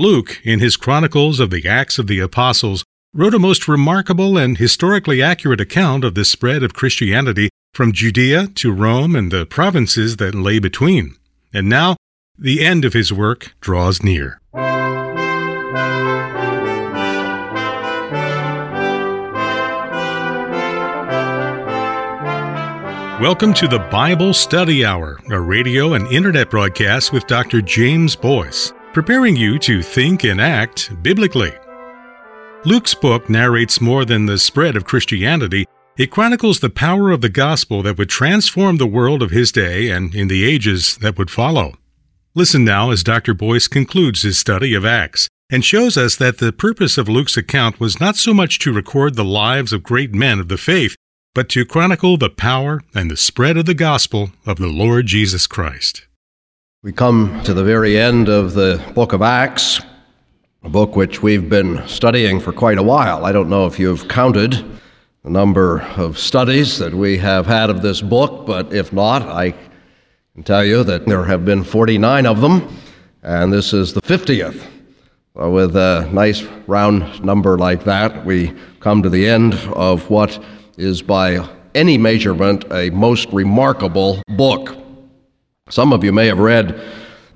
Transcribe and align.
Luke, 0.00 0.40
in 0.44 0.60
his 0.60 0.78
Chronicles 0.78 1.40
of 1.40 1.50
the 1.50 1.68
Acts 1.68 1.98
of 1.98 2.06
the 2.06 2.20
Apostles, 2.20 2.84
wrote 3.12 3.34
a 3.34 3.38
most 3.38 3.68
remarkable 3.68 4.38
and 4.38 4.56
historically 4.56 5.20
accurate 5.20 5.60
account 5.60 6.04
of 6.04 6.14
the 6.14 6.24
spread 6.24 6.62
of 6.62 6.72
Christianity 6.72 7.50
from 7.74 7.92
Judea 7.92 8.46
to 8.54 8.72
Rome 8.72 9.14
and 9.14 9.30
the 9.30 9.44
provinces 9.44 10.16
that 10.16 10.34
lay 10.34 10.58
between. 10.58 11.16
And 11.52 11.68
now, 11.68 11.96
the 12.38 12.64
end 12.64 12.86
of 12.86 12.94
his 12.94 13.12
work 13.12 13.52
draws 13.60 14.02
near. 14.02 14.40
Welcome 23.20 23.52
to 23.52 23.68
the 23.68 23.86
Bible 23.90 24.32
Study 24.32 24.82
Hour, 24.82 25.20
a 25.30 25.38
radio 25.38 25.92
and 25.92 26.06
internet 26.06 26.48
broadcast 26.48 27.12
with 27.12 27.26
Dr. 27.26 27.60
James 27.60 28.16
Boice, 28.16 28.72
preparing 28.92 29.36
you 29.36 29.58
to 29.60 29.82
think 29.82 30.24
and 30.24 30.40
act 30.40 30.90
biblically. 31.02 31.52
Luke's 32.64 32.94
book 32.94 33.30
narrates 33.30 33.80
more 33.80 34.04
than 34.04 34.26
the 34.26 34.38
spread 34.38 34.76
of 34.76 34.84
Christianity. 34.84 35.64
It 35.96 36.10
chronicles 36.10 36.60
the 36.60 36.70
power 36.70 37.10
of 37.10 37.20
the 37.20 37.28
gospel 37.28 37.82
that 37.82 37.96
would 37.98 38.10
transform 38.10 38.76
the 38.76 38.86
world 38.86 39.22
of 39.22 39.30
his 39.30 39.52
day 39.52 39.90
and 39.90 40.14
in 40.14 40.28
the 40.28 40.44
ages 40.44 40.96
that 40.98 41.16
would 41.18 41.30
follow. 41.30 41.74
Listen 42.34 42.64
now 42.64 42.90
as 42.90 43.02
Dr. 43.02 43.32
Boice 43.32 43.68
concludes 43.68 44.22
his 44.22 44.38
study 44.38 44.74
of 44.74 44.84
Acts 44.84 45.28
and 45.50 45.64
shows 45.64 45.96
us 45.96 46.16
that 46.16 46.38
the 46.38 46.52
purpose 46.52 46.98
of 46.98 47.08
Luke's 47.08 47.36
account 47.36 47.80
was 47.80 48.00
not 48.00 48.16
so 48.16 48.34
much 48.34 48.58
to 48.60 48.72
record 48.72 49.14
the 49.14 49.24
lives 49.24 49.72
of 49.72 49.82
great 49.82 50.14
men 50.14 50.38
of 50.38 50.48
the 50.48 50.58
faith, 50.58 50.96
but 51.34 51.48
to 51.48 51.64
chronicle 51.64 52.16
the 52.16 52.30
power 52.30 52.82
and 52.94 53.10
the 53.10 53.16
spread 53.16 53.56
of 53.56 53.66
the 53.66 53.74
gospel 53.74 54.30
of 54.46 54.58
the 54.58 54.68
Lord 54.68 55.06
Jesus 55.06 55.46
Christ. 55.46 56.06
We 56.82 56.92
come 56.92 57.42
to 57.44 57.52
the 57.52 57.62
very 57.62 57.98
end 57.98 58.30
of 58.30 58.54
the 58.54 58.82
book 58.94 59.12
of 59.12 59.20
Acts, 59.20 59.82
a 60.62 60.70
book 60.70 60.96
which 60.96 61.22
we've 61.22 61.46
been 61.46 61.86
studying 61.86 62.40
for 62.40 62.54
quite 62.54 62.78
a 62.78 62.82
while. 62.82 63.26
I 63.26 63.32
don't 63.32 63.50
know 63.50 63.66
if 63.66 63.78
you've 63.78 64.08
counted 64.08 64.52
the 65.22 65.28
number 65.28 65.82
of 65.98 66.18
studies 66.18 66.78
that 66.78 66.94
we 66.94 67.18
have 67.18 67.44
had 67.44 67.68
of 67.68 67.82
this 67.82 68.00
book, 68.00 68.46
but 68.46 68.72
if 68.72 68.94
not, 68.94 69.20
I 69.20 69.50
can 70.32 70.42
tell 70.42 70.64
you 70.64 70.82
that 70.84 71.04
there 71.04 71.22
have 71.22 71.44
been 71.44 71.64
49 71.64 72.24
of 72.24 72.40
them, 72.40 72.74
and 73.22 73.52
this 73.52 73.74
is 73.74 73.92
the 73.92 74.00
50th. 74.00 74.64
with 75.34 75.76
a 75.76 76.08
nice 76.10 76.44
round 76.66 77.22
number 77.22 77.58
like 77.58 77.84
that, 77.84 78.24
we 78.24 78.54
come 78.80 79.02
to 79.02 79.10
the 79.10 79.28
end 79.28 79.52
of 79.74 80.08
what 80.08 80.42
is 80.78 81.02
by 81.02 81.46
any 81.74 81.98
measurement 81.98 82.64
a 82.72 82.88
most 82.88 83.28
remarkable 83.34 84.22
book. 84.28 84.78
Some 85.70 85.92
of 85.92 86.02
you 86.02 86.10
may 86.10 86.26
have 86.26 86.40
read 86.40 86.80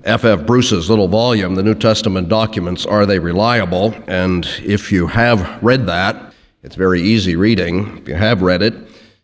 F.F. 0.03 0.25
F. 0.41 0.45
Bruce's 0.45 0.89
little 0.89 1.07
volume, 1.07 1.55
The 1.55 1.63
New 1.63 1.73
Testament 1.73 2.27
Documents 2.27 2.85
Are 2.85 3.05
They 3.05 3.17
Reliable? 3.17 3.95
And 4.07 4.45
if 4.61 4.91
you 4.91 5.07
have 5.07 5.63
read 5.63 5.87
that, 5.87 6.33
it's 6.61 6.75
very 6.75 7.01
easy 7.01 7.37
reading. 7.37 7.97
If 7.99 8.09
you 8.09 8.15
have 8.15 8.41
read 8.41 8.61
it, 8.61 8.73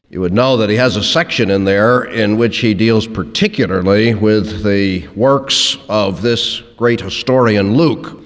you 0.09 0.21
would 0.21 0.31
know 0.31 0.55
that 0.55 0.69
he 0.69 0.77
has 0.77 0.95
a 0.95 1.03
section 1.03 1.51
in 1.51 1.65
there 1.65 2.05
in 2.05 2.37
which 2.37 2.59
he 2.59 2.73
deals 2.73 3.05
particularly 3.05 4.13
with 4.13 4.63
the 4.63 5.05
works 5.09 5.75
of 5.89 6.21
this 6.21 6.61
great 6.77 7.01
historian 7.01 7.75
Luke. 7.75 8.23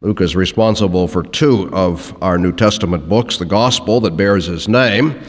Luke 0.00 0.20
is 0.20 0.34
responsible 0.34 1.06
for 1.06 1.22
two 1.22 1.72
of 1.72 2.20
our 2.20 2.36
New 2.36 2.52
Testament 2.52 3.08
books 3.08 3.36
the 3.36 3.44
Gospel 3.44 4.00
that 4.00 4.16
bears 4.16 4.46
his 4.46 4.66
name, 4.66 5.22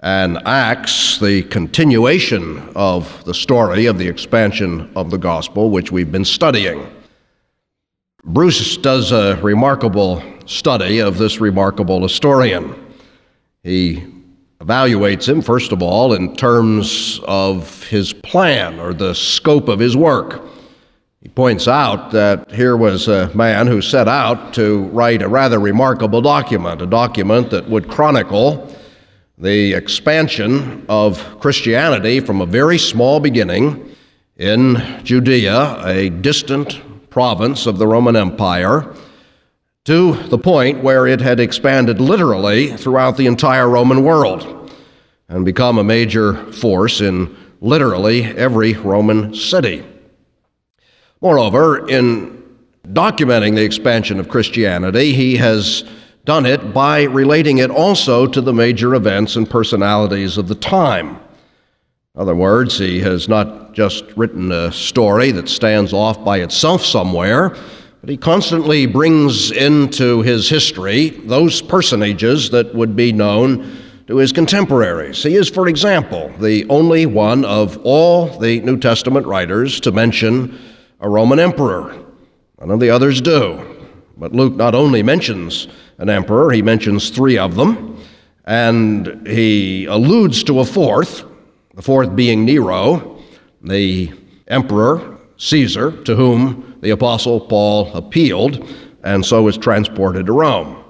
and 0.00 0.38
Acts, 0.46 1.18
the 1.18 1.42
continuation 1.44 2.70
of 2.76 3.24
the 3.24 3.34
story 3.34 3.86
of 3.86 3.98
the 3.98 4.06
expansion 4.06 4.90
of 4.94 5.10
the 5.10 5.18
Gospel, 5.18 5.70
which 5.70 5.90
we've 5.90 6.12
been 6.12 6.24
studying. 6.24 6.86
Bruce 8.24 8.76
does 8.76 9.10
a 9.10 9.36
remarkable 9.42 10.22
study 10.46 11.00
of 11.00 11.18
this 11.18 11.40
remarkable 11.40 12.02
historian. 12.02 12.74
He 13.64 14.04
evaluates 14.60 15.28
him, 15.28 15.42
first 15.42 15.72
of 15.72 15.82
all, 15.82 16.14
in 16.14 16.36
terms 16.36 17.20
of 17.24 17.82
his 17.88 18.12
plan 18.12 18.78
or 18.78 18.94
the 18.94 19.14
scope 19.14 19.68
of 19.68 19.80
his 19.80 19.96
work. 19.96 20.44
He 21.22 21.28
points 21.28 21.66
out 21.66 22.12
that 22.12 22.52
here 22.52 22.76
was 22.76 23.08
a 23.08 23.34
man 23.34 23.66
who 23.66 23.82
set 23.82 24.06
out 24.06 24.54
to 24.54 24.84
write 24.92 25.22
a 25.22 25.28
rather 25.28 25.58
remarkable 25.58 26.22
document, 26.22 26.82
a 26.82 26.86
document 26.86 27.50
that 27.50 27.68
would 27.68 27.88
chronicle 27.88 28.72
the 29.40 29.72
expansion 29.74 30.84
of 30.88 31.38
Christianity 31.40 32.18
from 32.18 32.40
a 32.40 32.46
very 32.46 32.76
small 32.76 33.20
beginning 33.20 33.94
in 34.36 35.00
Judea, 35.04 35.80
a 35.86 36.10
distant 36.10 36.80
province 37.08 37.66
of 37.66 37.78
the 37.78 37.86
Roman 37.86 38.16
Empire, 38.16 38.92
to 39.84 40.14
the 40.24 40.38
point 40.38 40.82
where 40.82 41.06
it 41.06 41.20
had 41.20 41.38
expanded 41.38 42.00
literally 42.00 42.76
throughout 42.76 43.16
the 43.16 43.26
entire 43.26 43.68
Roman 43.68 44.02
world 44.02 44.72
and 45.28 45.44
become 45.44 45.78
a 45.78 45.84
major 45.84 46.50
force 46.52 47.00
in 47.00 47.34
literally 47.60 48.24
every 48.24 48.74
Roman 48.74 49.34
city. 49.34 49.84
Moreover, 51.20 51.88
in 51.88 52.56
documenting 52.88 53.54
the 53.54 53.64
expansion 53.64 54.18
of 54.18 54.28
Christianity, 54.28 55.12
he 55.12 55.36
has 55.36 55.84
done 56.28 56.44
it 56.44 56.74
by 56.74 57.04
relating 57.04 57.56
it 57.56 57.70
also 57.70 58.26
to 58.26 58.42
the 58.42 58.52
major 58.52 58.94
events 58.94 59.36
and 59.36 59.48
personalities 59.48 60.36
of 60.36 60.46
the 60.46 60.54
time. 60.54 61.18
In 62.14 62.20
other 62.20 62.34
words, 62.34 62.76
he 62.76 63.00
has 63.00 63.30
not 63.30 63.72
just 63.72 64.04
written 64.14 64.52
a 64.52 64.70
story 64.70 65.30
that 65.30 65.48
stands 65.48 65.94
off 65.94 66.22
by 66.22 66.40
itself 66.40 66.84
somewhere, 66.84 67.56
but 68.02 68.10
he 68.10 68.18
constantly 68.18 68.84
brings 68.84 69.50
into 69.52 70.20
his 70.20 70.50
history 70.50 71.08
those 71.08 71.62
personages 71.62 72.50
that 72.50 72.74
would 72.74 72.94
be 72.94 73.10
known 73.10 73.78
to 74.06 74.18
his 74.18 74.30
contemporaries. 74.30 75.22
He 75.22 75.34
is, 75.34 75.48
for 75.48 75.66
example, 75.66 76.30
the 76.40 76.66
only 76.68 77.06
one 77.06 77.46
of 77.46 77.78
all 77.84 78.38
the 78.38 78.60
New 78.60 78.76
Testament 78.76 79.26
writers 79.26 79.80
to 79.80 79.92
mention 79.92 80.58
a 81.00 81.08
Roman 81.08 81.40
emperor. 81.40 82.04
None 82.60 82.70
of 82.70 82.80
the 82.80 82.90
others 82.90 83.22
do. 83.22 83.76
But 84.18 84.32
Luke 84.32 84.56
not 84.56 84.74
only 84.74 85.02
mentions 85.02 85.68
an 85.98 86.08
emperor, 86.08 86.50
he 86.50 86.62
mentions 86.62 87.10
three 87.10 87.36
of 87.38 87.54
them, 87.54 88.02
and 88.44 89.26
he 89.26 89.84
alludes 89.86 90.42
to 90.44 90.60
a 90.60 90.64
fourth, 90.64 91.24
the 91.74 91.82
fourth 91.82 92.16
being 92.16 92.44
Nero, 92.44 93.22
the 93.62 94.10
emperor, 94.48 95.18
Caesar, 95.36 95.92
to 96.04 96.16
whom 96.16 96.76
the 96.80 96.90
Apostle 96.90 97.40
Paul 97.40 97.92
appealed 97.94 98.66
and 99.04 99.24
so 99.24 99.42
was 99.42 99.56
transported 99.56 100.26
to 100.26 100.32
Rome. 100.32 100.82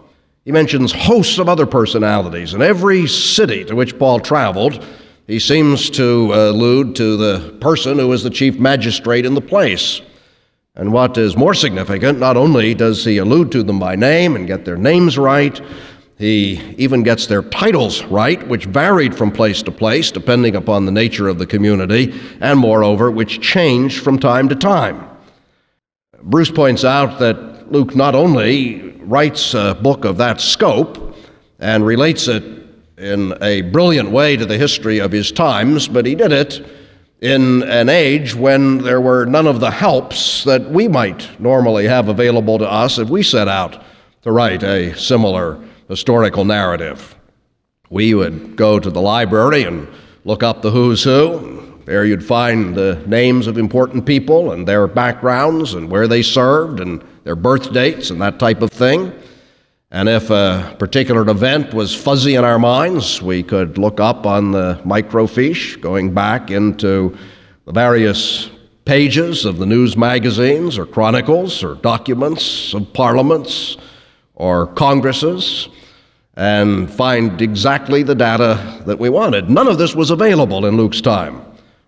He 0.44 0.52
mentions 0.52 0.92
hosts 0.92 1.38
of 1.38 1.48
other 1.48 1.66
personalities, 1.66 2.54
and 2.54 2.62
every 2.62 3.06
city 3.06 3.64
to 3.66 3.74
which 3.74 3.98
Paul 3.98 4.20
traveled 4.20 4.84
he 5.28 5.38
seems 5.38 5.90
to 5.90 6.32
allude 6.32 6.96
to 6.96 7.18
the 7.18 7.58
person 7.60 7.98
who 7.98 8.08
was 8.08 8.22
the 8.22 8.30
chief 8.30 8.58
magistrate 8.58 9.26
in 9.26 9.34
the 9.34 9.42
place. 9.42 10.00
And 10.78 10.92
what 10.92 11.18
is 11.18 11.36
more 11.36 11.54
significant, 11.54 12.20
not 12.20 12.36
only 12.36 12.72
does 12.72 13.04
he 13.04 13.18
allude 13.18 13.50
to 13.50 13.64
them 13.64 13.80
by 13.80 13.96
name 13.96 14.36
and 14.36 14.46
get 14.46 14.64
their 14.64 14.76
names 14.76 15.18
right, 15.18 15.60
he 16.18 16.74
even 16.78 17.02
gets 17.02 17.26
their 17.26 17.42
titles 17.42 18.04
right, 18.04 18.46
which 18.46 18.66
varied 18.66 19.12
from 19.14 19.32
place 19.32 19.60
to 19.64 19.72
place 19.72 20.12
depending 20.12 20.54
upon 20.54 20.86
the 20.86 20.92
nature 20.92 21.26
of 21.26 21.38
the 21.38 21.46
community, 21.46 22.14
and 22.40 22.60
moreover, 22.60 23.10
which 23.10 23.40
changed 23.40 24.02
from 24.04 24.20
time 24.20 24.48
to 24.48 24.54
time. 24.54 25.04
Bruce 26.22 26.50
points 26.50 26.84
out 26.84 27.18
that 27.18 27.72
Luke 27.72 27.96
not 27.96 28.14
only 28.14 28.92
writes 29.00 29.54
a 29.54 29.74
book 29.82 30.04
of 30.04 30.16
that 30.18 30.40
scope 30.40 31.16
and 31.58 31.84
relates 31.84 32.28
it 32.28 32.44
in 32.98 33.34
a 33.42 33.62
brilliant 33.62 34.10
way 34.10 34.36
to 34.36 34.46
the 34.46 34.58
history 34.58 35.00
of 35.00 35.10
his 35.10 35.32
times, 35.32 35.88
but 35.88 36.06
he 36.06 36.14
did 36.14 36.30
it 36.30 36.64
in 37.20 37.64
an 37.64 37.88
age 37.88 38.34
when 38.34 38.78
there 38.78 39.00
were 39.00 39.24
none 39.24 39.46
of 39.46 39.60
the 39.60 39.70
helps 39.70 40.44
that 40.44 40.70
we 40.70 40.86
might 40.86 41.28
normally 41.40 41.86
have 41.86 42.08
available 42.08 42.58
to 42.58 42.70
us 42.70 42.98
if 42.98 43.08
we 43.08 43.22
set 43.22 43.48
out 43.48 43.82
to 44.22 44.30
write 44.30 44.62
a 44.62 44.96
similar 44.96 45.58
historical 45.88 46.44
narrative. 46.44 47.16
We 47.90 48.14
would 48.14 48.56
go 48.56 48.78
to 48.78 48.90
the 48.90 49.00
library 49.00 49.64
and 49.64 49.88
look 50.24 50.42
up 50.42 50.62
the 50.62 50.70
who's 50.70 51.02
who. 51.02 51.80
There 51.86 52.04
you'd 52.04 52.24
find 52.24 52.74
the 52.74 53.02
names 53.06 53.46
of 53.46 53.56
important 53.56 54.04
people 54.04 54.52
and 54.52 54.68
their 54.68 54.86
backgrounds 54.86 55.74
and 55.74 55.90
where 55.90 56.06
they 56.06 56.22
served 56.22 56.80
and 56.80 57.02
their 57.24 57.36
birth 57.36 57.72
dates 57.72 58.10
and 58.10 58.20
that 58.20 58.38
type 58.38 58.60
of 58.60 58.70
thing. 58.70 59.17
And 59.90 60.06
if 60.06 60.28
a 60.28 60.76
particular 60.78 61.26
event 61.30 61.72
was 61.72 61.94
fuzzy 61.94 62.34
in 62.34 62.44
our 62.44 62.58
minds, 62.58 63.22
we 63.22 63.42
could 63.42 63.78
look 63.78 64.00
up 64.00 64.26
on 64.26 64.50
the 64.50 64.78
microfiche, 64.84 65.80
going 65.80 66.12
back 66.12 66.50
into 66.50 67.16
the 67.64 67.72
various 67.72 68.50
pages 68.84 69.46
of 69.46 69.56
the 69.56 69.64
news 69.64 69.96
magazines 69.96 70.76
or 70.76 70.84
chronicles 70.84 71.64
or 71.64 71.76
documents 71.76 72.74
of 72.74 72.92
parliaments 72.92 73.78
or 74.34 74.66
congresses 74.66 75.68
and 76.36 76.90
find 76.90 77.40
exactly 77.40 78.02
the 78.02 78.14
data 78.14 78.82
that 78.84 78.98
we 78.98 79.08
wanted. 79.08 79.48
None 79.48 79.68
of 79.68 79.78
this 79.78 79.94
was 79.94 80.10
available 80.10 80.66
in 80.66 80.76
Luke's 80.76 81.00
time. 81.00 81.40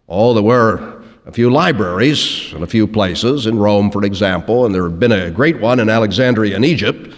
All 0.07 0.33
there 0.33 0.43
were 0.43 1.03
a 1.27 1.33
few 1.33 1.51
libraries 1.51 2.51
in 2.55 2.63
a 2.63 2.67
few 2.67 2.87
places, 2.87 3.47
in 3.47 3.59
Rome, 3.59 3.91
for 3.91 4.05
example, 4.05 4.65
and 4.65 4.75
there 4.75 4.89
had 4.89 4.99
been 4.99 5.13
a 5.13 5.31
great 5.31 5.61
one 5.61 5.81
in 5.81 5.91
Alexandria 5.91 6.57
in 6.57 6.65
Egypt. 6.65 7.15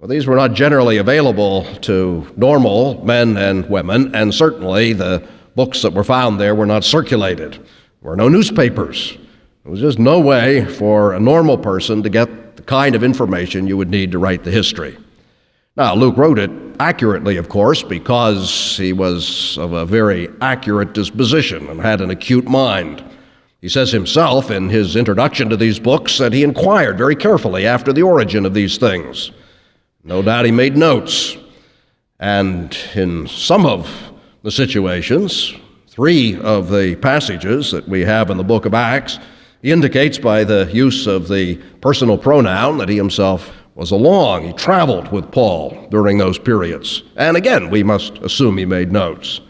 Well, 0.00 0.08
these 0.08 0.26
were 0.26 0.36
not 0.36 0.54
generally 0.54 0.96
available 0.96 1.66
to 1.82 2.26
normal 2.34 3.04
men 3.04 3.36
and 3.36 3.68
women, 3.68 4.14
and 4.14 4.32
certainly 4.32 4.94
the 4.94 5.22
books 5.54 5.82
that 5.82 5.92
were 5.92 6.04
found 6.04 6.40
there 6.40 6.54
were 6.54 6.64
not 6.64 6.84
circulated. 6.84 7.52
There 7.52 8.10
were 8.10 8.16
no 8.16 8.30
newspapers. 8.30 9.18
There 9.62 9.70
was 9.70 9.80
just 9.80 9.98
no 9.98 10.18
way 10.18 10.64
for 10.64 11.12
a 11.12 11.20
normal 11.20 11.58
person 11.58 12.02
to 12.02 12.08
get 12.08 12.56
the 12.56 12.62
kind 12.62 12.94
of 12.94 13.04
information 13.04 13.66
you 13.66 13.76
would 13.76 13.90
need 13.90 14.10
to 14.12 14.18
write 14.18 14.42
the 14.42 14.50
history. 14.50 14.96
Now, 15.76 15.94
Luke 15.94 16.16
wrote 16.16 16.38
it 16.38 16.50
accurately, 16.80 17.36
of 17.36 17.50
course, 17.50 17.82
because 17.82 18.78
he 18.78 18.94
was 18.94 19.58
of 19.58 19.74
a 19.74 19.84
very 19.84 20.30
accurate 20.40 20.94
disposition 20.94 21.68
and 21.68 21.78
had 21.78 22.00
an 22.00 22.08
acute 22.08 22.46
mind. 22.46 23.04
He 23.60 23.68
says 23.68 23.92
himself 23.92 24.50
in 24.50 24.70
his 24.70 24.96
introduction 24.96 25.50
to 25.50 25.58
these 25.58 25.78
books 25.78 26.16
that 26.16 26.32
he 26.32 26.42
inquired 26.42 26.96
very 26.96 27.16
carefully 27.16 27.66
after 27.66 27.92
the 27.92 28.00
origin 28.00 28.46
of 28.46 28.54
these 28.54 28.78
things. 28.78 29.32
No 30.02 30.22
doubt 30.22 30.46
he 30.46 30.50
made 30.50 30.76
notes. 30.76 31.36
And 32.18 32.76
in 32.94 33.26
some 33.26 33.66
of 33.66 33.90
the 34.42 34.50
situations, 34.50 35.54
three 35.88 36.38
of 36.40 36.70
the 36.70 36.96
passages 36.96 37.70
that 37.72 37.88
we 37.88 38.00
have 38.00 38.30
in 38.30 38.36
the 38.36 38.44
book 38.44 38.64
of 38.64 38.74
Acts, 38.74 39.18
he 39.62 39.72
indicates 39.72 40.18
by 40.18 40.44
the 40.44 40.70
use 40.72 41.06
of 41.06 41.28
the 41.28 41.56
personal 41.82 42.16
pronoun 42.16 42.78
that 42.78 42.88
he 42.88 42.96
himself 42.96 43.52
was 43.74 43.90
along. 43.90 44.46
He 44.46 44.52
traveled 44.54 45.12
with 45.12 45.30
Paul 45.30 45.86
during 45.90 46.18
those 46.18 46.38
periods. 46.38 47.02
And 47.16 47.36
again, 47.36 47.68
we 47.70 47.82
must 47.82 48.18
assume 48.18 48.56
he 48.56 48.64
made 48.64 48.92
notes. 48.92 49.40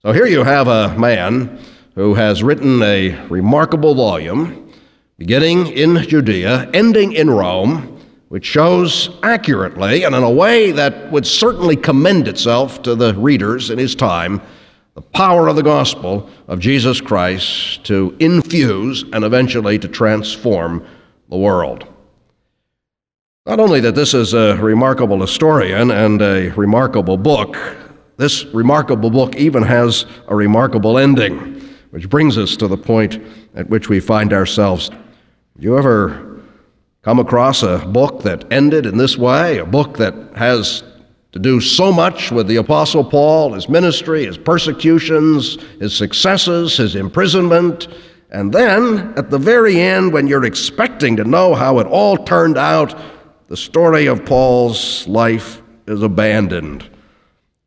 So 0.00 0.12
here 0.12 0.26
you 0.26 0.44
have 0.44 0.68
a 0.68 0.96
man 0.98 1.58
who 1.94 2.14
has 2.14 2.42
written 2.42 2.82
a 2.82 3.26
remarkable 3.28 3.94
volume, 3.94 4.72
beginning 5.18 5.68
in 5.68 5.96
Judea, 5.96 6.70
ending 6.72 7.12
in 7.12 7.28
Rome, 7.30 7.95
which 8.28 8.44
shows 8.44 9.10
accurately 9.22 10.04
and 10.04 10.14
in 10.14 10.22
a 10.22 10.30
way 10.30 10.72
that 10.72 11.10
would 11.12 11.26
certainly 11.26 11.76
commend 11.76 12.26
itself 12.26 12.82
to 12.82 12.94
the 12.94 13.14
readers 13.14 13.70
in 13.70 13.78
his 13.78 13.94
time 13.94 14.40
the 14.94 15.02
power 15.02 15.46
of 15.46 15.56
the 15.56 15.62
gospel 15.62 16.28
of 16.48 16.58
Jesus 16.58 17.02
Christ 17.02 17.84
to 17.84 18.16
infuse 18.18 19.04
and 19.12 19.24
eventually 19.24 19.78
to 19.78 19.88
transform 19.88 20.86
the 21.28 21.36
world. 21.36 21.86
Not 23.44 23.60
only 23.60 23.80
that 23.80 23.94
this 23.94 24.14
is 24.14 24.32
a 24.32 24.56
remarkable 24.56 25.20
historian 25.20 25.90
and 25.90 26.22
a 26.22 26.48
remarkable 26.56 27.18
book, 27.18 27.56
this 28.16 28.46
remarkable 28.46 29.10
book 29.10 29.36
even 29.36 29.62
has 29.62 30.06
a 30.28 30.34
remarkable 30.34 30.96
ending, 30.96 31.60
which 31.90 32.08
brings 32.08 32.38
us 32.38 32.56
to 32.56 32.66
the 32.66 32.78
point 32.78 33.22
at 33.54 33.68
which 33.68 33.90
we 33.90 34.00
find 34.00 34.32
ourselves. 34.32 34.88
Do 34.88 34.96
You 35.58 35.76
ever 35.76 36.25
come 37.06 37.20
across 37.20 37.62
a 37.62 37.78
book 37.86 38.24
that 38.24 38.52
ended 38.52 38.84
in 38.84 38.98
this 38.98 39.16
way? 39.16 39.58
A 39.58 39.64
book 39.64 39.96
that 39.98 40.12
has 40.34 40.82
to 41.30 41.38
do 41.38 41.60
so 41.60 41.92
much 41.92 42.32
with 42.32 42.48
the 42.48 42.56
Apostle 42.56 43.04
Paul, 43.04 43.52
his 43.52 43.68
ministry, 43.68 44.26
his 44.26 44.36
persecutions, 44.36 45.54
his 45.78 45.94
successes, 45.94 46.76
his 46.76 46.96
imprisonment, 46.96 47.86
and 48.32 48.52
then 48.52 49.14
at 49.16 49.30
the 49.30 49.38
very 49.38 49.80
end, 49.80 50.12
when 50.12 50.26
you're 50.26 50.44
expecting 50.46 51.14
to 51.14 51.22
know 51.22 51.54
how 51.54 51.78
it 51.78 51.86
all 51.86 52.16
turned 52.16 52.58
out, 52.58 52.98
the 53.46 53.56
story 53.56 54.06
of 54.06 54.24
Paul's 54.24 55.06
life 55.06 55.62
is 55.86 56.02
abandoned. 56.02 56.90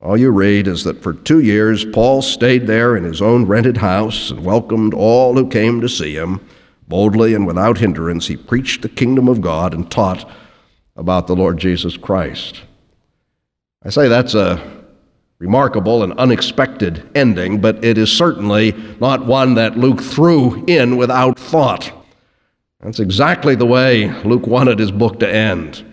All 0.01 0.17
you 0.17 0.31
read 0.31 0.67
is 0.67 0.83
that 0.83 1.01
for 1.01 1.13
two 1.13 1.39
years, 1.39 1.85
Paul 1.85 2.21
stayed 2.21 2.67
there 2.67 2.97
in 2.97 3.05
his 3.05 3.21
own 3.21 3.45
rented 3.45 3.77
house 3.77 4.31
and 4.31 4.43
welcomed 4.43 4.93
all 4.93 5.33
who 5.33 5.47
came 5.47 5.79
to 5.79 5.87
see 5.87 6.13
him. 6.13 6.41
Boldly 6.89 7.35
and 7.35 7.45
without 7.45 7.77
hindrance, 7.77 8.27
he 8.27 8.35
preached 8.35 8.81
the 8.81 8.89
kingdom 8.89 9.27
of 9.27 9.41
God 9.41 9.73
and 9.73 9.89
taught 9.89 10.29
about 10.95 11.27
the 11.27 11.35
Lord 11.35 11.59
Jesus 11.59 11.95
Christ. 11.95 12.63
I 13.83 13.91
say 13.91 14.09
that's 14.09 14.33
a 14.33 14.59
remarkable 15.37 16.03
and 16.03 16.13
unexpected 16.13 17.07
ending, 17.15 17.61
but 17.61 17.85
it 17.85 17.97
is 17.97 18.11
certainly 18.11 18.73
not 18.99 19.25
one 19.25 19.53
that 19.53 19.77
Luke 19.77 20.01
threw 20.01 20.65
in 20.65 20.97
without 20.97 21.39
thought. 21.39 21.91
That's 22.81 22.99
exactly 22.99 23.55
the 23.55 23.65
way 23.65 24.09
Luke 24.23 24.47
wanted 24.47 24.79
his 24.79 24.91
book 24.91 25.19
to 25.19 25.31
end. 25.31 25.85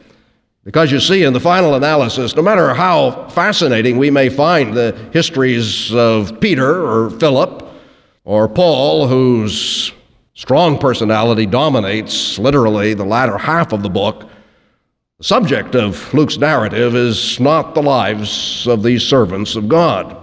Because 0.64 0.90
you 0.90 0.98
see, 0.98 1.22
in 1.22 1.32
the 1.32 1.40
final 1.40 1.74
analysis, 1.74 2.34
no 2.34 2.42
matter 2.42 2.74
how 2.74 3.28
fascinating 3.28 3.98
we 3.98 4.10
may 4.10 4.28
find 4.28 4.74
the 4.74 4.96
histories 5.12 5.94
of 5.94 6.40
Peter 6.40 6.84
or 6.84 7.10
Philip 7.10 7.64
or 8.24 8.48
Paul, 8.48 9.06
whose 9.06 9.92
strong 10.36 10.76
personality 10.78 11.46
dominates 11.46 12.38
literally 12.38 12.92
the 12.92 13.04
latter 13.04 13.38
half 13.38 13.72
of 13.72 13.82
the 13.82 13.88
book, 13.88 14.28
the 15.18 15.24
subject 15.24 15.74
of 15.74 16.12
Luke's 16.12 16.36
narrative 16.36 16.94
is 16.94 17.40
not 17.40 17.74
the 17.74 17.82
lives 17.82 18.68
of 18.68 18.82
these 18.82 19.02
servants 19.02 19.56
of 19.56 19.66
God. 19.66 20.14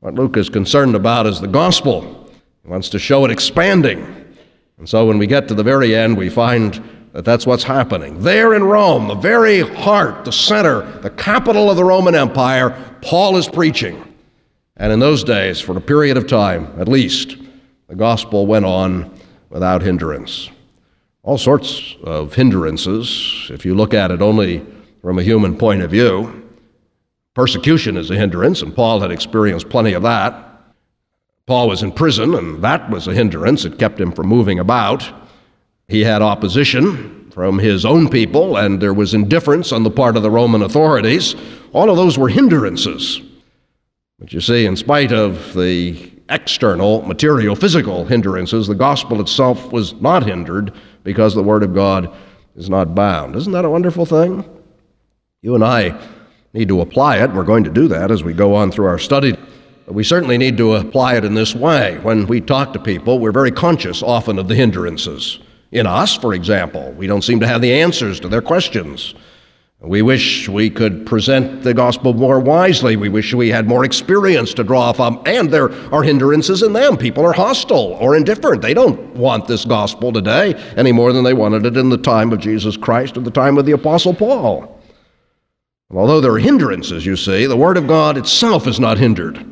What 0.00 0.14
Luke 0.14 0.38
is 0.38 0.48
concerned 0.48 0.94
about 0.94 1.26
is 1.26 1.40
the 1.40 1.46
gospel. 1.46 2.30
He 2.62 2.70
wants 2.70 2.88
to 2.88 2.98
show 2.98 3.26
it 3.26 3.30
expanding. 3.30 4.02
And 4.78 4.88
so 4.88 5.06
when 5.06 5.18
we 5.18 5.26
get 5.26 5.46
to 5.48 5.54
the 5.54 5.62
very 5.62 5.94
end, 5.94 6.16
we 6.16 6.30
find 6.30 6.82
that 7.12 7.26
that's 7.26 7.46
what's 7.46 7.64
happening. 7.64 8.18
There 8.22 8.54
in 8.54 8.64
Rome, 8.64 9.08
the 9.08 9.14
very 9.14 9.60
heart, 9.60 10.24
the 10.24 10.32
center, 10.32 10.90
the 11.00 11.10
capital 11.10 11.70
of 11.70 11.76
the 11.76 11.84
Roman 11.84 12.14
Empire, 12.14 12.70
Paul 13.02 13.36
is 13.36 13.46
preaching. 13.46 14.02
And 14.78 14.90
in 14.90 15.00
those 15.00 15.22
days, 15.22 15.60
for 15.60 15.76
a 15.76 15.82
period 15.82 16.16
of 16.16 16.26
time 16.26 16.72
at 16.80 16.88
least, 16.88 17.36
the 17.88 17.96
gospel 17.96 18.46
went 18.46 18.64
on 18.64 19.17
without 19.50 19.82
hindrance. 19.82 20.50
All 21.22 21.38
sorts 21.38 21.96
of 22.02 22.34
hindrances, 22.34 23.50
if 23.50 23.64
you 23.64 23.74
look 23.74 23.94
at 23.94 24.10
it 24.10 24.22
only 24.22 24.64
from 25.02 25.18
a 25.18 25.22
human 25.22 25.56
point 25.56 25.82
of 25.82 25.90
view. 25.90 26.44
Persecution 27.34 27.96
is 27.96 28.10
a 28.10 28.16
hindrance, 28.16 28.62
and 28.62 28.74
Paul 28.74 29.00
had 29.00 29.10
experienced 29.10 29.68
plenty 29.68 29.92
of 29.92 30.02
that. 30.02 30.44
Paul 31.46 31.68
was 31.68 31.82
in 31.82 31.92
prison, 31.92 32.34
and 32.34 32.62
that 32.62 32.90
was 32.90 33.06
a 33.06 33.14
hindrance. 33.14 33.64
It 33.64 33.78
kept 33.78 34.00
him 34.00 34.12
from 34.12 34.26
moving 34.26 34.58
about. 34.58 35.08
He 35.86 36.02
had 36.02 36.20
opposition 36.20 37.30
from 37.30 37.58
his 37.58 37.84
own 37.84 38.08
people, 38.08 38.56
and 38.56 38.82
there 38.82 38.92
was 38.92 39.14
indifference 39.14 39.72
on 39.72 39.82
the 39.82 39.90
part 39.90 40.16
of 40.16 40.22
the 40.22 40.30
Roman 40.30 40.62
authorities. 40.62 41.36
All 41.72 41.88
of 41.88 41.96
those 41.96 42.18
were 42.18 42.28
hindrances. 42.28 43.20
But 44.18 44.32
you 44.32 44.40
see, 44.40 44.66
in 44.66 44.76
spite 44.76 45.12
of 45.12 45.54
the 45.54 46.10
external, 46.30 47.02
material, 47.02 47.54
physical 47.54 48.04
hindrances, 48.04 48.66
the 48.66 48.74
gospel 48.74 49.20
itself 49.20 49.72
was 49.72 49.94
not 49.94 50.24
hindered 50.26 50.72
because 51.04 51.34
the 51.34 51.42
Word 51.42 51.62
of 51.62 51.74
God 51.74 52.14
is 52.56 52.68
not 52.68 52.94
bound. 52.94 53.36
Isn't 53.36 53.52
that 53.52 53.64
a 53.64 53.70
wonderful 53.70 54.04
thing? 54.04 54.44
You 55.42 55.54
and 55.54 55.64
I 55.64 55.98
need 56.52 56.68
to 56.68 56.80
apply 56.80 57.18
it. 57.18 57.32
We're 57.32 57.44
going 57.44 57.64
to 57.64 57.70
do 57.70 57.88
that 57.88 58.10
as 58.10 58.24
we 58.24 58.32
go 58.32 58.54
on 58.54 58.70
through 58.70 58.86
our 58.86 58.98
study. 58.98 59.36
But 59.86 59.94
we 59.94 60.04
certainly 60.04 60.36
need 60.36 60.56
to 60.58 60.74
apply 60.74 61.16
it 61.16 61.24
in 61.24 61.34
this 61.34 61.54
way. 61.54 61.98
When 62.02 62.26
we 62.26 62.40
talk 62.40 62.72
to 62.72 62.78
people, 62.78 63.18
we're 63.18 63.32
very 63.32 63.52
conscious 63.52 64.02
often 64.02 64.38
of 64.38 64.48
the 64.48 64.54
hindrances. 64.54 65.38
In 65.70 65.86
us, 65.86 66.14
for 66.14 66.34
example, 66.34 66.92
we 66.92 67.06
don't 67.06 67.22
seem 67.22 67.40
to 67.40 67.46
have 67.46 67.60
the 67.60 67.72
answers 67.72 68.20
to 68.20 68.28
their 68.28 68.42
questions. 68.42 69.14
We 69.80 70.02
wish 70.02 70.48
we 70.48 70.70
could 70.70 71.06
present 71.06 71.62
the 71.62 71.72
gospel 71.72 72.12
more 72.12 72.40
wisely. 72.40 72.96
We 72.96 73.08
wish 73.08 73.32
we 73.32 73.48
had 73.48 73.68
more 73.68 73.84
experience 73.84 74.52
to 74.54 74.64
draw 74.64 74.92
from. 74.92 75.22
And 75.24 75.52
there 75.52 75.70
are 75.94 76.02
hindrances 76.02 76.64
in 76.64 76.72
them. 76.72 76.96
People 76.96 77.24
are 77.24 77.32
hostile 77.32 77.96
or 78.00 78.16
indifferent. 78.16 78.60
They 78.60 78.74
don't 78.74 79.14
want 79.14 79.46
this 79.46 79.64
gospel 79.64 80.12
today 80.12 80.54
any 80.76 80.90
more 80.90 81.12
than 81.12 81.22
they 81.22 81.32
wanted 81.32 81.64
it 81.64 81.76
in 81.76 81.90
the 81.90 81.96
time 81.96 82.32
of 82.32 82.40
Jesus 82.40 82.76
Christ 82.76 83.16
or 83.16 83.20
the 83.20 83.30
time 83.30 83.56
of 83.56 83.66
the 83.66 83.72
Apostle 83.72 84.14
Paul. 84.14 84.80
although 85.94 86.20
there 86.20 86.32
are 86.32 86.40
hindrances, 86.40 87.06
you 87.06 87.14
see, 87.14 87.46
the 87.46 87.56
Word 87.56 87.76
of 87.76 87.86
God 87.86 88.18
itself 88.18 88.66
is 88.66 88.80
not 88.80 88.98
hindered. 88.98 89.46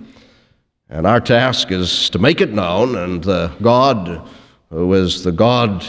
And 0.90 1.06
our 1.06 1.20
task 1.20 1.70
is 1.70 2.10
to 2.10 2.18
make 2.18 2.40
it 2.40 2.52
known, 2.52 2.96
and 2.96 3.22
the 3.22 3.52
God, 3.62 4.28
who 4.70 4.92
is 4.94 5.22
the 5.22 5.32
God 5.32 5.84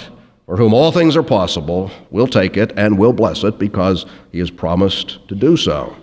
for 0.47 0.55
whom 0.55 0.73
all 0.73 0.93
things 0.93 1.15
are 1.17 1.23
possible, 1.23 1.91
will 2.09 2.25
take 2.25 2.55
it 2.55 2.71
and 2.77 2.97
will 2.97 3.13
bless 3.13 3.43
it 3.43 3.59
because 3.59 4.05
he 4.31 4.39
has 4.39 4.49
promised 4.49 5.27
to 5.27 5.35
do 5.35 5.57
so. 5.57 5.95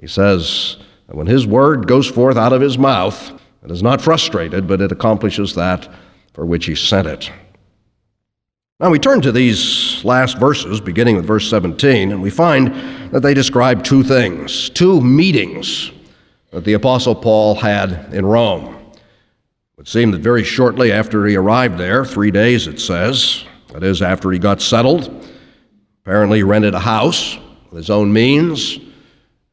He 0.00 0.08
says 0.08 0.76
when 1.06 1.28
his 1.28 1.46
word 1.46 1.86
goes 1.86 2.08
forth 2.08 2.36
out 2.36 2.52
of 2.52 2.60
his 2.60 2.76
mouth, 2.76 3.40
it 3.64 3.70
is 3.70 3.84
not 3.84 4.00
frustrated, 4.00 4.66
but 4.66 4.80
it 4.80 4.90
accomplishes 4.90 5.54
that 5.54 5.88
for 6.32 6.44
which 6.44 6.66
he 6.66 6.74
sent 6.74 7.06
it. 7.06 7.30
Now 8.80 8.90
we 8.90 8.98
turn 8.98 9.20
to 9.22 9.30
these 9.30 10.04
last 10.04 10.38
verses, 10.38 10.80
beginning 10.80 11.14
with 11.14 11.24
verse 11.24 11.48
17, 11.48 12.10
and 12.10 12.20
we 12.20 12.30
find 12.30 12.74
that 13.12 13.20
they 13.20 13.32
describe 13.32 13.84
two 13.84 14.02
things, 14.02 14.70
two 14.70 15.00
meetings 15.00 15.92
that 16.50 16.64
the 16.64 16.72
Apostle 16.72 17.14
Paul 17.14 17.54
had 17.54 18.12
in 18.12 18.26
Rome. 18.26 18.74
It 18.74 19.00
would 19.76 19.88
seem 19.88 20.10
that 20.10 20.20
very 20.20 20.42
shortly 20.42 20.90
after 20.90 21.24
he 21.26 21.36
arrived 21.36 21.78
there, 21.78 22.04
three 22.04 22.32
days 22.32 22.66
it 22.66 22.80
says, 22.80 23.44
that 23.74 23.82
is, 23.82 24.02
after 24.02 24.30
he 24.30 24.38
got 24.38 24.62
settled, 24.62 25.26
apparently 26.04 26.44
rented 26.44 26.74
a 26.74 26.78
house 26.78 27.36
with 27.70 27.76
his 27.76 27.90
own 27.90 28.12
means 28.12 28.78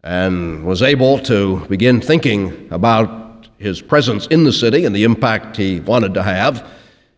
and 0.04 0.64
was 0.64 0.84
able 0.84 1.18
to 1.18 1.66
begin 1.66 2.00
thinking 2.00 2.68
about 2.70 3.48
his 3.58 3.82
presence 3.82 4.28
in 4.28 4.44
the 4.44 4.54
city 4.54 4.86
and 4.86 4.96
the 4.96 5.04
impact 5.06 5.58
he 5.58 5.80
wanted 5.80 6.14
to 6.14 6.22
have. 6.22 6.70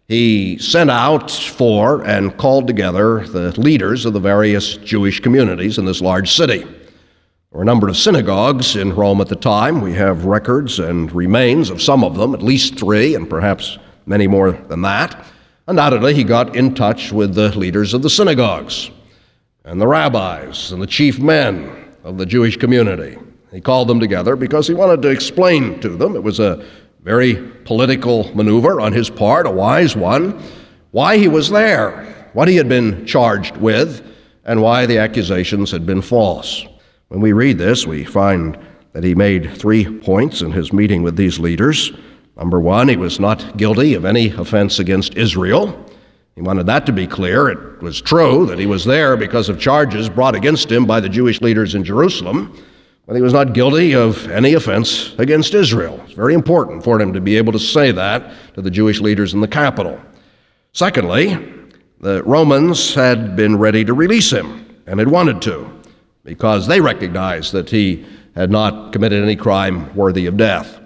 he 0.08 0.58
sent 0.60 0.90
out 0.90 1.30
for 1.30 2.06
and 2.06 2.38
called 2.38 2.68
together 2.68 3.28
the 3.28 3.52
leaders 3.60 4.06
of 4.06 4.14
the 4.14 4.20
various 4.20 4.78
Jewish 4.78 5.20
communities 5.20 5.78
in 5.78 5.84
this 5.84 6.00
large 6.00 6.32
city. 6.32 6.60
There 6.60 6.72
were 7.52 7.64
a 7.64 7.66
number 7.66 7.90
of 7.90 7.98
synagogues 7.98 8.78
in 8.78 8.96
Rome 8.96 9.20
at 9.20 9.28
the 9.28 9.36
time. 9.36 9.82
We 9.82 9.94
have 9.94 10.24
records 10.24 10.80
and 10.80 11.12
remains 11.12 11.70
of 11.70 11.82
some 11.82 12.02
of 12.06 12.16
them, 12.16 12.34
at 12.34 12.42
least 12.42 12.80
three, 12.80 13.16
and 13.16 13.30
perhaps 13.30 13.78
many 14.06 14.26
more 14.26 14.54
than 14.54 14.82
that. 14.84 15.26
Undoubtedly, 15.68 16.14
he 16.14 16.26
got 16.26 16.56
in 16.56 16.76
touch 16.76 17.14
with 17.14 17.36
the 17.36 17.58
leaders 17.58 17.94
of 17.94 18.02
the 18.02 18.10
synagogues 18.10 18.92
and 19.64 19.80
the 19.80 19.88
rabbis 19.88 20.74
and 20.74 20.82
the 20.82 20.88
chief 20.88 21.20
men 21.20 21.96
of 22.04 22.18
the 22.18 22.26
Jewish 22.26 22.58
community. 22.58 23.18
He 23.52 23.62
called 23.62 23.88
them 23.88 24.00
together 24.00 24.36
because 24.36 24.68
he 24.68 24.74
wanted 24.74 25.02
to 25.04 25.10
explain 25.10 25.80
to 25.80 25.90
them, 25.90 26.16
it 26.16 26.24
was 26.24 26.40
a 26.40 26.66
very 27.02 27.36
political 27.64 28.34
maneuver 28.36 28.82
on 28.82 28.92
his 28.92 29.10
part, 29.10 29.48
a 29.48 29.52
wise 29.52 29.96
one, 29.96 30.42
why 30.92 31.18
he 31.18 31.30
was 31.30 31.50
there, 31.50 32.30
what 32.34 32.50
he 32.50 32.58
had 32.58 32.68
been 32.68 33.06
charged 33.06 33.56
with, 33.58 34.06
and 34.44 34.62
why 34.62 34.86
the 34.86 34.98
accusations 34.98 35.72
had 35.72 35.86
been 35.86 36.02
false. 36.02 36.66
When 37.08 37.22
we 37.22 37.32
read 37.32 37.58
this, 37.58 37.88
we 37.88 38.04
find 38.04 38.58
that 38.92 39.04
he 39.04 39.16
made 39.16 39.56
three 39.56 39.86
points 40.00 40.42
in 40.42 40.52
his 40.52 40.74
meeting 40.74 41.04
with 41.04 41.16
these 41.16 41.40
leaders. 41.40 41.94
Number 42.36 42.60
one, 42.60 42.88
he 42.88 42.98
was 42.98 43.20
not 43.20 43.58
guilty 43.58 43.94
of 43.94 44.06
any 44.06 44.30
offense 44.32 44.80
against 44.80 45.16
Israel. 45.16 45.86
He 46.36 46.42
wanted 46.42 46.66
that 46.66 46.86
to 46.88 46.92
be 46.92 47.06
clear. 47.06 47.50
It 47.50 47.82
was 47.82 48.02
true 48.02 48.46
that 48.48 48.58
he 48.58 48.66
was 48.66 48.86
there 48.86 49.16
because 49.16 49.50
of 49.50 49.60
charges 49.60 50.10
brought 50.10 50.36
against 50.36 50.72
him 50.72 50.86
by 50.86 51.00
the 51.00 51.10
Jewish 51.10 51.42
leaders 51.42 51.76
in 51.76 51.84
Jerusalem 51.84 52.58
but 53.06 53.16
he 53.16 53.22
was 53.22 53.34
not 53.34 53.54
guilty 53.54 53.94
of 53.94 54.30
any 54.32 54.54
offense 54.54 55.14
against 55.18 55.54
Israel. 55.54 56.00
It's 56.06 56.14
very 56.14 56.34
important 56.34 56.84
for 56.84 57.00
him 57.00 57.12
to 57.14 57.22
be 57.22 57.36
able 57.38 57.52
to 57.52 57.60
say 57.60 57.92
that 57.92 58.34
to 58.54 58.62
the 58.62 58.72
Jewish 58.72 59.02
leaders 59.02 59.34
in 59.34 59.42
the 59.42 59.48
capital. 59.48 60.00
Secondly, 60.72 61.38
the 62.00 62.24
Romans 62.24 62.94
had 62.94 63.36
been 63.36 63.58
ready 63.58 63.84
to 63.84 63.94
release 63.94 64.32
him 64.32 64.66
and 64.88 65.00
had 65.00 65.10
wanted 65.10 65.42
to 65.44 65.70
because 66.24 66.68
they 66.68 66.80
recognized 66.80 67.52
that 67.52 67.70
he 67.70 68.06
had 68.36 68.50
not 68.50 68.94
committed 68.94 69.22
any 69.22 69.36
crime 69.36 69.94
worthy 69.96 70.26
of 70.26 70.38
death. 70.38 70.80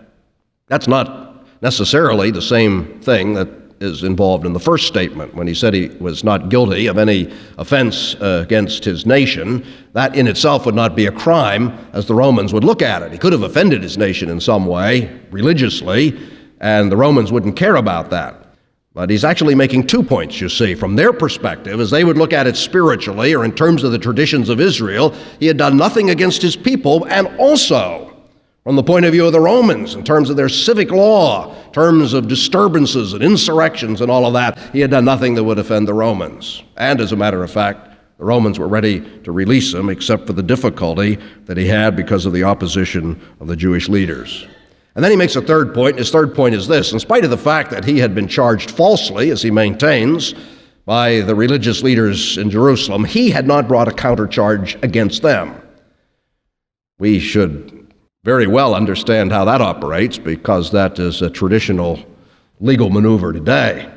That's 0.68 0.88
not 0.88 1.27
necessarily 1.62 2.32
the 2.32 2.42
same 2.42 3.00
thing 3.02 3.34
that 3.34 3.48
is 3.80 4.04
involved 4.04 4.46
in 4.46 4.54
the 4.54 4.60
first 4.60 4.88
statement 4.88 5.34
when 5.36 5.48
he 5.48 5.54
said 5.54 5.74
he 5.74 5.90
was 6.00 6.24
not 6.24 6.50
guilty 6.50 6.88
of 6.88 6.98
any 6.98 7.32
offense 7.58 8.16
uh, 8.16 8.42
against 8.44 8.84
his 8.84 9.06
nation. 9.06 9.66
That 9.94 10.16
in 10.16 10.28
itself 10.28 10.66
would 10.66 10.76
not 10.76 10.96
be 10.96 11.06
a 11.06 11.12
crime 11.12 11.78
as 11.94 12.06
the 12.08 12.16
Romans 12.16 12.54
would 12.54 12.64
look 12.64 12.82
at 12.82 13.02
it. 13.02 13.12
He 13.12 13.18
could 13.18 13.34
have 13.34 13.44
offended 13.44 13.84
his 13.84 13.98
nation 13.98 14.30
in 14.30 14.40
some 14.40 14.66
way, 14.66 15.20
religiously, 15.32 16.20
and 16.60 16.92
the 16.92 16.98
Romans 16.98 17.32
wouldn't 17.32 17.56
care 17.56 17.76
about 17.76 18.10
that. 18.10 18.48
But 18.94 19.12
he's 19.12 19.24
actually 19.24 19.54
making 19.54 19.86
two 19.86 20.02
points, 20.02 20.42
you 20.42 20.50
see. 20.50 20.74
From 20.74 20.96
their 20.96 21.14
perspective, 21.14 21.80
as 21.80 21.92
they 21.92 22.04
would 22.04 22.18
look 22.18 22.34
at 22.34 22.48
it 22.48 22.58
spiritually 22.58 23.36
or 23.36 23.46
in 23.46 23.54
terms 23.54 23.84
of 23.84 23.92
the 23.92 24.00
traditions 24.00 24.50
of 24.50 24.60
Israel, 24.60 25.14
he 25.40 25.46
had 25.46 25.58
done 25.58 25.78
nothing 25.78 26.10
against 26.10 26.42
his 26.42 26.56
people 26.56 27.06
and 27.06 27.28
also 27.38 28.07
from 28.68 28.76
the 28.76 28.84
point 28.84 29.06
of 29.06 29.14
view 29.14 29.26
of 29.26 29.32
the 29.32 29.40
Romans, 29.40 29.96
in 29.96 30.04
terms 30.04 30.30
of 30.30 30.36
their 30.36 30.50
civic 30.50 30.92
law, 30.92 31.56
in 31.68 31.72
terms 31.72 32.12
of 32.12 32.28
disturbances 32.28 33.14
and 33.14 33.24
insurrections 33.24 34.02
and 34.02 34.12
all 34.12 34.26
of 34.26 34.34
that, 34.34 34.60
he 34.74 34.82
had 34.82 34.92
done 34.92 35.06
nothing 35.06 35.36
that 35.36 35.44
would 35.46 35.58
offend 35.58 35.88
the 35.88 35.94
Romans. 35.94 36.64
And 36.76 37.00
as 37.00 37.14
a 37.14 37.16
matter 37.16 37.42
of 37.46 37.50
fact, 37.50 37.96
the 38.18 38.26
Romans 38.26 38.60
were 38.60 38.68
ready 38.68 39.00
to 39.22 39.32
release 39.32 39.74
him, 39.74 39.88
except 39.88 40.28
for 40.28 40.34
the 40.34 40.44
difficulty 40.44 41.18
that 41.46 41.56
he 41.56 41.66
had 41.66 41.96
because 41.96 42.26
of 42.26 42.34
the 42.34 42.44
opposition 42.44 43.18
of 43.40 43.48
the 43.48 43.56
Jewish 43.56 43.88
leaders. 43.88 44.46
And 44.96 45.02
then 45.02 45.12
he 45.12 45.18
makes 45.18 45.38
a 45.38 45.42
third 45.42 45.74
point. 45.74 45.98
His 45.98 46.12
third 46.12 46.36
point 46.36 46.54
is 46.54 46.68
this 46.68 46.92
in 46.92 47.00
spite 47.00 47.24
of 47.24 47.30
the 47.30 47.38
fact 47.38 47.72
that 47.72 47.86
he 47.86 48.00
had 48.00 48.14
been 48.14 48.28
charged 48.28 48.72
falsely, 48.72 49.30
as 49.30 49.42
he 49.42 49.50
maintains, 49.50 50.36
by 50.84 51.22
the 51.22 51.36
religious 51.36 51.84
leaders 51.84 52.38
in 52.38 52.50
Jerusalem, 52.50 53.06
he 53.06 53.30
had 53.30 53.48
not 53.48 53.70
brought 53.70 53.88
a 53.88 53.92
countercharge 53.92 54.84
against 54.84 55.22
them. 55.22 55.56
We 57.00 57.20
should 57.20 57.77
very 58.28 58.46
well 58.46 58.76
understand 58.76 59.32
how 59.32 59.46
that 59.46 59.62
operates 59.62 60.18
because 60.18 60.70
that 60.70 61.00
is 61.00 61.22
a 61.22 61.30
traditional 61.30 61.98
legal 62.60 62.90
maneuver 62.90 63.32
today. 63.32 63.90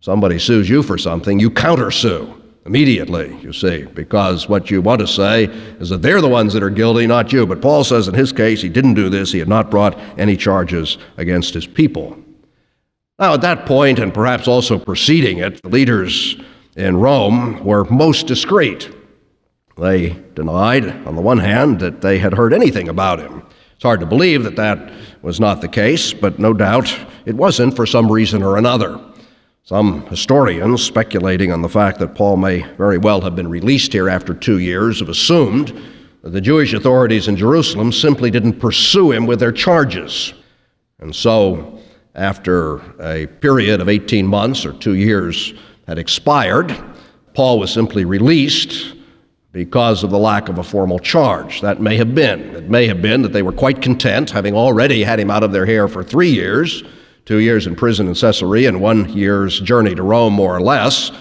Somebody 0.00 0.40
sues 0.40 0.68
you 0.68 0.82
for 0.82 0.98
something, 0.98 1.38
you 1.38 1.48
countersue 1.48 2.42
immediately, 2.66 3.38
you 3.40 3.52
see, 3.52 3.84
because 3.84 4.48
what 4.48 4.68
you 4.68 4.82
want 4.82 5.00
to 5.00 5.06
say 5.06 5.44
is 5.78 5.90
that 5.90 6.02
they're 6.02 6.20
the 6.20 6.28
ones 6.28 6.52
that 6.54 6.62
are 6.64 6.70
guilty, 6.70 7.06
not 7.06 7.32
you. 7.32 7.46
But 7.46 7.62
Paul 7.62 7.84
says 7.84 8.08
in 8.08 8.14
his 8.14 8.32
case, 8.32 8.60
he 8.60 8.68
didn't 8.68 8.94
do 8.94 9.08
this, 9.08 9.30
he 9.30 9.38
had 9.38 9.46
not 9.46 9.70
brought 9.70 9.96
any 10.18 10.36
charges 10.36 10.98
against 11.16 11.54
his 11.54 11.64
people. 11.64 12.18
Now, 13.20 13.34
at 13.34 13.42
that 13.42 13.64
point, 13.64 14.00
and 14.00 14.12
perhaps 14.12 14.48
also 14.48 14.76
preceding 14.76 15.38
it, 15.38 15.62
the 15.62 15.68
leaders 15.68 16.36
in 16.74 16.96
Rome 16.96 17.64
were 17.64 17.84
most 17.84 18.26
discreet. 18.26 18.90
They 19.78 20.20
denied, 20.34 21.06
on 21.06 21.14
the 21.14 21.22
one 21.22 21.38
hand, 21.38 21.78
that 21.78 22.00
they 22.00 22.18
had 22.18 22.34
heard 22.34 22.52
anything 22.52 22.88
about 22.88 23.20
him. 23.20 23.44
It's 23.82 23.84
hard 23.88 23.98
to 23.98 24.06
believe 24.06 24.44
that 24.44 24.54
that 24.54 24.92
was 25.22 25.40
not 25.40 25.60
the 25.60 25.66
case, 25.66 26.12
but 26.12 26.38
no 26.38 26.52
doubt 26.52 26.96
it 27.26 27.34
wasn't 27.34 27.74
for 27.74 27.84
some 27.84 28.12
reason 28.12 28.40
or 28.40 28.56
another. 28.56 29.00
Some 29.64 30.06
historians, 30.06 30.84
speculating 30.84 31.50
on 31.50 31.62
the 31.62 31.68
fact 31.68 31.98
that 31.98 32.14
Paul 32.14 32.36
may 32.36 32.62
very 32.76 32.96
well 32.96 33.20
have 33.22 33.34
been 33.34 33.50
released 33.50 33.92
here 33.92 34.08
after 34.08 34.34
two 34.34 34.60
years, 34.60 35.00
have 35.00 35.08
assumed 35.08 35.76
that 36.22 36.30
the 36.30 36.40
Jewish 36.40 36.72
authorities 36.74 37.26
in 37.26 37.34
Jerusalem 37.34 37.90
simply 37.90 38.30
didn't 38.30 38.60
pursue 38.60 39.10
him 39.10 39.26
with 39.26 39.40
their 39.40 39.50
charges. 39.50 40.32
And 41.00 41.12
so, 41.12 41.80
after 42.14 42.76
a 43.02 43.26
period 43.26 43.80
of 43.80 43.88
18 43.88 44.24
months 44.24 44.64
or 44.64 44.74
two 44.74 44.94
years 44.94 45.54
had 45.88 45.98
expired, 45.98 46.72
Paul 47.34 47.58
was 47.58 47.72
simply 47.72 48.04
released 48.04 48.94
because 49.52 50.02
of 50.02 50.10
the 50.10 50.18
lack 50.18 50.48
of 50.48 50.58
a 50.58 50.62
formal 50.62 50.98
charge. 50.98 51.60
That 51.60 51.80
may 51.80 51.96
have 51.98 52.14
been. 52.14 52.40
It 52.56 52.70
may 52.70 52.86
have 52.86 53.02
been 53.02 53.22
that 53.22 53.32
they 53.32 53.42
were 53.42 53.52
quite 53.52 53.82
content, 53.82 54.30
having 54.30 54.54
already 54.54 55.04
had 55.04 55.20
him 55.20 55.30
out 55.30 55.42
of 55.42 55.52
their 55.52 55.66
hair 55.66 55.88
for 55.88 56.02
three 56.02 56.30
years 56.30 56.82
two 57.24 57.38
years 57.38 57.66
in 57.66 57.76
prison 57.76 58.08
in 58.08 58.14
Caesarea 58.14 58.68
and 58.68 58.80
one 58.80 59.08
year's 59.10 59.60
journey 59.60 59.94
to 59.94 60.02
Rome, 60.02 60.32
more 60.32 60.56
or 60.56 60.60
less 60.60 61.12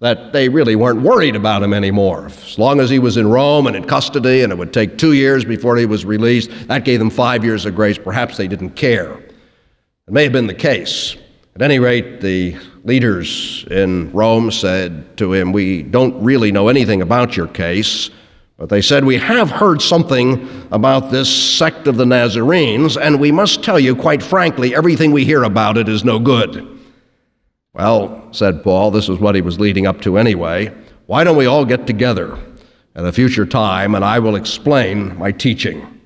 that 0.00 0.32
they 0.32 0.48
really 0.48 0.76
weren't 0.76 1.02
worried 1.02 1.36
about 1.36 1.62
him 1.62 1.74
anymore. 1.74 2.26
As 2.26 2.58
long 2.58 2.80
as 2.80 2.88
he 2.88 2.98
was 2.98 3.18
in 3.18 3.28
Rome 3.28 3.66
and 3.66 3.76
in 3.76 3.84
custody, 3.84 4.42
and 4.42 4.50
it 4.50 4.56
would 4.56 4.72
take 4.72 4.96
two 4.96 5.12
years 5.12 5.44
before 5.44 5.76
he 5.76 5.84
was 5.84 6.06
released, 6.06 6.50
that 6.68 6.86
gave 6.86 6.98
them 6.98 7.10
five 7.10 7.44
years 7.44 7.66
of 7.66 7.74
grace. 7.74 7.98
Perhaps 7.98 8.38
they 8.38 8.48
didn't 8.48 8.70
care. 8.70 9.12
It 9.12 10.12
may 10.12 10.22
have 10.22 10.32
been 10.32 10.46
the 10.46 10.54
case. 10.54 11.16
At 11.54 11.60
any 11.60 11.78
rate, 11.78 12.22
the 12.22 12.56
leaders 12.84 13.64
in 13.70 14.10
Rome 14.12 14.50
said 14.50 15.16
to 15.18 15.32
him, 15.32 15.52
We 15.52 15.82
don't 15.82 16.22
really 16.22 16.52
know 16.52 16.68
anything 16.68 17.02
about 17.02 17.36
your 17.36 17.46
case, 17.46 18.10
but 18.56 18.68
they 18.68 18.82
said, 18.82 19.04
We 19.04 19.16
have 19.16 19.50
heard 19.50 19.80
something 19.82 20.48
about 20.70 21.10
this 21.10 21.28
sect 21.28 21.86
of 21.86 21.96
the 21.96 22.06
Nazarenes, 22.06 22.96
and 22.96 23.20
we 23.20 23.32
must 23.32 23.62
tell 23.62 23.78
you, 23.78 23.96
quite 23.96 24.22
frankly, 24.22 24.74
everything 24.74 25.12
we 25.12 25.24
hear 25.24 25.44
about 25.44 25.76
it 25.76 25.88
is 25.88 26.04
no 26.04 26.18
good. 26.18 26.78
Well, 27.72 28.28
said 28.32 28.62
Paul, 28.62 28.90
this 28.90 29.08
is 29.08 29.18
what 29.18 29.34
he 29.34 29.42
was 29.42 29.60
leading 29.60 29.86
up 29.86 30.00
to 30.02 30.18
anyway. 30.18 30.74
Why 31.06 31.24
don't 31.24 31.36
we 31.36 31.46
all 31.46 31.64
get 31.64 31.86
together 31.86 32.38
at 32.94 33.04
a 33.04 33.12
future 33.12 33.46
time 33.46 33.94
and 33.94 34.04
I 34.04 34.18
will 34.18 34.36
explain 34.36 35.16
my 35.16 35.32
teaching? 35.32 36.00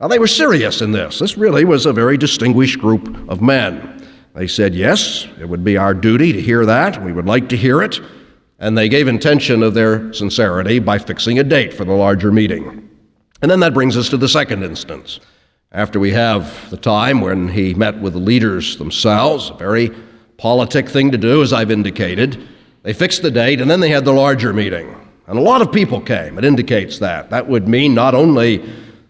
Now, 0.00 0.08
they 0.08 0.18
were 0.18 0.26
serious 0.26 0.82
in 0.82 0.90
this. 0.90 1.20
This 1.20 1.38
really 1.38 1.64
was 1.64 1.86
a 1.86 1.92
very 1.92 2.18
distinguished 2.18 2.80
group 2.80 3.28
of 3.28 3.40
men. 3.40 3.93
They 4.34 4.48
said, 4.48 4.74
Yes, 4.74 5.26
it 5.40 5.48
would 5.48 5.64
be 5.64 5.76
our 5.76 5.94
duty 5.94 6.32
to 6.32 6.40
hear 6.40 6.66
that. 6.66 7.02
We 7.02 7.12
would 7.12 7.26
like 7.26 7.48
to 7.50 7.56
hear 7.56 7.82
it. 7.82 8.00
And 8.58 8.76
they 8.76 8.88
gave 8.88 9.08
intention 9.08 9.62
of 9.62 9.74
their 9.74 10.12
sincerity 10.12 10.78
by 10.78 10.98
fixing 10.98 11.38
a 11.38 11.44
date 11.44 11.72
for 11.72 11.84
the 11.84 11.92
larger 11.92 12.32
meeting. 12.32 12.88
And 13.42 13.50
then 13.50 13.60
that 13.60 13.74
brings 13.74 13.96
us 13.96 14.08
to 14.10 14.16
the 14.16 14.28
second 14.28 14.62
instance. 14.62 15.20
After 15.70 15.98
we 15.98 16.12
have 16.12 16.70
the 16.70 16.76
time 16.76 17.20
when 17.20 17.48
he 17.48 17.74
met 17.74 18.00
with 18.00 18.12
the 18.12 18.20
leaders 18.20 18.76
themselves, 18.76 19.50
a 19.50 19.54
very 19.54 19.90
politic 20.36 20.88
thing 20.88 21.10
to 21.10 21.18
do, 21.18 21.42
as 21.42 21.52
I've 21.52 21.70
indicated, 21.70 22.46
they 22.82 22.92
fixed 22.92 23.22
the 23.22 23.30
date 23.30 23.60
and 23.60 23.70
then 23.70 23.80
they 23.80 23.88
had 23.88 24.04
the 24.04 24.12
larger 24.12 24.52
meeting. 24.52 24.94
And 25.26 25.38
a 25.38 25.42
lot 25.42 25.62
of 25.62 25.72
people 25.72 26.00
came. 26.00 26.38
It 26.38 26.44
indicates 26.44 26.98
that. 26.98 27.30
That 27.30 27.48
would 27.48 27.66
mean 27.66 27.94
not 27.94 28.14
only 28.14 28.64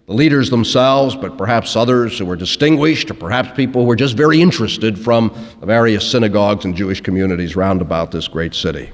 the 0.06 0.12
leaders 0.12 0.50
themselves, 0.50 1.16
but 1.16 1.38
perhaps 1.38 1.76
others 1.76 2.18
who 2.18 2.26
were 2.26 2.36
distinguished, 2.36 3.10
or 3.10 3.14
perhaps 3.14 3.56
people 3.56 3.82
who 3.82 3.88
were 3.88 3.96
just 3.96 4.16
very 4.16 4.40
interested 4.40 4.98
from 4.98 5.34
the 5.60 5.66
various 5.66 6.08
synagogues 6.10 6.64
and 6.64 6.76
Jewish 6.76 7.00
communities 7.00 7.56
round 7.56 7.80
about 7.80 8.10
this 8.10 8.28
great 8.28 8.54
city. 8.54 8.90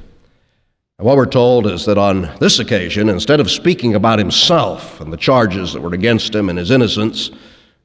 And 0.98 1.06
what 1.06 1.16
we're 1.16 1.26
told 1.26 1.66
is 1.66 1.84
that 1.86 1.98
on 1.98 2.30
this 2.38 2.58
occasion, 2.58 3.08
instead 3.08 3.40
of 3.40 3.50
speaking 3.50 3.94
about 3.94 4.18
himself 4.18 5.00
and 5.00 5.12
the 5.12 5.16
charges 5.16 5.72
that 5.72 5.80
were 5.80 5.94
against 5.94 6.34
him 6.34 6.48
and 6.48 6.58
his 6.58 6.70
innocence, 6.70 7.30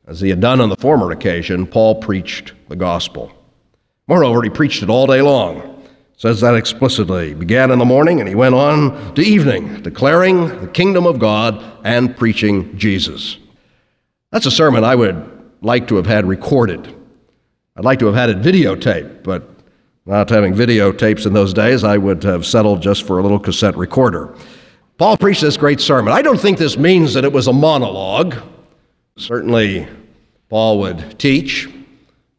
as 0.08 0.22
he 0.22 0.30
had 0.30 0.40
done 0.40 0.62
on 0.62 0.70
the 0.70 0.76
former 0.76 1.12
occasion, 1.12 1.66
Paul 1.66 1.96
preached 1.96 2.54
the 2.70 2.76
gospel. 2.76 3.32
Moreover, 4.08 4.44
he 4.44 4.50
preached 4.52 4.84
it 4.84 4.90
all 4.90 5.08
day 5.08 5.22
long 5.22 5.75
says 6.18 6.42
that 6.42 6.56
explicitly. 6.56 7.34
Began 7.34 7.72
in 7.72 7.80
the 7.80 7.86
morning 7.86 8.20
and 8.20 8.30
he 8.30 8.36
went 8.36 8.56
on 8.56 9.14
to 9.16 9.22
evening, 9.22 9.82
declaring 9.82 10.62
the 10.62 10.68
kingdom 10.68 11.06
of 11.06 11.20
God 11.20 11.64
and 11.84 12.16
preaching 12.16 12.78
Jesus. 12.78 13.38
That's 14.32 14.46
a 14.46 14.52
sermon 14.52 14.84
I 14.84 14.96
would 14.96 15.32
like 15.62 15.88
to 15.88 15.96
have 15.96 16.06
had 16.06 16.26
recorded. 16.26 16.94
I'd 17.76 17.86
like 17.86 18.00
to 18.00 18.06
have 18.06 18.16
had 18.16 18.30
it 18.30 18.42
videotaped, 18.42 19.24
but 19.24 19.50
Not 20.08 20.30
having 20.30 20.54
videotapes 20.54 21.26
in 21.26 21.34
those 21.34 21.52
days, 21.52 21.84
I 21.84 21.98
would 21.98 22.22
have 22.24 22.46
settled 22.46 22.82
just 22.82 23.08
for 23.08 23.18
a 23.18 23.24
little 23.24 23.40
cassette 23.40 23.76
recorder. 23.76 24.36
Paul 25.00 25.18
preached 25.18 25.42
this 25.42 25.58
great 25.58 25.82
sermon. 25.82 26.14
I 26.14 26.22
don't 26.22 26.40
think 26.40 26.60
this 26.60 26.78
means 26.78 27.16
that 27.16 27.26
it 27.26 27.34
was 27.34 27.48
a 27.48 27.54
monologue. 27.54 28.36
Certainly, 29.18 29.88
Paul 30.48 30.80
would 30.80 31.18
teach, 31.18 31.68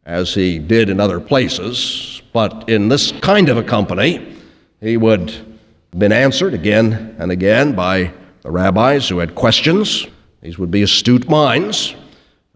as 0.04 0.32
he 0.32 0.60
did 0.60 0.88
in 0.88 1.00
other 1.00 1.18
places, 1.18 2.15
but 2.36 2.68
in 2.68 2.88
this 2.88 3.12
kind 3.22 3.48
of 3.48 3.56
a 3.56 3.62
company, 3.62 4.36
he 4.82 4.98
would 4.98 5.30
have 5.30 5.98
been 5.98 6.12
answered 6.12 6.52
again 6.52 7.16
and 7.18 7.32
again 7.32 7.74
by 7.74 8.12
the 8.42 8.50
rabbis 8.50 9.08
who 9.08 9.20
had 9.20 9.34
questions. 9.34 10.06
These 10.42 10.58
would 10.58 10.70
be 10.70 10.82
astute 10.82 11.30
minds. 11.30 11.94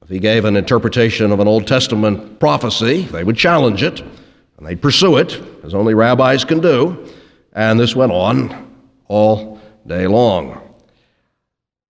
If 0.03 0.11
he 0.11 0.19
gave 0.19 0.45
an 0.45 0.55
interpretation 0.55 1.33
of 1.33 1.41
an 1.41 1.49
Old 1.49 1.67
Testament 1.67 2.39
prophecy, 2.39 3.05
they 3.05 3.25
would 3.25 3.39
challenge 3.39 3.83
it 3.83 4.03
and 4.03 4.67
they'd 4.67 4.83
pursue 4.83 5.17
it, 5.17 5.41
as 5.65 5.73
only 5.73 5.95
rabbis 5.95 6.45
can 6.45 6.61
do. 6.61 7.11
And 7.55 7.81
this 7.81 7.97
went 7.97 8.13
on 8.13 8.77
all 9.09 9.59
day 9.87 10.07
long. 10.07 10.61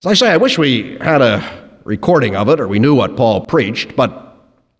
As 0.04 0.06
I 0.06 0.14
say, 0.14 0.30
I 0.30 0.36
wish 0.36 0.58
we 0.58 0.96
had 1.00 1.22
a 1.22 1.42
recording 1.82 2.36
of 2.36 2.50
it 2.50 2.60
or 2.60 2.68
we 2.68 2.78
knew 2.78 2.94
what 2.94 3.16
Paul 3.16 3.44
preached, 3.46 3.96
but 3.96 4.36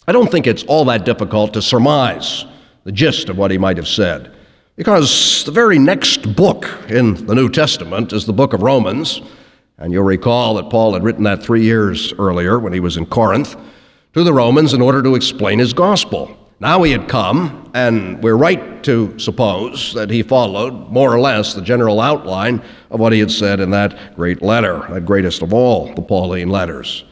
I 0.07 0.13
don't 0.13 0.31
think 0.31 0.47
it's 0.47 0.63
all 0.63 0.85
that 0.85 1.05
difficult 1.05 1.55
to 1.55 1.61
surmise 1.61 2.45
the 2.85 2.93
gist 2.93 3.29
of 3.29 3.37
what 3.39 3.51
he 3.51 3.59
might 3.59 3.77
have 3.77 3.89
said. 3.89 4.33
Because 4.77 5.45
the 5.45 5.53
very 5.53 5.79
next 5.79 6.35
book 6.35 6.67
in 6.89 7.27
the 7.27 7.35
New 7.35 7.51
Testament 7.51 8.13
is 8.13 8.25
the 8.25 8.33
book 8.33 8.53
of 8.53 8.63
Romans. 8.63 9.21
And 9.77 9.93
you'll 9.93 10.05
recall 10.05 10.55
that 10.55 10.71
Paul 10.71 10.95
had 10.95 11.03
written 11.03 11.25
that 11.25 11.43
three 11.43 11.63
years 11.63 12.13
earlier 12.15 12.59
when 12.59 12.73
he 12.73 12.81
was 12.81 12.97
in 12.97 13.07
Corinth 13.07 13.57
to 14.15 14.25
the 14.25 14.33
Romans 14.33 14.73
in 14.73 14.81
order 14.81 15.03
to 15.03 15.15
explain 15.15 15.59
his 15.59 15.73
gospel. 15.73 16.37
Now 16.61 16.83
he 16.83 16.93
had 16.93 17.09
come, 17.09 17.71
and 17.75 18.23
we're 18.23 18.37
right 18.37 18.83
to 18.85 19.19
suppose 19.19 19.95
that 19.95 20.11
he 20.11 20.23
followed 20.23 20.91
more 20.91 21.15
or 21.15 21.21
less 21.21 21.55
the 21.55 21.63
general 21.63 22.01
outline 22.01 22.63
of 22.91 23.01
what 23.01 23.13
he 23.13 23.21
had 23.21 23.31
said 23.31 23.61
in 23.61 23.71
that 23.71 24.15
great 24.15 24.43
letter, 24.43 24.87
that 24.91 25.07
greatest 25.07 25.43
of 25.43 25.55
all 25.55 25.95
the 25.95 26.03
Pauline 26.03 26.51
letters. 26.51 27.05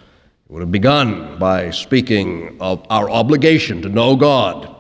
It 0.46 0.52
would 0.52 0.60
have 0.60 0.72
begun 0.72 1.38
by 1.38 1.70
speaking 1.70 2.58
of 2.60 2.84
our 2.90 3.08
obligation 3.10 3.80
to 3.82 3.88
know 3.88 4.16
God 4.16 4.74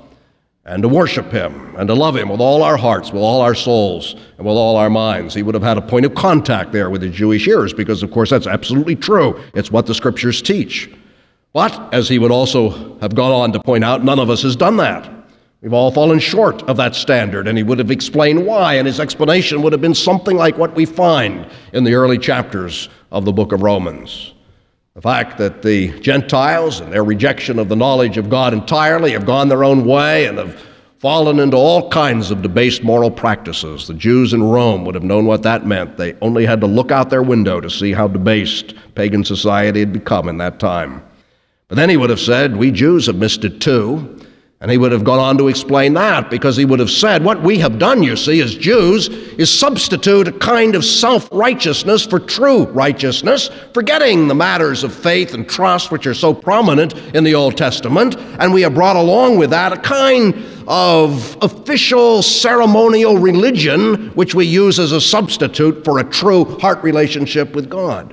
and 0.68 0.82
to 0.82 0.88
worship 0.88 1.32
Him 1.32 1.74
and 1.76 1.88
to 1.88 1.94
love 1.94 2.16
Him 2.16 2.28
with 2.28 2.40
all 2.40 2.62
our 2.62 2.76
hearts, 2.76 3.10
with 3.10 3.22
all 3.22 3.40
our 3.40 3.54
souls, 3.54 4.14
and 4.36 4.46
with 4.46 4.56
all 4.56 4.76
our 4.76 4.90
minds. 4.90 5.34
He 5.34 5.42
would 5.42 5.54
have 5.54 5.64
had 5.64 5.78
a 5.78 5.82
point 5.82 6.04
of 6.04 6.14
contact 6.14 6.72
there 6.72 6.90
with 6.90 7.00
the 7.00 7.08
Jewish 7.08 7.44
hearers 7.46 7.72
because, 7.72 8.02
of 8.02 8.10
course, 8.10 8.30
that's 8.30 8.46
absolutely 8.46 8.94
true. 8.94 9.40
It's 9.54 9.72
what 9.72 9.86
the 9.86 9.94
Scriptures 9.94 10.42
teach. 10.42 10.90
But, 11.54 11.92
as 11.94 12.08
he 12.08 12.18
would 12.18 12.30
also 12.30 12.98
have 12.98 13.14
gone 13.14 13.32
on 13.32 13.52
to 13.52 13.60
point 13.60 13.82
out, 13.82 14.04
none 14.04 14.18
of 14.18 14.28
us 14.28 14.42
has 14.42 14.54
done 14.54 14.76
that. 14.76 15.10
We've 15.62 15.72
all 15.72 15.90
fallen 15.90 16.18
short 16.18 16.62
of 16.64 16.76
that 16.76 16.94
standard, 16.94 17.48
and 17.48 17.56
he 17.56 17.64
would 17.64 17.78
have 17.78 17.90
explained 17.90 18.46
why, 18.46 18.74
and 18.74 18.86
his 18.86 19.00
explanation 19.00 19.62
would 19.62 19.72
have 19.72 19.80
been 19.80 19.94
something 19.94 20.36
like 20.36 20.56
what 20.58 20.74
we 20.76 20.84
find 20.84 21.50
in 21.72 21.82
the 21.82 21.94
early 21.94 22.18
chapters 22.18 22.90
of 23.10 23.24
the 23.24 23.32
book 23.32 23.52
of 23.52 23.62
Romans. 23.62 24.34
The 24.98 25.02
fact 25.02 25.38
that 25.38 25.62
the 25.62 25.96
Gentiles, 26.00 26.80
and 26.80 26.92
their 26.92 27.04
rejection 27.04 27.60
of 27.60 27.68
the 27.68 27.76
knowledge 27.76 28.18
of 28.18 28.28
God 28.28 28.52
entirely, 28.52 29.12
have 29.12 29.24
gone 29.24 29.48
their 29.48 29.62
own 29.62 29.84
way 29.84 30.26
and 30.26 30.38
have 30.38 30.60
fallen 30.98 31.38
into 31.38 31.56
all 31.56 31.88
kinds 31.88 32.32
of 32.32 32.42
debased 32.42 32.82
moral 32.82 33.08
practices. 33.08 33.86
The 33.86 33.94
Jews 33.94 34.32
in 34.32 34.42
Rome 34.42 34.84
would 34.84 34.96
have 34.96 35.04
known 35.04 35.24
what 35.24 35.44
that 35.44 35.64
meant. 35.64 35.96
They 35.96 36.14
only 36.14 36.44
had 36.44 36.60
to 36.62 36.66
look 36.66 36.90
out 36.90 37.10
their 37.10 37.22
window 37.22 37.60
to 37.60 37.70
see 37.70 37.92
how 37.92 38.08
debased 38.08 38.74
pagan 38.96 39.24
society 39.24 39.78
had 39.78 39.92
become 39.92 40.28
in 40.28 40.38
that 40.38 40.58
time. 40.58 41.00
But 41.68 41.76
then 41.76 41.90
he 41.90 41.96
would 41.96 42.10
have 42.10 42.18
said, 42.18 42.56
We 42.56 42.72
Jews 42.72 43.06
have 43.06 43.14
missed 43.14 43.44
it 43.44 43.60
too. 43.60 44.17
And 44.60 44.72
he 44.72 44.78
would 44.78 44.90
have 44.90 45.04
gone 45.04 45.20
on 45.20 45.38
to 45.38 45.46
explain 45.46 45.94
that 45.94 46.30
because 46.30 46.56
he 46.56 46.64
would 46.64 46.80
have 46.80 46.90
said, 46.90 47.22
What 47.22 47.42
we 47.42 47.58
have 47.58 47.78
done, 47.78 48.02
you 48.02 48.16
see, 48.16 48.40
as 48.40 48.56
Jews, 48.56 49.06
is 49.06 49.56
substitute 49.56 50.26
a 50.26 50.32
kind 50.32 50.74
of 50.74 50.84
self 50.84 51.28
righteousness 51.30 52.04
for 52.04 52.18
true 52.18 52.64
righteousness, 52.66 53.50
forgetting 53.72 54.26
the 54.26 54.34
matters 54.34 54.82
of 54.82 54.92
faith 54.92 55.32
and 55.32 55.48
trust 55.48 55.92
which 55.92 56.08
are 56.08 56.14
so 56.14 56.34
prominent 56.34 56.94
in 57.14 57.22
the 57.22 57.36
Old 57.36 57.56
Testament. 57.56 58.16
And 58.40 58.52
we 58.52 58.62
have 58.62 58.74
brought 58.74 58.96
along 58.96 59.38
with 59.38 59.50
that 59.50 59.72
a 59.72 59.76
kind 59.76 60.34
of 60.66 61.38
official 61.40 62.22
ceremonial 62.24 63.16
religion 63.16 64.08
which 64.16 64.34
we 64.34 64.44
use 64.44 64.80
as 64.80 64.90
a 64.90 65.00
substitute 65.00 65.84
for 65.84 66.00
a 66.00 66.04
true 66.04 66.44
heart 66.58 66.82
relationship 66.82 67.54
with 67.54 67.70
God. 67.70 68.12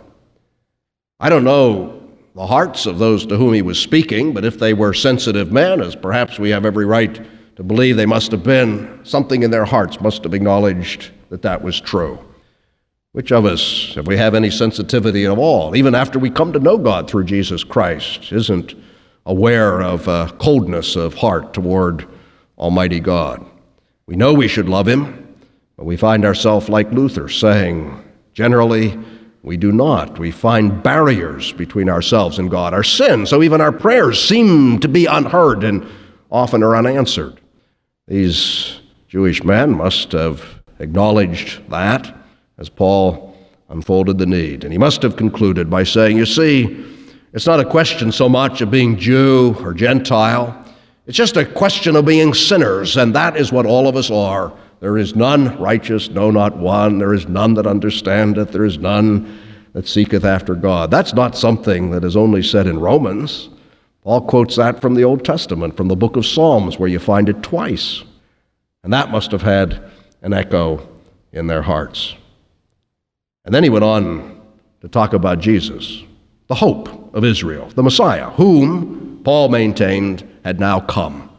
I 1.19 1.29
don't 1.29 1.43
know 1.43 2.04
the 2.35 2.45
hearts 2.45 2.85
of 2.85 2.99
those 2.99 3.25
to 3.25 3.37
whom 3.37 3.53
he 3.53 3.61
was 3.61 3.79
speaking, 3.79 4.33
but 4.33 4.43
if 4.43 4.59
they 4.59 4.73
were 4.73 4.93
sensitive 4.93 5.53
men, 5.53 5.81
as 5.81 5.95
perhaps 5.95 6.37
we 6.37 6.49
have 6.49 6.65
every 6.65 6.85
right 6.85 7.25
to 7.55 7.63
believe 7.63 7.95
they 7.95 8.05
must 8.05 8.29
have 8.31 8.43
been, 8.43 8.99
something 9.03 9.43
in 9.43 9.51
their 9.51 9.63
hearts 9.63 10.01
must 10.01 10.23
have 10.25 10.33
acknowledged 10.33 11.11
that 11.29 11.41
that 11.41 11.61
was 11.61 11.79
true. 11.79 12.19
Which 13.13 13.31
of 13.31 13.45
us, 13.45 13.95
if 13.95 14.05
we 14.05 14.17
have 14.17 14.35
any 14.35 14.51
sensitivity 14.51 15.25
at 15.25 15.37
all, 15.37 15.77
even 15.77 15.95
after 15.95 16.19
we 16.19 16.29
come 16.29 16.51
to 16.51 16.59
know 16.59 16.77
God 16.77 17.09
through 17.09 17.23
Jesus 17.23 17.63
Christ, 17.63 18.33
isn't 18.33 18.75
aware 19.25 19.81
of 19.81 20.05
a 20.09 20.29
coldness 20.37 20.97
of 20.97 21.13
heart 21.13 21.53
toward 21.53 22.05
Almighty 22.57 22.99
God? 22.99 23.45
We 24.07 24.17
know 24.17 24.33
we 24.33 24.49
should 24.49 24.67
love 24.67 24.89
Him, 24.89 25.37
but 25.77 25.85
we 25.85 25.95
find 25.95 26.25
ourselves 26.25 26.67
like 26.67 26.91
Luther 26.91 27.29
saying, 27.29 28.03
generally, 28.33 28.99
we 29.45 29.57
do 29.57 29.71
not. 29.71 30.17
We 30.17 30.31
find 30.31 30.81
barriers 30.81 31.51
between 31.51 31.87
ourselves 31.87 32.39
and 32.39 32.49
God, 32.49 32.73
our 32.73 32.83
sin. 32.83 33.27
So 33.27 33.43
even 33.43 33.61
our 33.61 33.71
prayers 33.71 34.21
seem 34.21 34.79
to 34.79 34.87
be 34.87 35.05
unheard 35.05 35.63
and 35.63 35.85
often 36.31 36.63
are 36.63 36.75
unanswered. 36.75 37.39
These 38.07 38.79
Jewish 39.07 39.43
men 39.43 39.77
must 39.77 40.13
have 40.13 40.43
acknowledged 40.79 41.69
that 41.69 42.13
as 42.57 42.69
Paul 42.69 43.37
unfolded 43.69 44.17
the 44.17 44.25
need. 44.25 44.63
And 44.63 44.73
he 44.73 44.79
must 44.79 45.03
have 45.03 45.15
concluded 45.15 45.69
by 45.69 45.83
saying, 45.83 46.17
You 46.17 46.25
see, 46.25 46.83
it's 47.31 47.45
not 47.45 47.59
a 47.59 47.65
question 47.65 48.11
so 48.11 48.27
much 48.27 48.61
of 48.61 48.71
being 48.71 48.97
Jew 48.97 49.55
or 49.59 49.75
Gentile, 49.75 50.65
it's 51.05 51.17
just 51.17 51.37
a 51.37 51.45
question 51.45 51.95
of 51.95 52.05
being 52.05 52.33
sinners, 52.33 52.97
and 52.97 53.13
that 53.13 53.37
is 53.37 53.51
what 53.51 53.67
all 53.67 53.87
of 53.87 53.95
us 53.95 54.09
are. 54.09 54.51
There 54.79 54.97
is 54.97 55.15
none 55.15 55.57
righteous, 55.59 56.09
no, 56.09 56.31
not 56.31 56.57
one. 56.57 56.99
There 56.99 57.13
is 57.13 57.27
none 57.27 57.53
that 57.55 57.67
understandeth. 57.67 58.51
There 58.51 58.65
is 58.65 58.77
none 58.77 59.39
that 59.73 59.87
seeketh 59.87 60.23
after 60.23 60.55
God. 60.55 60.91
That's 60.91 61.13
not 61.13 61.37
something 61.37 61.91
that 61.91 62.03
is 62.03 62.15
only 62.15 62.43
said 62.43 62.67
in 62.67 62.79
Romans. 62.79 63.49
Paul 64.03 64.21
quotes 64.21 64.55
that 64.57 64.81
from 64.81 64.95
the 64.95 65.03
Old 65.03 65.25
Testament, 65.25 65.75
from 65.75 65.87
the 65.87 65.95
book 65.95 66.15
of 66.15 66.25
Psalms, 66.25 66.77
where 66.77 66.89
you 66.89 66.99
find 66.99 67.27
it 67.27 67.41
twice. 67.41 68.03
And 68.83 68.93
that 68.93 69.09
must 69.09 69.31
have 69.31 69.41
had 69.41 69.91
an 70.21 70.33
echo 70.33 70.87
in 71.31 71.47
their 71.47 71.61
hearts. 71.61 72.15
And 73.45 73.53
then 73.53 73.63
he 73.63 73.69
went 73.69 73.83
on 73.83 74.41
to 74.81 74.87
talk 74.87 75.13
about 75.13 75.39
Jesus, 75.39 76.03
the 76.47 76.55
hope 76.55 77.13
of 77.15 77.23
Israel, 77.23 77.69
the 77.75 77.83
Messiah, 77.83 78.29
whom 78.31 79.21
Paul 79.23 79.49
maintained 79.49 80.27
had 80.43 80.59
now 80.59 80.79
come. 80.79 81.34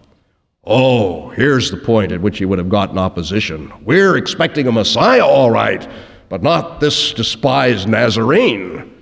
Oh, 0.66 1.28
here's 1.28 1.70
the 1.70 1.76
point 1.76 2.10
at 2.10 2.20
which 2.20 2.38
he 2.38 2.44
would 2.44 2.58
have 2.58 2.68
gotten 2.68 2.98
opposition. 2.98 3.72
We're 3.84 4.16
expecting 4.16 4.66
a 4.66 4.72
Messiah, 4.72 5.24
all 5.24 5.50
right, 5.50 5.88
but 6.28 6.42
not 6.42 6.80
this 6.80 7.12
despised 7.12 7.88
Nazarene. 7.88 8.92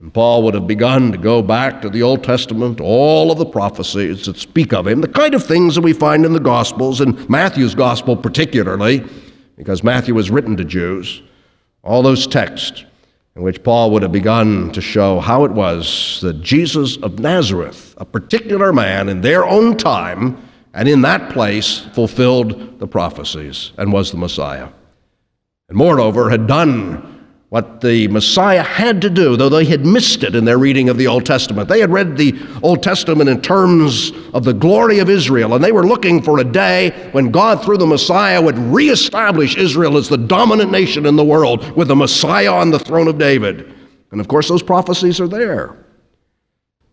And 0.00 0.12
Paul 0.12 0.42
would 0.42 0.54
have 0.54 0.66
begun 0.66 1.10
to 1.12 1.18
go 1.18 1.42
back 1.42 1.80
to 1.82 1.88
the 1.88 2.02
Old 2.02 2.22
Testament, 2.22 2.80
all 2.80 3.30
of 3.30 3.38
the 3.38 3.46
prophecies 3.46 4.26
that 4.26 4.36
speak 4.36 4.74
of 4.74 4.86
him, 4.86 5.00
the 5.00 5.08
kind 5.08 5.34
of 5.34 5.44
things 5.44 5.74
that 5.74 5.80
we 5.80 5.94
find 5.94 6.26
in 6.26 6.34
the 6.34 6.40
Gospels, 6.40 7.00
and 7.00 7.28
Matthew's 7.30 7.74
Gospel 7.74 8.14
particularly, 8.14 9.02
because 9.56 9.82
Matthew 9.82 10.14
was 10.14 10.30
written 10.30 10.56
to 10.58 10.64
Jews, 10.64 11.22
all 11.82 12.02
those 12.02 12.26
texts 12.26 12.84
in 13.36 13.42
which 13.42 13.62
Paul 13.62 13.90
would 13.92 14.02
have 14.02 14.12
begun 14.12 14.70
to 14.72 14.80
show 14.82 15.18
how 15.20 15.44
it 15.44 15.52
was 15.52 16.18
that 16.20 16.42
Jesus 16.42 16.98
of 16.98 17.18
Nazareth, 17.18 17.94
a 17.96 18.04
particular 18.04 18.72
man 18.72 19.08
in 19.08 19.22
their 19.22 19.46
own 19.46 19.78
time, 19.78 20.36
and 20.74 20.88
in 20.88 21.02
that 21.02 21.32
place 21.32 21.80
fulfilled 21.94 22.78
the 22.78 22.86
prophecies 22.86 23.72
and 23.76 23.92
was 23.92 24.10
the 24.10 24.16
Messiah. 24.16 24.68
And 25.68 25.76
moreover, 25.76 26.30
had 26.30 26.46
done 26.46 27.20
what 27.50 27.80
the 27.80 28.06
Messiah 28.08 28.62
had 28.62 29.02
to 29.02 29.10
do, 29.10 29.36
though 29.36 29.48
they 29.48 29.64
had 29.64 29.84
missed 29.84 30.22
it 30.22 30.36
in 30.36 30.44
their 30.44 30.58
reading 30.58 30.88
of 30.88 30.96
the 30.96 31.08
Old 31.08 31.26
Testament. 31.26 31.68
They 31.68 31.80
had 31.80 31.90
read 31.90 32.16
the 32.16 32.38
Old 32.62 32.80
Testament 32.80 33.28
in 33.28 33.42
terms 33.42 34.12
of 34.32 34.44
the 34.44 34.52
glory 34.52 35.00
of 35.00 35.10
Israel, 35.10 35.54
and 35.54 35.64
they 35.64 35.72
were 35.72 35.86
looking 35.86 36.22
for 36.22 36.38
a 36.38 36.44
day 36.44 36.90
when 37.10 37.32
God, 37.32 37.64
through 37.64 37.78
the 37.78 37.86
Messiah, 37.86 38.40
would 38.40 38.56
reestablish 38.56 39.56
Israel 39.56 39.96
as 39.96 40.08
the 40.08 40.16
dominant 40.16 40.70
nation 40.70 41.06
in 41.06 41.16
the 41.16 41.24
world 41.24 41.68
with 41.76 41.88
the 41.88 41.96
Messiah 41.96 42.52
on 42.52 42.70
the 42.70 42.78
throne 42.78 43.08
of 43.08 43.18
David. 43.18 43.74
And 44.12 44.20
of 44.20 44.28
course, 44.28 44.48
those 44.48 44.62
prophecies 44.62 45.20
are 45.20 45.28
there. 45.28 45.76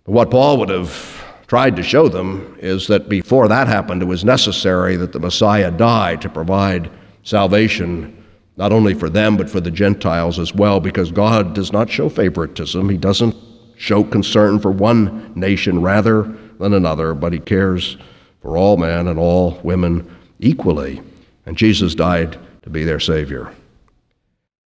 What 0.06 0.32
Paul 0.32 0.58
would 0.58 0.70
have 0.70 1.17
tried 1.48 1.76
to 1.78 1.84
show 1.84 2.08
them 2.08 2.58
is 2.60 2.88
that 2.88 3.10
before 3.10 3.48
that 3.48 3.68
happened, 3.68 4.02
it 4.02 4.06
was 4.06 4.26
necessary 4.26 4.96
that 4.98 5.14
the 5.14 5.20
Messiah 5.20 5.72
die 5.72 6.18
to 6.18 6.30
provide 6.30 6.92
salvation 7.24 8.14
not 8.58 8.74
only 8.74 8.94
for 8.94 9.10
them, 9.10 9.38
but 9.38 9.50
for 9.50 9.60
the 9.62 9.72
Gentiles 9.72 10.40
as 10.40 10.54
well, 10.54 10.80
because 10.80 11.12
God 11.12 11.54
does 11.54 11.72
not 11.72 11.90
show 11.90 12.10
favoritism. 12.10 12.90
He 12.90 12.98
doesn't 12.98 13.36
show 13.78 14.04
concern 14.04 14.60
for 14.60 14.72
one 14.72 15.32
nation 15.36 15.82
rather 15.82 16.24
than 16.60 16.74
another, 16.74 17.14
but 17.14 17.34
He 17.34 17.40
cares 17.40 17.98
for 18.42 18.58
all 18.58 18.78
men 18.78 19.08
and 19.08 19.20
all 19.20 19.60
women 19.64 20.10
equally, 20.40 21.02
and 21.46 21.56
Jesus 21.56 21.94
died 21.94 22.38
to 22.64 22.70
be 22.70 22.84
their 22.84 23.00
Savior. 23.00 23.54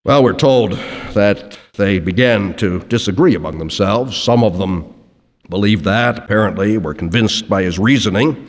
Well, 0.06 0.24
we're 0.24 0.34
told 0.34 0.74
that 1.14 1.58
they 1.74 2.00
began 2.00 2.54
to 2.58 2.80
disagree 2.82 3.36
among 3.36 3.58
themselves. 3.58 4.16
Some 4.16 4.44
of 4.44 4.60
them 4.60 4.94
believed 5.50 5.84
that, 5.86 6.20
apparently, 6.20 6.78
were 6.78 6.94
convinced 6.94 7.50
by 7.50 7.64
his 7.64 7.80
reasoning. 7.80 8.48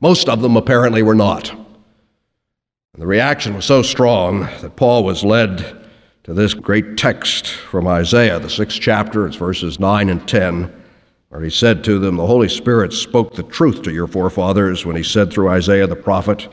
Most 0.00 0.28
of 0.28 0.42
them 0.42 0.56
apparently 0.56 1.02
were 1.02 1.14
not. 1.14 1.50
And 1.50 3.00
the 3.00 3.06
reaction 3.06 3.54
was 3.54 3.64
so 3.64 3.82
strong 3.82 4.40
that 4.60 4.76
Paul 4.76 5.04
was 5.04 5.24
led 5.24 5.82
to 6.24 6.34
this 6.34 6.54
great 6.54 6.96
text 6.96 7.48
from 7.48 7.88
Isaiah, 7.88 8.38
the 8.38 8.50
sixth 8.50 8.80
chapter, 8.80 9.26
it's 9.26 9.36
verses 9.36 9.80
9 9.80 10.08
and 10.08 10.28
10, 10.28 10.72
where 11.30 11.40
he 11.40 11.50
said 11.50 11.82
to 11.84 11.98
them, 11.98 12.16
The 12.16 12.26
Holy 12.26 12.48
Spirit 12.48 12.92
spoke 12.92 13.34
the 13.34 13.42
truth 13.42 13.82
to 13.82 13.92
your 13.92 14.06
forefathers 14.06 14.84
when 14.84 14.94
he 14.94 15.02
said 15.02 15.32
through 15.32 15.48
Isaiah 15.48 15.86
the 15.86 15.96
prophet, 15.96 16.48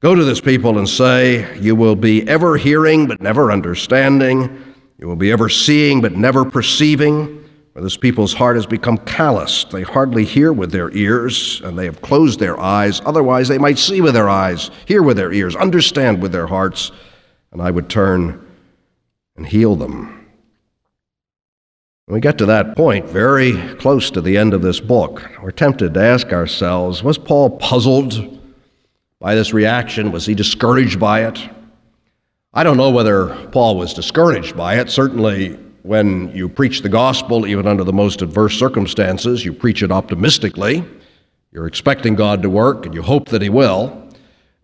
Go 0.00 0.14
to 0.14 0.24
this 0.24 0.40
people 0.40 0.78
and 0.78 0.88
say, 0.88 1.58
You 1.58 1.74
will 1.74 1.96
be 1.96 2.28
ever 2.28 2.56
hearing 2.56 3.06
but 3.06 3.20
never 3.20 3.50
understanding. 3.50 4.62
You 4.98 5.06
will 5.08 5.16
be 5.16 5.32
ever 5.32 5.48
seeing 5.48 6.00
but 6.00 6.12
never 6.12 6.44
perceiving. 6.44 7.41
For 7.72 7.80
this 7.80 7.96
people's 7.96 8.34
heart 8.34 8.56
has 8.56 8.66
become 8.66 8.98
calloused. 8.98 9.70
They 9.70 9.82
hardly 9.82 10.24
hear 10.24 10.52
with 10.52 10.72
their 10.72 10.90
ears, 10.90 11.62
and 11.64 11.78
they 11.78 11.86
have 11.86 12.02
closed 12.02 12.38
their 12.38 12.60
eyes. 12.60 13.00
Otherwise, 13.06 13.48
they 13.48 13.58
might 13.58 13.78
see 13.78 14.02
with 14.02 14.12
their 14.12 14.28
eyes, 14.28 14.70
hear 14.86 15.02
with 15.02 15.16
their 15.16 15.32
ears, 15.32 15.56
understand 15.56 16.20
with 16.20 16.32
their 16.32 16.46
hearts, 16.46 16.92
and 17.50 17.62
I 17.62 17.70
would 17.70 17.88
turn 17.88 18.46
and 19.36 19.46
heal 19.46 19.74
them. 19.74 20.22
When 22.04 22.14
we 22.14 22.20
get 22.20 22.36
to 22.38 22.46
that 22.46 22.76
point, 22.76 23.06
very 23.06 23.56
close 23.76 24.10
to 24.10 24.20
the 24.20 24.36
end 24.36 24.52
of 24.52 24.60
this 24.60 24.80
book, 24.80 25.30
we're 25.42 25.50
tempted 25.50 25.94
to 25.94 26.02
ask 26.02 26.30
ourselves 26.32 27.02
was 27.02 27.16
Paul 27.16 27.56
puzzled 27.56 28.38
by 29.18 29.34
this 29.34 29.54
reaction? 29.54 30.12
Was 30.12 30.26
he 30.26 30.34
discouraged 30.34 31.00
by 31.00 31.24
it? 31.24 31.38
I 32.52 32.64
don't 32.64 32.76
know 32.76 32.90
whether 32.90 33.28
Paul 33.46 33.78
was 33.78 33.94
discouraged 33.94 34.56
by 34.56 34.78
it. 34.78 34.90
Certainly, 34.90 35.58
when 35.82 36.34
you 36.34 36.48
preach 36.48 36.82
the 36.82 36.88
gospel, 36.88 37.46
even 37.46 37.66
under 37.66 37.84
the 37.84 37.92
most 37.92 38.22
adverse 38.22 38.58
circumstances, 38.58 39.44
you 39.44 39.52
preach 39.52 39.82
it 39.82 39.90
optimistically. 39.90 40.84
You're 41.52 41.66
expecting 41.66 42.14
God 42.14 42.42
to 42.42 42.50
work, 42.50 42.86
and 42.86 42.94
you 42.94 43.02
hope 43.02 43.28
that 43.28 43.42
He 43.42 43.48
will. 43.48 44.02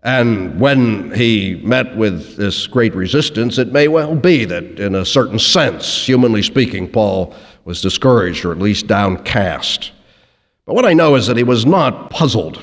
And 0.03 0.61
when 0.61 1.13
he 1.13 1.61
met 1.65 1.97
with 1.97 2.37
this 2.37 2.67
great 2.67 2.95
resistance, 2.95 3.59
it 3.59 3.73
may 3.73 3.89
well 3.89 4.15
be 4.15 4.45
that, 4.45 4.79
in 4.79 4.95
a 4.95 5.05
certain 5.05 5.39
sense, 5.39 6.07
humanly 6.07 6.43
speaking, 6.43 6.89
Paul 6.89 7.35
was 7.65 7.83
discouraged 7.83 8.45
or 8.45 8.53
at 8.53 8.59
least 8.59 8.87
downcast. 8.87 9.91
But 10.67 10.75
what 10.75 10.87
I 10.87 10.93
know 10.93 11.17
is 11.17 11.27
that 11.27 11.37
he 11.37 11.43
was 11.43 11.67
not 11.67 12.11
puzzled. 12.11 12.63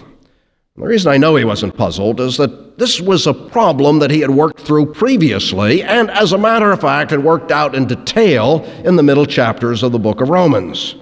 The 0.78 0.84
reason 0.84 1.10
I 1.10 1.18
know 1.18 1.38
he 1.38 1.46
wasn't 1.46 1.78
puzzled 1.78 2.20
is 2.20 2.36
that 2.36 2.78
this 2.78 3.00
was 3.00 3.28
a 3.28 3.34
problem 3.34 4.00
that 4.00 4.12
he 4.12 4.20
had 4.20 4.30
worked 4.30 4.60
through 4.60 4.94
previously, 4.94 5.82
and 5.82 6.12
as 6.12 6.34
a 6.34 6.38
matter 6.38 6.70
of 6.74 6.82
fact, 6.82 7.12
had 7.12 7.24
worked 7.24 7.50
out 7.50 7.74
in 7.76 7.86
detail 7.86 8.66
in 8.84 8.98
the 8.98 9.04
middle 9.04 9.26
chapters 9.26 9.84
of 9.84 9.94
the 9.94 10.00
book 10.00 10.20
of 10.20 10.28
Romans. 10.28 10.96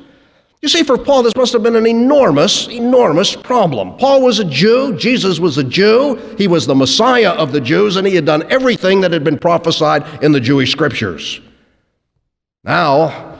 You 0.62 0.70
see, 0.70 0.84
for 0.84 0.96
Paul, 0.98 1.24
this 1.24 1.36
must 1.36 1.54
have 1.54 1.64
been 1.64 1.76
an 1.76 1.88
enormous, 1.88 2.68
enormous 2.68 3.36
problem. 3.36 3.98
Paul 3.98 4.22
was 4.22 4.40
a 4.40 4.46
Jew, 4.46 4.96
Jesus 4.96 5.40
was 5.40 5.58
a 5.58 5.64
Jew, 5.64 6.16
he 6.38 6.48
was 6.48 6.68
the 6.68 6.76
Messiah 6.76 7.32
of 7.32 7.52
the 7.52 7.60
Jews, 7.60 7.96
and 7.96 8.06
he 8.06 8.14
had 8.14 8.26
done 8.26 8.50
everything 8.52 9.02
that 9.02 9.12
had 9.12 9.24
been 9.24 9.40
prophesied 9.40 10.24
in 10.24 10.32
the 10.32 10.40
Jewish 10.40 10.72
scriptures. 10.72 11.42
Now, 12.64 13.33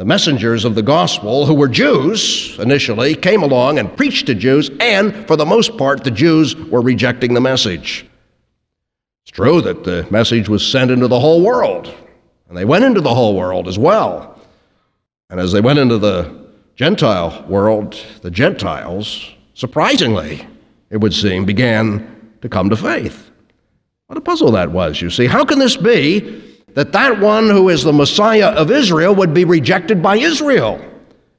the 0.00 0.06
messengers 0.06 0.64
of 0.64 0.74
the 0.74 0.82
gospel, 0.82 1.44
who 1.44 1.52
were 1.52 1.68
Jews 1.68 2.58
initially, 2.58 3.14
came 3.14 3.42
along 3.42 3.78
and 3.78 3.94
preached 3.98 4.24
to 4.28 4.34
Jews, 4.34 4.70
and 4.80 5.26
for 5.26 5.36
the 5.36 5.44
most 5.44 5.76
part, 5.76 6.04
the 6.04 6.10
Jews 6.10 6.56
were 6.56 6.80
rejecting 6.80 7.34
the 7.34 7.40
message. 7.42 8.06
It's 9.24 9.30
true 9.30 9.60
that 9.60 9.84
the 9.84 10.08
message 10.10 10.48
was 10.48 10.66
sent 10.66 10.90
into 10.90 11.06
the 11.06 11.20
whole 11.20 11.42
world, 11.42 11.94
and 12.48 12.56
they 12.56 12.64
went 12.64 12.86
into 12.86 13.02
the 13.02 13.14
whole 13.14 13.36
world 13.36 13.68
as 13.68 13.78
well. 13.78 14.40
And 15.28 15.38
as 15.38 15.52
they 15.52 15.60
went 15.60 15.78
into 15.78 15.98
the 15.98 16.46
Gentile 16.76 17.44
world, 17.46 18.02
the 18.22 18.30
Gentiles, 18.30 19.30
surprisingly, 19.52 20.46
it 20.88 20.96
would 20.96 21.12
seem, 21.12 21.44
began 21.44 22.32
to 22.40 22.48
come 22.48 22.70
to 22.70 22.76
faith. 22.76 23.30
What 24.06 24.16
a 24.16 24.22
puzzle 24.22 24.52
that 24.52 24.70
was, 24.70 25.02
you 25.02 25.10
see. 25.10 25.26
How 25.26 25.44
can 25.44 25.58
this 25.58 25.76
be 25.76 26.49
that 26.74 26.92
that 26.92 27.20
one 27.20 27.48
who 27.48 27.68
is 27.68 27.82
the 27.82 27.92
Messiah 27.92 28.48
of 28.48 28.70
Israel 28.70 29.14
would 29.14 29.34
be 29.34 29.44
rejected 29.44 30.02
by 30.02 30.16
Israel? 30.16 30.80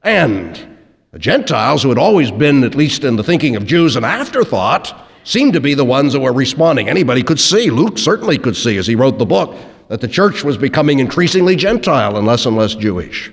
And 0.02 0.72
the 1.12 1.18
Gentiles, 1.18 1.82
who 1.82 1.88
had 1.88 1.98
always 1.98 2.30
been, 2.30 2.64
at 2.64 2.74
least 2.74 3.04
in 3.04 3.16
the 3.16 3.24
thinking 3.24 3.56
of 3.56 3.66
Jews, 3.66 3.96
an 3.96 4.04
afterthought, 4.04 5.08
seemed 5.24 5.52
to 5.52 5.60
be 5.60 5.74
the 5.74 5.84
ones 5.84 6.12
that 6.12 6.20
were 6.20 6.32
responding. 6.32 6.88
Anybody 6.88 7.22
could 7.22 7.38
see, 7.38 7.70
Luke 7.70 7.98
certainly 7.98 8.38
could 8.38 8.56
see 8.56 8.76
as 8.76 8.86
he 8.86 8.94
wrote 8.94 9.18
the 9.18 9.26
book, 9.26 9.56
that 9.88 10.00
the 10.00 10.08
church 10.08 10.42
was 10.42 10.56
becoming 10.56 10.98
increasingly 10.98 11.54
Gentile 11.54 12.16
and 12.16 12.26
less 12.26 12.46
and 12.46 12.56
less 12.56 12.74
Jewish. 12.74 13.30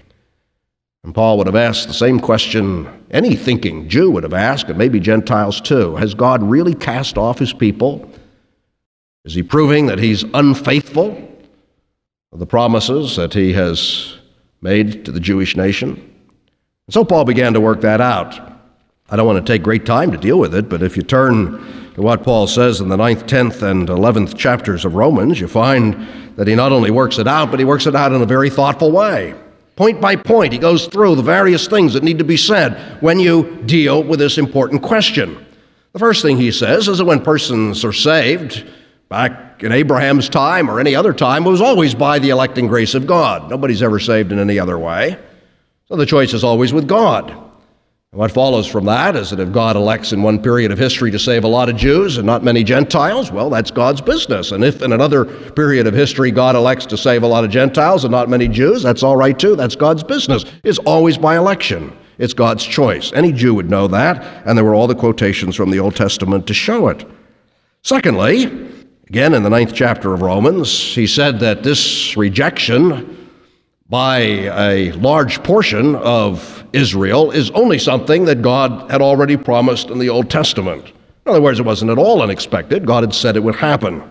And 1.04 1.16
Paul 1.16 1.38
would 1.38 1.48
have 1.48 1.56
asked 1.56 1.88
the 1.88 1.94
same 1.94 2.20
question 2.20 2.88
any 3.12 3.36
thinking 3.36 3.88
Jew 3.88 4.12
would 4.12 4.24
have 4.24 4.34
asked, 4.34 4.68
and 4.68 4.78
maybe 4.78 5.00
Gentiles 5.00 5.62
too. 5.62 5.96
Has 5.96 6.14
God 6.14 6.44
really 6.44 6.76
cast 6.76 7.18
off 7.18 7.40
his 7.40 7.54
people? 7.54 8.12
Is 9.24 9.34
he 9.34 9.42
proving 9.42 9.86
that 9.86 10.00
he's 10.00 10.24
unfaithful 10.34 11.29
the 12.32 12.46
promises 12.46 13.16
that 13.16 13.34
he 13.34 13.54
has 13.54 14.18
made 14.62 15.06
to 15.06 15.12
the 15.12 15.20
Jewish 15.20 15.56
nation? 15.56 15.92
And 16.88 16.94
so 16.94 17.04
Paul 17.04 17.26
began 17.26 17.54
to 17.54 17.62
work 17.62 17.82
that 17.82 18.02
out. 18.02 18.40
I 19.10 19.16
don't 19.16 19.26
want 19.26 19.44
to 19.44 19.52
take 19.52 19.64
great 19.64 19.86
time 19.86 20.12
to 20.12 20.18
deal 20.18 20.38
with 20.38 20.54
it, 20.54 20.70
but 20.70 20.84
if 20.84 20.96
you 20.96 21.02
turn 21.02 21.94
to 21.96 22.02
what 22.02 22.24
Paul 22.24 22.46
says 22.46 22.80
in 22.80 22.90
the 22.90 22.98
ninth, 22.98 23.26
10th, 23.26 23.64
and 23.64 23.90
11th 23.90 24.38
chapters 24.38 24.86
of 24.86 24.94
Romans, 24.94 25.40
you 25.40 25.48
find 25.48 26.08
that 26.36 26.48
he 26.48 26.54
not 26.54 26.72
only 26.72 26.92
works 26.92 27.18
it 27.18 27.28
out, 27.28 27.50
but 27.50 27.60
he 27.60 27.66
works 27.66 27.88
it 27.88 27.96
out 27.96 28.14
in 28.14 28.22
a 28.22 28.26
very 28.26 28.50
thoughtful 28.50 28.92
way. 28.92 29.34
Point 29.76 30.00
by 30.00 30.16
point, 30.16 30.54
he 30.54 30.60
goes 30.60 30.88
through 30.88 31.16
the 31.16 31.24
various 31.24 31.68
things 31.68 31.94
that 31.94 32.04
need 32.04 32.20
to 32.20 32.24
be 32.24 32.38
said 32.38 33.02
when 33.02 33.20
you 33.20 33.62
deal 33.66 34.04
with 34.04 34.20
this 34.20 34.38
important 34.38 34.84
question. 34.84 35.46
The 35.94 36.00
first 36.00 36.22
thing 36.22 36.38
he 36.38 36.52
says 36.52 36.88
is 36.88 37.00
that 37.00 37.06
when 37.06 37.24
persons 37.24 37.84
are 37.84 37.94
saved, 37.94 38.66
back 39.10 39.64
in 39.64 39.72
Abraham's 39.72 40.30
time 40.30 40.70
or 40.70 40.80
any 40.80 40.96
other 40.96 41.14
time, 41.14 41.46
it 41.46 41.50
was 41.50 41.62
always 41.62 41.96
by 41.96 42.20
the 42.20 42.30
electing 42.30 42.68
grace 42.68 42.94
of 42.94 43.08
God. 43.08 43.50
Nobody's 43.50 43.84
ever 43.84 44.00
saved 44.00 44.32
in 44.32 44.40
any 44.40 44.60
other 44.60 44.78
way. 44.78 45.18
So 45.88 45.96
the 45.96 46.06
choice 46.06 46.34
is 46.34 46.44
always 46.44 46.72
with 46.72 46.88
God. 46.88 47.32
And 48.12 48.20
what 48.20 48.32
follows 48.32 48.66
from 48.66 48.86
that 48.86 49.16
is 49.16 49.32
that 49.32 49.40
if 49.40 49.52
God 49.52 49.76
elects 49.76 50.14
in 50.14 50.24
one 50.24 50.42
period 50.42 50.72
of 50.72 50.78
history 50.78 51.12
to 51.12 51.20
save 51.20 51.44
a 51.44 51.48
lot 51.48 51.70
of 51.70 51.76
Jews 51.76 52.18
and 52.18 52.26
not 52.26 52.44
many 52.44 52.64
Gentiles, 52.64 53.32
well, 53.32 53.50
that's 53.50 53.70
God's 53.70 54.02
business. 54.02 54.52
And 54.52 54.64
if 54.64 54.82
in 54.82 54.94
another 54.94 55.26
period 55.26 55.86
of 55.86 55.94
history 55.94 56.32
God 56.32 56.56
elects 56.56 56.86
to 56.88 56.98
save 56.98 57.22
a 57.24 57.28
lot 57.28 57.44
of 57.44 57.52
Gentiles 57.52 58.06
and 58.06 58.12
not 58.12 58.30
many 58.30 58.48
Jews, 58.48 58.82
that's 58.82 59.04
all 59.04 59.16
right 59.16 59.38
too. 59.38 59.56
That's 59.56 59.76
God's 59.76 60.04
business. 60.04 60.46
It's 60.64 60.80
always 60.80 61.18
by 61.18 61.38
election. 61.38 61.96
It's 62.20 62.34
God's 62.34 62.66
choice. 62.66 63.14
Any 63.14 63.32
Jew 63.32 63.54
would 63.56 63.70
know 63.70 63.88
that, 63.88 64.44
and 64.46 64.58
there 64.58 64.66
were 64.66 64.76
all 64.76 64.88
the 64.88 64.96
quotations 64.96 65.56
from 65.56 65.72
the 65.72 65.80
Old 65.80 65.96
Testament 65.96 66.48
to 66.48 66.54
show 66.54 66.88
it. 66.88 67.08
Secondly, 67.84 68.70
again 69.10 69.34
in 69.34 69.42
the 69.42 69.50
ninth 69.50 69.74
chapter 69.74 70.14
of 70.14 70.22
Romans, 70.22 70.72
he 70.72 71.08
said 71.08 71.40
that 71.40 71.64
this 71.64 72.16
rejection 72.16 73.28
by 73.90 74.20
a 74.20 74.92
large 74.94 75.42
portion 75.42 75.96
of 75.96 76.64
Israel 76.74 77.32
is 77.32 77.50
only 77.52 77.80
something 77.80 78.26
that 78.26 78.44
God 78.44 78.92
had 78.92 79.02
already 79.02 79.36
promised 79.36 79.90
in 79.90 79.98
the 79.98 80.10
Old 80.10 80.30
Testament. 80.30 80.86
In 81.26 81.32
other 81.32 81.42
words, 81.42 81.60
it 81.60 81.66
wasn't 81.66 81.90
at 81.90 81.98
all 81.98 82.22
unexpected. 82.22 82.86
God 82.86 83.04
had 83.04 83.14
said 83.14 83.36
it 83.36 83.44
would 83.44 83.56
happen. 83.56 84.04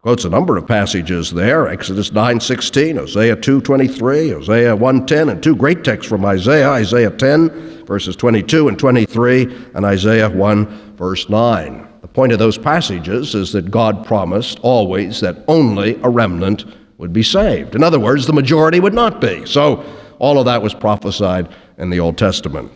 Quotes 0.00 0.24
a 0.24 0.30
number 0.30 0.56
of 0.56 0.66
passages 0.66 1.30
there, 1.30 1.68
Exodus 1.68 2.10
9:16, 2.10 2.98
Isaiah 2.98 3.36
2:23, 3.36 4.34
Isaiah 4.34 4.74
1:10, 4.74 5.28
and 5.28 5.42
two 5.42 5.54
great 5.54 5.84
texts 5.84 6.08
from 6.08 6.24
Isaiah, 6.24 6.70
Isaiah 6.70 7.10
10 7.10 7.84
verses 7.86 8.16
22 8.16 8.68
and 8.68 8.78
23, 8.78 9.46
and 9.74 9.84
Isaiah 9.84 10.30
1 10.30 10.66
verse 10.96 11.28
9. 11.28 11.91
The 12.02 12.08
point 12.08 12.32
of 12.32 12.38
those 12.38 12.58
passages 12.58 13.34
is 13.34 13.52
that 13.52 13.70
God 13.70 14.04
promised 14.04 14.58
always 14.60 15.20
that 15.20 15.44
only 15.48 15.98
a 16.02 16.10
remnant 16.10 16.64
would 16.98 17.12
be 17.12 17.22
saved. 17.22 17.74
In 17.74 17.82
other 17.82 18.00
words, 18.00 18.26
the 18.26 18.32
majority 18.32 18.80
would 18.80 18.92
not 18.92 19.20
be. 19.20 19.46
So 19.46 19.84
all 20.18 20.38
of 20.38 20.44
that 20.46 20.62
was 20.62 20.74
prophesied 20.74 21.48
in 21.78 21.90
the 21.90 22.00
Old 22.00 22.18
Testament. 22.18 22.70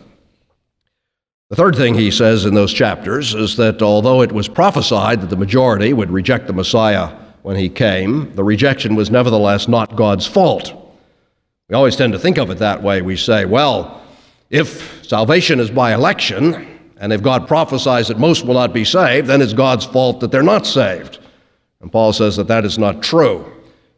The 1.49 1.55
third 1.55 1.75
thing 1.75 1.93
he 1.93 2.11
says 2.11 2.45
in 2.45 2.53
those 2.53 2.73
chapters 2.73 3.33
is 3.33 3.55
that 3.57 3.81
although 3.81 4.21
it 4.21 4.31
was 4.31 4.49
prophesied 4.49 5.21
that 5.21 5.29
the 5.29 5.37
majority 5.37 5.93
would 5.93 6.11
reject 6.11 6.47
the 6.47 6.53
Messiah 6.53 7.15
when 7.41 7.55
he 7.55 7.69
came, 7.69 8.33
the 8.35 8.43
rejection 8.43 8.95
was 8.95 9.11
nevertheless 9.11 9.67
not 9.67 9.95
God's 9.95 10.25
fault. 10.25 10.73
We 11.69 11.75
always 11.75 11.95
tend 11.95 12.13
to 12.13 12.19
think 12.19 12.37
of 12.37 12.49
it 12.49 12.59
that 12.59 12.81
way. 12.81 13.01
We 13.01 13.17
say, 13.17 13.45
well, 13.45 14.01
if 14.49 15.05
salvation 15.05 15.59
is 15.59 15.69
by 15.69 15.93
election, 15.93 16.76
and 16.99 17.13
if 17.13 17.21
God 17.21 17.47
prophesies 17.47 18.07
that 18.07 18.17
most 18.17 18.45
will 18.45 18.55
not 18.55 18.73
be 18.73 18.83
saved, 18.85 19.27
then 19.27 19.41
it's 19.41 19.53
God's 19.53 19.85
fault 19.85 20.19
that 20.19 20.31
they're 20.31 20.43
not 20.43 20.65
saved. 20.65 21.19
And 21.81 21.91
Paul 21.91 22.11
says 22.13 22.35
that 22.37 22.47
that 22.47 22.65
is 22.65 22.77
not 22.77 23.03
true. 23.03 23.45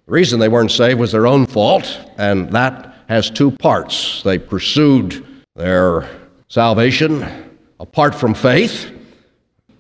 The 0.06 0.12
reason 0.12 0.40
they 0.40 0.50
weren't 0.50 0.72
saved 0.72 1.00
was 1.00 1.12
their 1.12 1.28
own 1.28 1.46
fault, 1.46 2.00
and 2.18 2.52
that 2.52 2.96
has 3.08 3.30
two 3.30 3.52
parts. 3.52 4.22
They 4.24 4.38
pursued 4.38 5.26
their 5.56 6.10
salvation 6.48 7.26
apart 7.80 8.14
from 8.16 8.34
faith. 8.34 8.92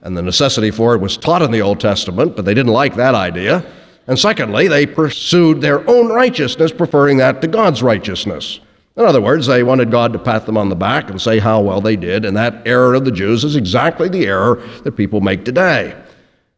and 0.02 0.16
the 0.16 0.22
necessity 0.22 0.72
for 0.72 0.96
it 0.96 1.02
was 1.02 1.18
taught 1.18 1.42
in 1.42 1.52
the 1.52 1.62
Old 1.62 1.80
Testament, 1.80 2.36
but 2.36 2.46
they 2.46 2.54
didn't 2.54 2.72
like 2.72 2.96
that 2.96 3.16
idea. 3.16 3.66
And 4.08 4.18
secondly, 4.18 4.68
they 4.70 4.86
pursued 4.86 5.60
their 5.60 5.88
own 5.90 6.08
righteousness, 6.08 6.72
preferring 6.72 7.18
that 7.18 7.42
to 7.42 7.48
God's 7.48 7.84
righteousness. 7.84 8.62
In 9.00 9.06
other 9.06 9.22
words, 9.22 9.48
they 9.48 9.64
wanted 9.64 9.92
God 9.92 10.12
to 10.12 10.20
pat 10.20 10.46
them 10.46 10.58
on 10.58 10.68
the 10.68 10.76
back 10.76 11.10
and 11.10 11.22
say 11.22 11.40
how 11.40 11.62
well 11.62 11.80
they 11.80 11.96
did, 11.96 12.26
and 12.26 12.36
that 12.36 12.68
error 12.68 12.96
of 12.96 13.06
the 13.06 13.12
Jews 13.14 13.46
is 13.46 13.56
exactly 13.56 14.10
the 14.10 14.26
error 14.26 14.62
that 14.84 14.98
people 14.98 15.22
make 15.22 15.46
today. 15.46 15.96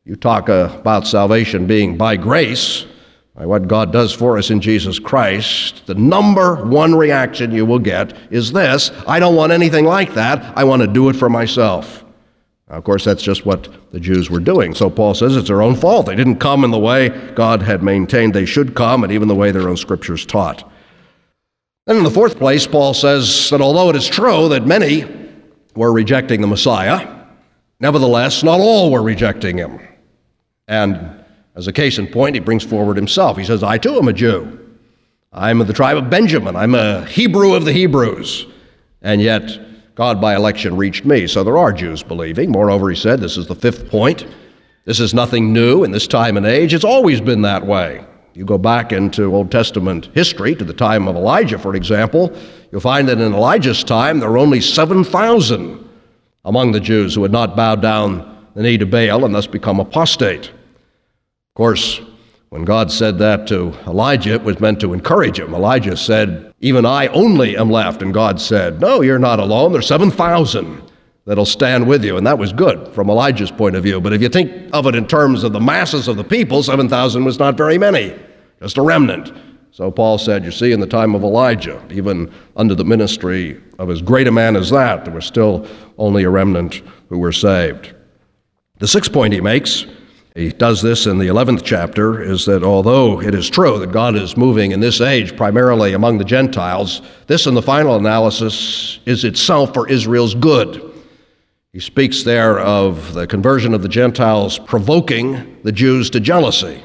You 0.06 0.15
talk 0.15 0.49
uh, 0.49 0.75
about 0.80 1.06
salvation 1.06 1.67
being 1.67 1.97
by 1.97 2.17
grace, 2.17 2.88
by 3.36 3.45
what 3.45 3.67
God 3.67 3.93
does 3.93 4.12
for 4.12 4.39
us 4.39 4.49
in 4.49 4.60
Jesus 4.60 4.97
Christ, 4.97 5.86
the 5.86 5.93
number 5.93 6.65
one 6.65 6.95
reaction 6.95 7.51
you 7.51 7.63
will 7.63 7.77
get 7.77 8.17
is 8.32 8.51
this 8.51 8.89
I 9.06 9.19
don't 9.19 9.36
want 9.36 9.51
anything 9.51 9.86
like 9.86 10.15
that. 10.15 10.58
I 10.58 10.63
want 10.63 10.82
to 10.82 10.88
do 10.88 11.10
it 11.10 11.15
for 11.15 11.30
myself. 11.30 12.04
Now, 12.67 12.77
of 12.77 12.84
course, 12.84 13.06
that's 13.06 13.21
just 13.21 13.45
what 13.45 13.69
the 13.91 13.99
Jews 13.99 14.32
were 14.32 14.39
doing. 14.39 14.73
So 14.73 14.89
Paul 14.89 15.13
says 15.13 15.38
it's 15.38 15.49
their 15.49 15.62
own 15.62 15.75
fault. 15.75 16.08
They 16.08 16.15
didn't 16.15 16.38
come 16.38 16.63
in 16.63 16.71
the 16.71 16.80
way 16.80 17.10
God 17.36 17.62
had 17.62 17.84
maintained 17.84 18.34
they 18.34 18.45
should 18.45 18.73
come, 18.73 19.04
and 19.04 19.13
even 19.13 19.27
the 19.27 19.36
way 19.36 19.51
their 19.51 19.69
own 19.69 19.77
scriptures 19.77 20.25
taught. 20.25 20.70
Then, 21.87 21.97
in 21.97 22.03
the 22.03 22.11
fourth 22.11 22.37
place, 22.37 22.67
Paul 22.67 22.93
says 22.93 23.49
that 23.49 23.59
although 23.59 23.89
it 23.89 23.95
is 23.95 24.07
true 24.07 24.49
that 24.49 24.67
many 24.67 25.05
were 25.75 25.91
rejecting 25.91 26.41
the 26.41 26.47
Messiah, 26.47 27.25
nevertheless, 27.79 28.43
not 28.43 28.59
all 28.59 28.91
were 28.91 29.01
rejecting 29.01 29.57
him. 29.57 29.79
And 30.67 31.23
as 31.55 31.67
a 31.67 31.73
case 31.73 31.97
in 31.97 32.07
point, 32.07 32.35
he 32.35 32.39
brings 32.39 32.63
forward 32.63 32.97
himself. 32.97 33.37
He 33.37 33.43
says, 33.43 33.63
I 33.63 33.77
too 33.77 33.95
am 33.95 34.07
a 34.07 34.13
Jew. 34.13 34.59
I'm 35.33 35.59
of 35.59 35.67
the 35.67 35.73
tribe 35.73 35.97
of 35.97 36.09
Benjamin. 36.09 36.55
I'm 36.55 36.75
a 36.75 37.05
Hebrew 37.05 37.55
of 37.55 37.65
the 37.65 37.73
Hebrews. 37.73 38.45
And 39.01 39.21
yet, 39.21 39.95
God 39.95 40.21
by 40.21 40.35
election 40.35 40.77
reached 40.77 41.05
me. 41.05 41.25
So 41.25 41.43
there 41.43 41.57
are 41.57 41.73
Jews 41.73 42.03
believing. 42.03 42.51
Moreover, 42.51 42.89
he 42.89 42.95
said, 42.95 43.19
this 43.19 43.37
is 43.37 43.47
the 43.47 43.55
fifth 43.55 43.89
point. 43.89 44.27
This 44.85 44.99
is 44.99 45.13
nothing 45.13 45.51
new 45.51 45.83
in 45.83 45.91
this 45.91 46.07
time 46.07 46.37
and 46.37 46.45
age. 46.45 46.73
It's 46.73 46.85
always 46.85 47.21
been 47.21 47.41
that 47.41 47.65
way. 47.65 48.05
You 48.33 48.45
go 48.45 48.57
back 48.57 48.91
into 48.91 49.35
Old 49.35 49.51
Testament 49.51 50.09
history 50.13 50.55
to 50.55 50.63
the 50.63 50.73
time 50.73 51.07
of 51.07 51.15
Elijah, 51.15 51.59
for 51.59 51.75
example, 51.75 52.35
you'll 52.71 52.81
find 52.81 53.07
that 53.09 53.19
in 53.19 53.33
Elijah's 53.33 53.83
time 53.83 54.19
there 54.19 54.31
were 54.31 54.37
only 54.37 54.61
7,000 54.61 55.89
among 56.45 56.71
the 56.71 56.79
Jews 56.79 57.13
who 57.13 57.23
had 57.23 57.31
not 57.31 57.55
bowed 57.55 57.81
down 57.81 58.47
the 58.55 58.63
knee 58.63 58.77
to 58.77 58.85
Baal 58.85 59.25
and 59.25 59.35
thus 59.35 59.47
become 59.47 59.79
apostate. 59.79 60.47
Of 60.47 61.55
course, 61.55 61.99
when 62.49 62.63
God 62.65 62.91
said 62.91 63.17
that 63.19 63.47
to 63.47 63.73
Elijah, 63.87 64.33
it 64.33 64.43
was 64.43 64.59
meant 64.59 64.81
to 64.81 64.93
encourage 64.93 65.39
him. 65.39 65.53
Elijah 65.53 65.95
said, 65.95 66.53
Even 66.59 66.85
I 66.85 67.07
only 67.07 67.55
am 67.55 67.69
left. 67.69 68.01
And 68.01 68.13
God 68.13 68.41
said, 68.41 68.81
No, 68.81 69.01
you're 69.01 69.19
not 69.19 69.39
alone. 69.39 69.71
There's 69.71 69.87
7,000 69.87 70.90
that'll 71.25 71.45
stand 71.45 71.88
with 71.88 72.03
you. 72.03 72.17
And 72.17 72.25
that 72.25 72.38
was 72.38 72.53
good 72.53 72.93
from 72.93 73.10
Elijah's 73.10 73.51
point 73.51 73.75
of 73.75 73.84
view. 73.84 74.01
But 74.01 74.13
if 74.13 74.21
you 74.21 74.29
think 74.29 74.69
of 74.73 74.88
it 74.88 74.95
in 74.95 75.07
terms 75.07 75.43
of 75.43 75.53
the 75.53 75.60
masses 75.60 76.07
of 76.07 76.17
the 76.17 76.23
people, 76.23 76.63
7,000 76.63 77.23
was 77.23 77.39
not 77.39 77.57
very 77.57 77.77
many, 77.77 78.17
just 78.62 78.77
a 78.77 78.81
remnant. 78.81 79.31
So 79.71 79.89
Paul 79.89 80.17
said, 80.17 80.43
You 80.43 80.51
see, 80.51 80.71
in 80.71 80.79
the 80.79 80.88
time 80.88 81.15
of 81.15 81.23
Elijah, 81.23 81.84
even 81.91 82.31
under 82.55 82.75
the 82.75 82.84
ministry 82.84 83.62
of 83.79 83.89
as 83.89 84.01
great 84.01 84.27
a 84.27 84.31
man 84.31 84.55
as 84.55 84.69
that, 84.71 85.05
there 85.05 85.13
was 85.13 85.25
still 85.25 85.67
only 85.97 86.23
a 86.23 86.29
remnant 86.29 86.81
who 87.10 87.19
were 87.19 87.31
saved. 87.31 87.93
The 88.79 88.88
sixth 88.88 89.13
point 89.13 89.34
he 89.34 89.41
makes 89.41 89.86
he 90.36 90.49
does 90.49 90.81
this 90.81 91.07
in 91.07 91.17
the 91.17 91.27
11th 91.27 91.62
chapter 91.62 92.21
is 92.21 92.45
that 92.45 92.63
although 92.63 93.21
it 93.21 93.36
is 93.36 93.49
true 93.49 93.77
that 93.79 93.91
God 93.91 94.15
is 94.15 94.38
moving 94.38 94.71
in 94.71 94.79
this 94.79 95.01
age 95.01 95.36
primarily 95.36 95.91
among 95.91 96.17
the 96.17 96.23
Gentiles, 96.23 97.01
this 97.27 97.47
in 97.47 97.53
the 97.53 97.62
final 97.62 97.97
analysis 97.97 98.99
is 99.05 99.25
itself 99.25 99.73
for 99.73 99.89
Israel's 99.89 100.34
good. 100.34 100.90
He 101.73 101.79
speaks 101.79 102.23
there 102.23 102.60
of 102.60 103.13
the 103.13 103.25
conversion 103.25 103.73
of 103.73 103.81
the 103.81 103.88
Gentiles 103.88 104.60
provoking 104.60 105.57
the 105.63 105.71
Jews 105.71 106.10
to 106.10 106.19
jealousy. 106.19 106.84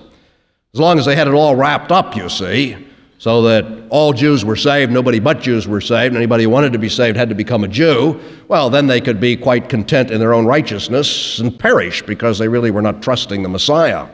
As 0.74 0.78
long 0.78 1.00
as 1.00 1.06
they 1.06 1.16
had 1.16 1.26
it 1.26 1.34
all 1.34 1.56
wrapped 1.56 1.90
up, 1.90 2.14
you 2.14 2.28
see, 2.28 2.76
so 3.18 3.42
that 3.42 3.66
all 3.88 4.12
Jews 4.12 4.44
were 4.44 4.54
saved, 4.54 4.92
nobody 4.92 5.18
but 5.18 5.40
Jews 5.40 5.66
were 5.66 5.80
saved, 5.80 6.14
anybody 6.14 6.44
who 6.44 6.50
wanted 6.50 6.72
to 6.72 6.78
be 6.78 6.88
saved 6.88 7.16
had 7.16 7.28
to 7.30 7.34
become 7.34 7.64
a 7.64 7.68
Jew, 7.68 8.20
well, 8.46 8.70
then 8.70 8.86
they 8.86 9.00
could 9.00 9.18
be 9.18 9.36
quite 9.36 9.68
content 9.68 10.12
in 10.12 10.20
their 10.20 10.32
own 10.32 10.46
righteousness 10.46 11.40
and 11.40 11.58
perish 11.58 12.02
because 12.02 12.38
they 12.38 12.46
really 12.46 12.70
were 12.70 12.82
not 12.82 13.02
trusting 13.02 13.42
the 13.42 13.48
Messiah. 13.48 14.06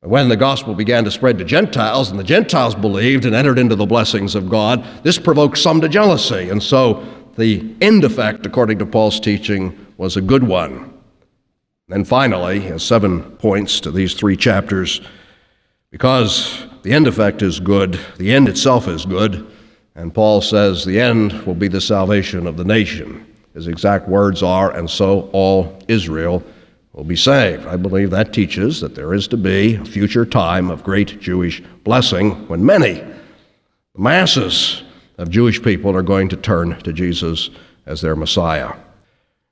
When 0.00 0.28
the 0.28 0.36
gospel 0.36 0.74
began 0.74 1.04
to 1.04 1.10
spread 1.10 1.38
to 1.38 1.44
Gentiles 1.44 2.10
and 2.10 2.20
the 2.20 2.24
Gentiles 2.24 2.74
believed 2.74 3.24
and 3.24 3.34
entered 3.34 3.58
into 3.58 3.74
the 3.74 3.86
blessings 3.86 4.34
of 4.34 4.50
God, 4.50 4.86
this 5.02 5.18
provoked 5.18 5.56
some 5.56 5.80
to 5.80 5.88
jealousy. 5.88 6.50
And 6.50 6.62
so 6.62 7.06
the 7.38 7.74
end 7.80 8.04
effect, 8.04 8.44
according 8.44 8.78
to 8.80 8.86
Paul's 8.86 9.20
teaching, 9.20 9.86
was 9.96 10.16
a 10.16 10.20
good 10.20 10.42
one. 10.42 10.92
And 11.88 12.06
finally, 12.06 12.78
seven 12.78 13.22
points 13.22 13.80
to 13.80 13.90
these 13.90 14.12
three 14.12 14.36
chapters. 14.36 15.00
Because 15.90 16.66
the 16.82 16.92
end 16.92 17.06
effect 17.06 17.40
is 17.40 17.60
good, 17.60 17.98
the 18.18 18.34
end 18.34 18.48
itself 18.48 18.88
is 18.88 19.06
good, 19.06 19.46
and 19.94 20.12
Paul 20.12 20.40
says 20.40 20.84
the 20.84 21.00
end 21.00 21.32
will 21.44 21.54
be 21.54 21.68
the 21.68 21.80
salvation 21.80 22.46
of 22.46 22.56
the 22.56 22.64
nation. 22.64 23.24
His 23.54 23.68
exact 23.68 24.08
words 24.08 24.42
are, 24.42 24.76
and 24.76 24.88
so 24.90 25.30
all 25.32 25.80
Israel 25.88 26.42
will 26.92 27.04
be 27.04 27.16
saved. 27.16 27.66
I 27.66 27.76
believe 27.76 28.10
that 28.10 28.32
teaches 28.32 28.80
that 28.80 28.94
there 28.94 29.14
is 29.14 29.28
to 29.28 29.36
be 29.36 29.76
a 29.76 29.84
future 29.84 30.26
time 30.26 30.70
of 30.70 30.84
great 30.84 31.20
Jewish 31.20 31.62
blessing 31.84 32.46
when 32.48 32.64
many, 32.64 32.94
the 32.94 34.00
masses 34.00 34.82
of 35.18 35.30
Jewish 35.30 35.62
people 35.62 35.94
are 35.94 36.02
going 36.02 36.28
to 36.28 36.36
turn 36.36 36.80
to 36.82 36.92
Jesus 36.92 37.50
as 37.86 38.00
their 38.00 38.16
Messiah. 38.16 38.72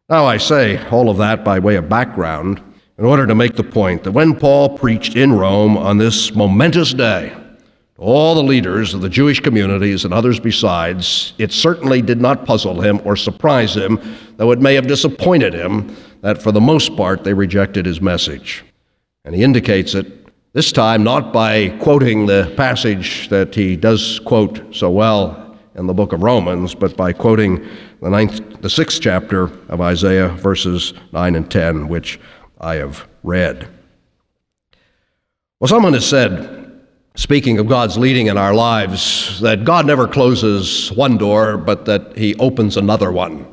Now, 0.09 0.25
I 0.25 0.37
say 0.37 0.79
all 0.89 1.11
of 1.11 1.19
that 1.19 1.45
by 1.45 1.59
way 1.59 1.75
of 1.75 1.89
background 1.89 2.63
in 2.97 3.05
order 3.05 3.27
to 3.27 3.35
make 3.35 3.57
the 3.57 3.65
point 3.65 4.05
that 4.05 4.13
when 4.13 4.39
Paul 4.39 4.79
preached 4.79 5.17
in 5.17 5.33
Rome 5.33 5.77
on 5.77 5.99
this 5.99 6.35
momentous 6.35 6.95
day, 6.95 7.37
all 7.99 8.35
the 8.35 8.43
leaders 8.43 8.95
of 8.95 9.01
the 9.01 9.09
Jewish 9.09 9.41
communities 9.41 10.05
and 10.05 10.15
others 10.15 10.39
besides, 10.39 11.33
it 11.39 11.51
certainly 11.51 12.03
did 12.03 12.21
not 12.21 12.45
puzzle 12.45 12.81
him 12.81 13.01
or 13.05 13.17
surprise 13.17 13.75
him, 13.75 13.99
though 14.37 14.53
it 14.53 14.61
may 14.61 14.75
have 14.75 14.87
disappointed 14.87 15.55
him 15.55 15.97
that 16.21 16.41
for 16.41 16.53
the 16.53 16.61
most 16.61 16.95
part 16.97 17.25
they 17.25 17.35
rejected 17.35 17.85
his 17.85 18.01
message. 18.01 18.65
And 19.25 19.35
he 19.35 19.43
indicates 19.43 19.95
it 19.95 20.07
this 20.53 20.73
time 20.73 21.03
not 21.03 21.33
by 21.33 21.71
quoting 21.81 22.27
the 22.27 22.53
passage 22.57 23.29
that 23.31 23.55
he 23.55 23.77
does 23.77 24.21
quote 24.21 24.63
so 24.75 24.91
well 24.91 25.46
in 25.77 25.87
the 25.87 25.95
book 25.95 26.13
of 26.13 26.23
Romans, 26.23 26.75
but 26.75 26.97
by 26.97 27.13
quoting 27.13 27.67
the 28.01 28.11
ninth, 28.11 28.61
the 28.63 28.71
sixth 28.71 29.01
chapter 29.01 29.45
of 29.69 29.81
Isaiah, 29.81 30.29
verses 30.29 30.95
9 31.13 31.37
and 31.37 31.51
10, 31.51 31.89
which 31.89 32.19
I 32.61 32.77
have 32.77 33.07
read. 33.23 33.69
Well, 35.61 35.69
someone 35.69 35.93
has 35.93 36.07
said, 36.07 36.83
speaking 37.15 37.59
of 37.59 37.69
God's 37.69 37.99
leading 37.99 38.27
in 38.27 38.39
our 38.39 38.55
lives, 38.55 39.41
that 39.41 39.65
God 39.65 39.87
never 39.87 40.09
closes 40.09 40.91
one 40.93 41.19
door, 41.19 41.57
but 41.57 41.85
that 41.85 42.17
He 42.17 42.35
opens 42.37 42.77
another 42.77 43.13
one. 43.13 43.47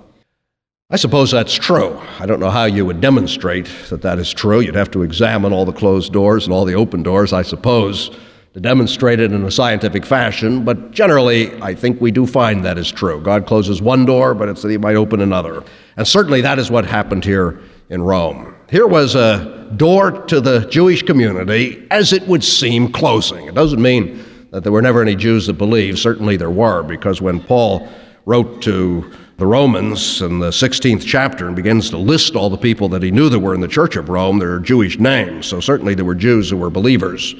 I 0.90 0.96
suppose 0.96 1.32
that's 1.32 1.56
true. 1.56 2.00
I 2.20 2.26
don't 2.26 2.40
know 2.40 2.52
how 2.52 2.66
you 2.66 2.86
would 2.86 3.02
demonstrate 3.02 3.66
that 3.90 4.02
that 4.04 4.20
is 4.20 4.32
true. 4.32 4.60
You'd 4.60 4.76
have 4.76 4.92
to 4.92 5.02
examine 5.02 5.52
all 5.52 5.66
the 5.66 5.74
closed 5.74 6.14
doors 6.14 6.46
and 6.46 6.54
all 6.54 6.66
the 6.66 6.76
open 6.76 7.04
doors, 7.04 7.34
I 7.34 7.42
suppose, 7.42 8.16
to 8.54 8.60
demonstrate 8.60 9.20
it 9.20 9.32
in 9.32 9.44
a 9.44 9.52
scientific 9.52 10.06
fashion. 10.06 10.63
But 10.63 10.92
generally, 10.92 11.60
I 11.62 11.74
think 11.74 12.00
we 12.00 12.12
do 12.12 12.28
find 12.28 12.63
that 12.66 12.78
is 12.78 12.92
true. 12.92 13.20
God 13.20 13.48
closes 13.48 13.82
one 13.82 14.06
door, 14.06 14.36
but 14.36 14.48
it's 14.48 14.62
that 14.62 14.70
He 14.70 14.78
might 14.78 14.96
open 14.96 15.22
another. 15.22 15.63
And 15.98 16.08
certainly 16.08 16.42
that 16.42 16.60
is 16.60 16.70
what 16.70 16.86
happened 16.86 17.26
here 17.26 17.60
in 17.89 18.02
Rome. 18.04 18.56
Here 18.70 18.88
was 18.88 19.16
a 19.16 19.72
door 19.76 20.12
to 20.28 20.39
the 20.39 20.68
Jewish 20.70 21.02
community, 21.02 21.88
as 21.89 22.13
it 22.13 22.28
would 22.28 22.44
seem, 22.44 22.92
closing. 22.92 23.48
It 23.48 23.56
doesn't 23.56 23.82
mean 23.82 24.24
that 24.52 24.63
there 24.63 24.72
were 24.72 24.82
never 24.84 25.02
any 25.02 25.16
Jews 25.16 25.48
that 25.48 25.54
believed. 25.54 25.98
Certainly 25.98 26.38
there 26.38 26.52
were, 26.52 26.84
because 26.84 27.22
when 27.22 27.39
Paul 27.39 27.89
wrote 28.26 28.62
to 28.63 29.12
the 29.38 29.48
Romans 29.48 30.22
in 30.22 30.39
the 30.39 30.52
16th 30.52 31.04
chapter 31.04 31.48
and 31.48 31.56
begins 31.56 31.89
to 31.89 31.98
list 31.98 32.36
all 32.36 32.52
the 32.52 32.58
people 32.58 32.88
that 32.89 33.02
he 33.02 33.10
knew 33.10 33.30
that 33.30 33.39
were 33.39 33.56
in 33.56 33.62
the 33.62 33.68
Church 33.68 33.96
of 33.96 34.10
Rome, 34.10 34.38
there 34.38 34.54
are 34.54 34.60
Jewish 34.60 35.00
names. 35.00 35.48
So 35.48 35.60
certainly 35.60 35.96
there 35.96 36.06
were 36.06 36.16
Jews 36.16 36.52
who 36.52 36.58
were 36.58 36.70
believers. 36.70 37.36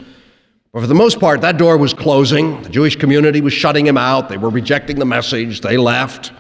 But 0.74 0.82
for 0.82 0.88
the 0.88 0.96
most 0.96 1.20
part, 1.20 1.42
that 1.42 1.60
door 1.60 1.78
was 1.78 1.94
closing. 1.94 2.60
The 2.64 2.70
Jewish 2.70 2.96
community 2.96 3.42
was 3.42 3.54
shutting 3.54 3.86
him 3.86 3.98
out. 3.98 4.28
They 4.28 4.40
were 4.40 4.50
rejecting 4.50 4.98
the 4.98 5.06
message. 5.06 5.62
They 5.62 5.78
left. 5.78 6.34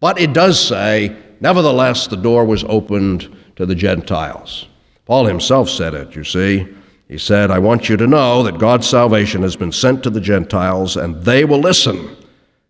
But 0.00 0.18
it 0.18 0.32
does 0.32 0.58
say, 0.58 1.14
nevertheless, 1.40 2.06
the 2.06 2.16
door 2.16 2.46
was 2.46 2.64
opened 2.64 3.36
to 3.56 3.66
the 3.66 3.74
Gentiles. 3.74 4.68
Paul 5.04 5.26
himself 5.26 5.68
said 5.68 5.92
it, 5.92 6.16
you 6.16 6.24
see. 6.24 6.66
He 7.08 7.18
said, 7.18 7.50
I 7.50 7.58
want 7.58 7.90
you 7.90 7.98
to 7.98 8.06
know 8.06 8.42
that 8.44 8.58
God's 8.58 8.88
salvation 8.88 9.42
has 9.42 9.54
been 9.54 9.70
sent 9.70 10.02
to 10.04 10.10
the 10.10 10.20
Gentiles, 10.20 10.96
and 10.96 11.22
they 11.22 11.44
will 11.44 11.60
listen. 11.60 12.16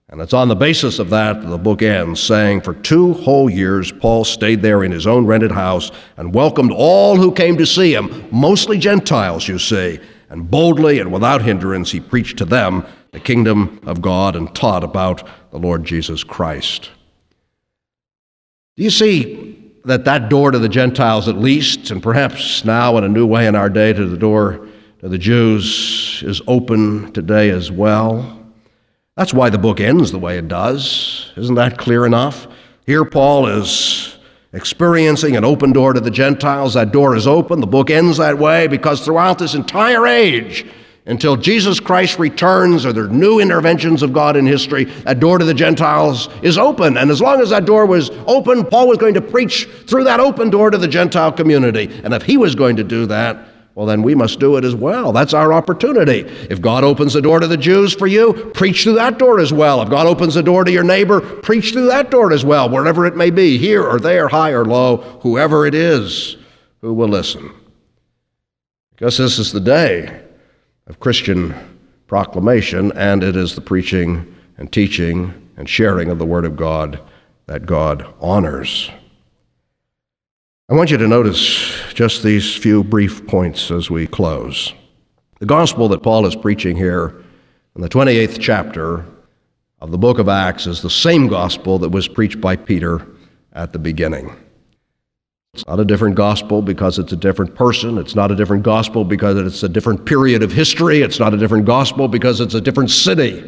And 0.09 0.20
it's 0.20 0.35
on 0.35 0.48
the 0.48 0.57
basis 0.57 0.98
of 0.98 1.11
that 1.11 1.40
that 1.40 1.48
the 1.48 1.57
book 1.57 1.83
ends, 1.83 2.20
saying, 2.20 2.62
For 2.62 2.74
two 2.74 3.12
whole 3.14 3.48
years, 3.48 3.92
Paul 3.92 4.24
stayed 4.24 4.62
there 4.62 4.83
in 4.83 4.90
his 4.90 5.07
own 5.07 5.27
rented 5.27 5.53
house 5.53 5.92
and 6.16 6.35
welcomed 6.35 6.72
all 6.72 7.16
who 7.16 7.31
came 7.31 7.57
to 7.59 7.66
see 7.66 7.94
him, 7.94 8.27
mostly 8.33 8.79
Gentiles, 8.79 9.46
you 9.46 9.61
see. 9.61 10.00
And 10.31 10.51
boldly 10.51 10.99
and 10.99 11.13
without 11.13 11.43
hindrance, 11.43 11.91
he 11.93 12.01
preached 12.01 12.39
to 12.39 12.45
them 12.45 12.85
the 13.13 13.21
kingdom 13.21 13.81
of 13.87 14.03
God 14.03 14.37
and 14.37 14.53
taught 14.55 14.83
about 14.83 15.27
the 15.51 15.59
Lord 15.59 15.85
Jesus 15.85 16.25
Christ. 16.25 16.91
Do 18.77 18.83
you 18.83 18.91
see 18.91 19.73
that 19.85 20.05
that 20.07 20.29
door 20.29 20.51
to 20.51 20.59
the 20.59 20.69
Gentiles, 20.69 21.29
at 21.29 21.37
least, 21.37 21.91
and 21.91 22.03
perhaps 22.03 22.65
now 22.65 22.97
in 22.97 23.05
a 23.05 23.09
new 23.09 23.27
way 23.27 23.47
in 23.47 23.55
our 23.55 23.69
day 23.69 23.93
to 23.93 24.09
the 24.09 24.17
door 24.17 24.67
to 25.01 25.09
the 25.09 25.19
Jews, 25.19 26.23
is 26.27 26.41
open 26.47 27.13
today 27.13 27.51
as 27.51 27.71
well. 27.71 28.41
That's 29.17 29.35
why 29.35 29.51
the 29.51 29.59
book 29.59 29.79
ends 29.79 30.11
the 30.11 30.19
way 30.19 30.39
it 30.39 30.49
does. 30.49 31.33
Isn't 31.37 31.55
that 31.55 31.79
clear 31.79 32.07
enough? 32.07 32.49
Here, 32.87 33.05
Paul 33.05 33.47
is 33.47 34.13
experiencing 34.55 35.37
an 35.37 35.45
open 35.45 35.73
door 35.73 35.93
to 35.93 36.01
the 36.01 36.11
Gentiles. 36.11 36.75
That 36.75 36.93
door 36.93 37.17
is 37.17 37.27
open. 37.27 37.61
The 37.61 37.67
book 37.67 37.90
ends 37.90 38.19
that 38.19 38.38
way 38.38 38.67
because 38.67 39.05
throughout 39.05 39.38
this 39.38 39.55
entire 39.55 40.07
age, 40.07 40.64
until 41.07 41.37
Jesus 41.37 41.81
Christ 41.81 42.19
returns 42.19 42.87
or 42.87 42.93
there 42.93 43.05
are 43.05 43.09
new 43.09 43.38
interventions 43.38 44.03
of 44.03 44.12
God 44.12 44.37
in 44.37 44.47
history, 44.47 44.85
that 44.85 45.21
door 45.21 45.37
to 45.38 45.45
the 45.45 45.53
Gentiles 45.53 46.31
is 46.40 46.57
open. 46.57 46.97
And 46.97 47.11
as 47.11 47.21
long 47.21 47.43
as 47.43 47.51
that 47.51 47.67
door 47.67 47.85
was 47.85 48.11
open, 48.27 48.64
Paul 48.64 48.88
was 48.88 48.99
going 48.99 49.14
to 49.14 49.21
preach 49.21 49.67
through 49.87 50.05
that 50.05 50.21
open 50.21 50.49
door 50.49 50.71
to 50.71 50.79
the 50.79 50.88
Gentile 50.88 51.31
community. 51.31 52.01
And 52.05 52.14
if 52.14 52.23
he 52.23 52.38
was 52.38 52.55
going 52.55 52.77
to 52.77 52.85
do 52.85 53.05
that, 53.07 53.49
well, 53.75 53.87
then 53.87 54.03
we 54.03 54.15
must 54.15 54.39
do 54.39 54.57
it 54.57 54.65
as 54.65 54.75
well. 54.75 55.13
That's 55.13 55.35
our 55.35 55.53
opportunity. 55.53 56.21
If 56.49 56.61
God 56.61 56.85
opens 56.85 57.15
the 57.15 57.23
door 57.23 57.41
to 57.41 57.49
the 57.49 57.57
Jews 57.57 57.93
for 57.93 58.07
you, 58.07 58.33
preach 58.55 58.85
through 58.85 58.95
that 58.95 59.19
door 59.19 59.41
as 59.41 59.53
well. 59.53 59.83
If 59.83 59.91
God 59.91 60.07
opens 60.07 60.35
the 60.35 60.45
door 60.45 60.63
to 60.63 60.71
your 60.71 60.85
neighbor, 60.85 61.21
preach 61.21 61.73
through 61.73 61.89
that 61.89 62.11
door 62.11 62.33
as 62.33 62.45
well, 62.45 62.69
wherever 62.71 63.05
it 63.05 63.17
may 63.17 63.31
be, 63.31 63.59
here 63.59 63.83
or 63.83 63.99
there, 63.99 64.29
high 64.29 64.53
or 64.53 64.65
low, 64.65 64.99
whoever 65.23 65.67
it 65.67 65.75
is 65.75 66.37
who 66.83 66.95
will 66.95 67.09
listen. 67.09 67.53
Because 68.93 69.19
this 69.19 69.41
is 69.41 69.51
the 69.51 69.59
day 69.59 70.23
of 70.87 71.01
Christian 71.01 71.53
proclamation, 72.07 72.93
and 72.93 73.25
it 73.25 73.35
is 73.35 73.57
the 73.57 73.61
preaching 73.61 74.37
and 74.57 74.71
teaching 74.71 75.35
and 75.57 75.69
sharing 75.69 76.11
of 76.11 76.19
the 76.19 76.27
Word 76.27 76.45
of 76.45 76.57
God 76.57 77.01
that 77.47 77.67
God 77.67 78.07
honors. 78.21 78.89
I 80.70 80.72
want 80.72 80.90
you 80.90 80.96
to 80.96 81.07
notice 81.07 81.92
just 81.92 82.22
these 82.22 82.57
few 82.57 82.83
brief 82.83 83.27
points 83.27 83.70
as 83.70 83.90
we 83.90 84.07
close. 84.07 84.72
The 85.38 85.44
gospel 85.44 85.88
that 85.88 86.03
Paul 86.03 86.24
is 86.24 86.35
preaching 86.35 86.74
here 86.74 87.22
in 87.77 87.83
the 87.83 87.88
28th 87.90 88.40
chapter 88.40 89.05
of 89.83 89.90
the 89.90 89.98
book 89.98 90.18
of 90.18 90.27
Acts 90.27 90.66
is 90.66 90.81
the 90.81 90.88
same 90.88 91.29
gospel 91.29 91.79
that 91.81 91.90
was 91.90 92.09
preached 92.09 92.40
by 92.40 92.57
Peter 92.57 93.07
at 93.53 93.74
the 93.74 93.79
beginning. 93.79 94.35
It's 95.53 95.66
not 95.66 95.81
a 95.81 95.85
different 95.85 96.14
gospel 96.14 96.62
because 96.62 96.98
it's 96.98 97.12
a 97.12 97.16
different 97.16 97.55
person. 97.55 97.98
It's 97.98 98.14
not 98.14 98.31
a 98.31 98.35
different 98.35 98.62
gospel 98.62 99.05
because 99.05 99.37
it's 99.37 99.64
a 99.64 99.68
different 99.68 100.07
period 100.07 100.42
of 100.42 100.50
history. 100.50 101.03
It's 101.03 101.20
not 101.20 101.35
a 101.35 101.37
different 101.37 101.66
gospel 101.66 102.09
because 102.09 102.40
it's 102.40 102.55
a 102.55 102.61
different 102.62 102.90
city. 102.90 103.42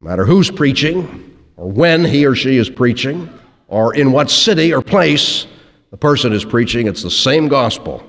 No 0.00 0.08
matter 0.08 0.24
who's 0.24 0.50
preaching, 0.50 1.36
or 1.58 1.70
when 1.70 2.02
he 2.02 2.24
or 2.24 2.34
she 2.34 2.56
is 2.56 2.70
preaching, 2.70 3.28
or 3.68 3.94
in 3.94 4.10
what 4.10 4.30
city 4.30 4.72
or 4.72 4.80
place 4.80 5.46
the 5.92 5.98
person 5.98 6.32
is 6.32 6.42
preaching, 6.42 6.86
it's 6.86 7.02
the 7.02 7.10
same 7.10 7.48
gospel. 7.48 8.02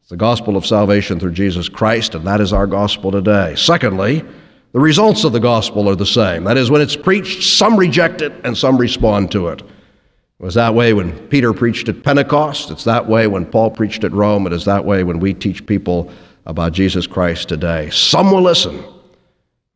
It's 0.00 0.10
the 0.10 0.16
gospel 0.16 0.56
of 0.56 0.66
salvation 0.66 1.20
through 1.20 1.32
Jesus 1.32 1.68
Christ, 1.68 2.16
and 2.16 2.26
that 2.26 2.40
is 2.40 2.52
our 2.52 2.66
gospel 2.66 3.12
today. 3.12 3.54
Secondly, 3.54 4.24
the 4.72 4.80
results 4.80 5.22
of 5.22 5.32
the 5.32 5.38
gospel 5.38 5.88
are 5.88 5.94
the 5.94 6.04
same. 6.04 6.42
That 6.42 6.56
is, 6.56 6.68
when 6.68 6.82
it's 6.82 6.96
preached, 6.96 7.44
some 7.44 7.76
reject 7.76 8.22
it 8.22 8.32
and 8.42 8.58
some 8.58 8.76
respond 8.76 9.30
to 9.32 9.48
it. 9.48 9.60
It 9.60 10.44
was 10.44 10.54
that 10.54 10.74
way 10.74 10.92
when 10.92 11.16
Peter 11.28 11.52
preached 11.52 11.88
at 11.88 12.02
Pentecost. 12.02 12.72
It's 12.72 12.82
that 12.84 13.06
way 13.06 13.28
when 13.28 13.46
Paul 13.46 13.70
preached 13.70 14.02
at 14.02 14.10
Rome. 14.10 14.48
It 14.48 14.52
is 14.52 14.64
that 14.64 14.84
way 14.84 15.04
when 15.04 15.20
we 15.20 15.32
teach 15.32 15.64
people 15.64 16.10
about 16.44 16.72
Jesus 16.72 17.06
Christ 17.06 17.48
today. 17.48 17.88
Some 17.90 18.32
will 18.32 18.42
listen. 18.42 18.82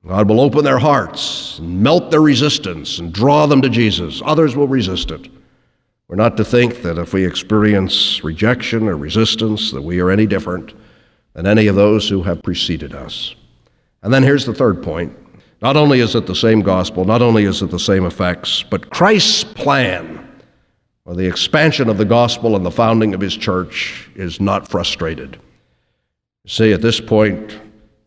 God 0.05 0.29
will 0.29 0.41
open 0.41 0.65
their 0.65 0.81
hearts 0.81 1.61
and 1.61 1.81
melt 1.81 2.11
their 2.11 2.23
resistance 2.23 2.99
and 2.99 3.13
draw 3.13 3.47
them 3.47 3.63
to 3.63 3.69
Jesus. 3.69 4.21
Others 4.25 4.57
will 4.57 4.67
resist 4.67 5.13
it. 5.13 5.29
We're 6.13 6.17
not 6.17 6.37
to 6.37 6.45
think 6.45 6.83
that 6.83 6.99
if 6.99 7.15
we 7.15 7.25
experience 7.25 8.23
rejection 8.23 8.87
or 8.87 8.99
resistance 8.99 9.71
that 9.71 9.81
we 9.81 9.99
are 10.01 10.11
any 10.11 10.27
different 10.27 10.75
than 11.33 11.47
any 11.47 11.69
of 11.69 11.75
those 11.75 12.07
who 12.07 12.23
have 12.23 12.43
preceded 12.43 12.95
us. 12.95 13.35
And 14.03 14.13
then 14.13 14.23
here's 14.23 14.45
the 14.45 14.53
third 14.53 14.83
point. 14.83 15.17
Not 15.63 15.75
only 15.75 16.01
is 16.01 16.15
it 16.15 16.27
the 16.27 16.37
same 16.37 16.61
gospel, 16.61 17.07
not 17.07 17.23
only 17.23 17.45
is 17.45 17.63
it 17.63 17.71
the 17.71 17.79
same 17.79 18.05
effects, 18.05 18.63
but 18.63 18.91
Christ's 18.91 19.43
plan 19.43 20.29
well, 21.07 21.17
the 21.17 21.27
expansion 21.27 21.89
of 21.89 21.97
the 21.97 22.05
gospel 22.05 22.57
and 22.57 22.67
the 22.67 22.71
founding 22.71 23.15
of 23.15 23.23
his 23.23 23.35
church 23.35 24.11
is 24.15 24.39
not 24.39 24.69
frustrated. 24.69 25.39
You 26.45 26.51
see, 26.51 26.73
at 26.75 26.83
this 26.83 27.01
point, 27.01 27.59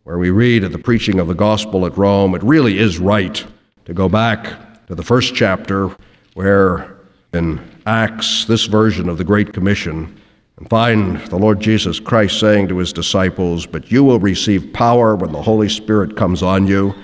where 0.03 0.19
we 0.19 0.29
read 0.29 0.63
of 0.63 0.73
the 0.73 0.77
preaching 0.77 1.19
of 1.19 1.27
the 1.27 1.33
gospel 1.33 1.87
at 1.87 1.97
Rome, 1.97 2.35
it 2.35 2.43
really 2.43 2.77
is 2.77 2.99
right 2.99 3.43
to 3.85 3.95
go 3.95 4.07
back 4.07 4.85
to 4.85 4.93
the 4.93 5.01
first 5.01 5.33
chapter 5.33 5.89
where 6.35 6.97
in 7.33 7.74
Acts, 7.85 8.45
this 8.45 8.65
version 8.65 9.07
of 9.09 9.17
the 9.17 9.23
Great 9.23 9.53
Commission, 9.53 10.19
and 10.57 10.69
find 10.69 11.19
the 11.27 11.37
Lord 11.37 11.59
Jesus 11.59 11.99
Christ 11.99 12.39
saying 12.39 12.67
to 12.69 12.77
his 12.77 12.93
disciples, 12.93 13.65
But 13.65 13.91
you 13.91 14.03
will 14.03 14.19
receive 14.19 14.73
power 14.73 15.15
when 15.15 15.31
the 15.31 15.41
Holy 15.41 15.69
Spirit 15.69 16.15
comes 16.15 16.41
on 16.41 16.65
you, 16.65 16.95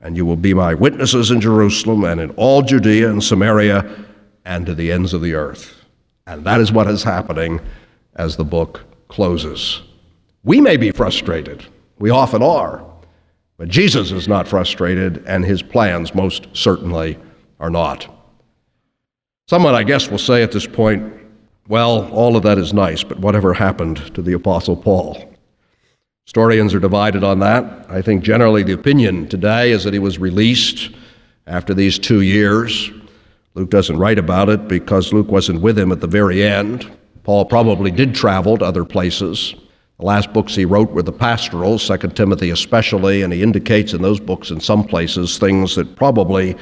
and 0.00 0.16
you 0.16 0.24
will 0.24 0.36
be 0.36 0.54
my 0.54 0.74
witnesses 0.74 1.30
in 1.30 1.40
Jerusalem 1.40 2.04
and 2.04 2.20
in 2.20 2.30
all 2.32 2.62
Judea 2.62 3.10
and 3.10 3.22
Samaria 3.22 4.06
and 4.44 4.64
to 4.66 4.74
the 4.74 4.92
ends 4.92 5.12
of 5.12 5.22
the 5.22 5.34
earth. 5.34 5.84
And 6.26 6.44
that 6.44 6.60
is 6.60 6.70
what 6.70 6.86
is 6.86 7.02
happening 7.02 7.60
as 8.14 8.36
the 8.36 8.44
book 8.44 8.84
closes. 9.08 9.82
We 10.44 10.60
may 10.60 10.76
be 10.76 10.92
frustrated, 10.92 11.66
we 11.98 12.10
often 12.10 12.42
are, 12.42 12.84
but 13.56 13.68
Jesus 13.68 14.12
is 14.12 14.28
not 14.28 14.46
frustrated, 14.46 15.24
and 15.26 15.44
his 15.44 15.62
plans 15.62 16.14
most 16.14 16.46
certainly 16.52 17.18
are 17.58 17.70
not. 17.70 18.17
Someone, 19.48 19.74
I 19.74 19.82
guess, 19.82 20.10
will 20.10 20.18
say 20.18 20.42
at 20.42 20.52
this 20.52 20.66
point, 20.66 21.10
well, 21.68 22.06
all 22.10 22.36
of 22.36 22.42
that 22.42 22.58
is 22.58 22.74
nice, 22.74 23.02
but 23.02 23.18
whatever 23.18 23.54
happened 23.54 24.14
to 24.14 24.20
the 24.20 24.34
Apostle 24.34 24.76
Paul? 24.76 25.24
Historians 26.26 26.74
are 26.74 26.80
divided 26.80 27.24
on 27.24 27.38
that. 27.38 27.86
I 27.88 28.02
think 28.02 28.22
generally 28.22 28.62
the 28.62 28.74
opinion 28.74 29.26
today 29.26 29.70
is 29.70 29.84
that 29.84 29.94
he 29.94 30.00
was 30.00 30.18
released 30.18 30.90
after 31.46 31.72
these 31.72 31.98
two 31.98 32.20
years. 32.20 32.90
Luke 33.54 33.70
doesn't 33.70 33.96
write 33.96 34.18
about 34.18 34.50
it 34.50 34.68
because 34.68 35.14
Luke 35.14 35.28
wasn't 35.28 35.62
with 35.62 35.78
him 35.78 35.92
at 35.92 36.02
the 36.02 36.06
very 36.06 36.42
end. 36.42 36.94
Paul 37.22 37.46
probably 37.46 37.90
did 37.90 38.14
travel 38.14 38.58
to 38.58 38.66
other 38.66 38.84
places. 38.84 39.54
The 39.98 40.04
last 40.04 40.30
books 40.34 40.54
he 40.54 40.66
wrote 40.66 40.90
were 40.90 41.02
the 41.02 41.10
pastorals, 41.10 41.88
2 41.88 41.96
Timothy 42.08 42.50
especially, 42.50 43.22
and 43.22 43.32
he 43.32 43.42
indicates 43.42 43.94
in 43.94 44.02
those 44.02 44.20
books 44.20 44.50
in 44.50 44.60
some 44.60 44.84
places 44.84 45.38
things 45.38 45.74
that 45.76 45.96
probably 45.96 46.54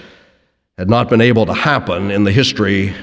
had 0.79 0.91
not 0.91 1.09
been 1.09 1.23
able 1.23 1.47
to 1.47 1.55
happen 1.55 2.11
in 2.11 2.25
the 2.25 2.33
history 2.33 2.95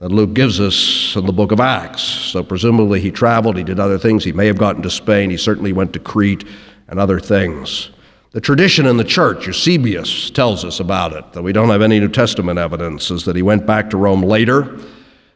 that 0.00 0.12
Luke 0.12 0.34
gives 0.34 0.60
us 0.60 1.16
in 1.16 1.24
the 1.24 1.32
book 1.32 1.50
of 1.50 1.60
Acts. 1.60 2.02
So 2.02 2.42
presumably 2.42 3.00
he 3.00 3.10
traveled, 3.10 3.56
he 3.56 3.64
did 3.64 3.80
other 3.80 3.98
things. 3.98 4.22
He 4.22 4.32
may 4.32 4.46
have 4.46 4.58
gotten 4.58 4.82
to 4.82 4.90
Spain, 4.90 5.30
he 5.30 5.38
certainly 5.38 5.72
went 5.72 5.94
to 5.94 5.98
Crete 5.98 6.44
and 6.88 7.00
other 7.00 7.18
things. 7.18 7.90
The 8.32 8.40
tradition 8.40 8.84
in 8.84 8.98
the 8.98 9.04
church, 9.04 9.46
Eusebius 9.46 10.28
tells 10.28 10.62
us 10.62 10.78
about 10.78 11.14
it, 11.14 11.32
though 11.32 11.40
we 11.40 11.54
don't 11.54 11.70
have 11.70 11.80
any 11.80 11.98
New 12.00 12.08
Testament 12.08 12.58
evidence, 12.58 13.10
is 13.10 13.24
that 13.24 13.36
he 13.36 13.42
went 13.42 13.66
back 13.66 13.88
to 13.90 13.96
Rome 13.96 14.22
later, 14.22 14.78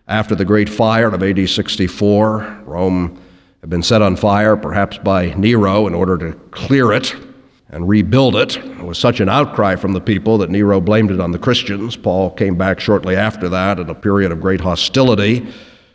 after 0.08 0.34
the 0.34 0.44
great 0.44 0.68
fire 0.68 1.08
of 1.08 1.22
AD 1.22 1.48
64. 1.48 2.62
Rome 2.64 3.20
had 3.60 3.70
been 3.70 3.82
set 3.82 4.02
on 4.02 4.16
fire, 4.16 4.56
perhaps 4.56 4.98
by 4.98 5.34
Nero, 5.34 5.86
in 5.86 5.94
order 5.94 6.16
to 6.18 6.32
clear 6.50 6.92
it 6.92 7.14
and 7.76 7.86
rebuild 7.86 8.36
it. 8.36 8.58
There 8.64 8.86
was 8.86 8.98
such 8.98 9.20
an 9.20 9.28
outcry 9.28 9.76
from 9.76 9.92
the 9.92 10.00
people 10.00 10.38
that 10.38 10.48
Nero 10.48 10.80
blamed 10.80 11.10
it 11.10 11.20
on 11.20 11.30
the 11.30 11.38
Christians. 11.38 11.94
Paul 11.94 12.30
came 12.30 12.56
back 12.56 12.80
shortly 12.80 13.16
after 13.16 13.50
that 13.50 13.78
in 13.78 13.90
a 13.90 13.94
period 13.94 14.32
of 14.32 14.40
great 14.40 14.62
hostility 14.62 15.46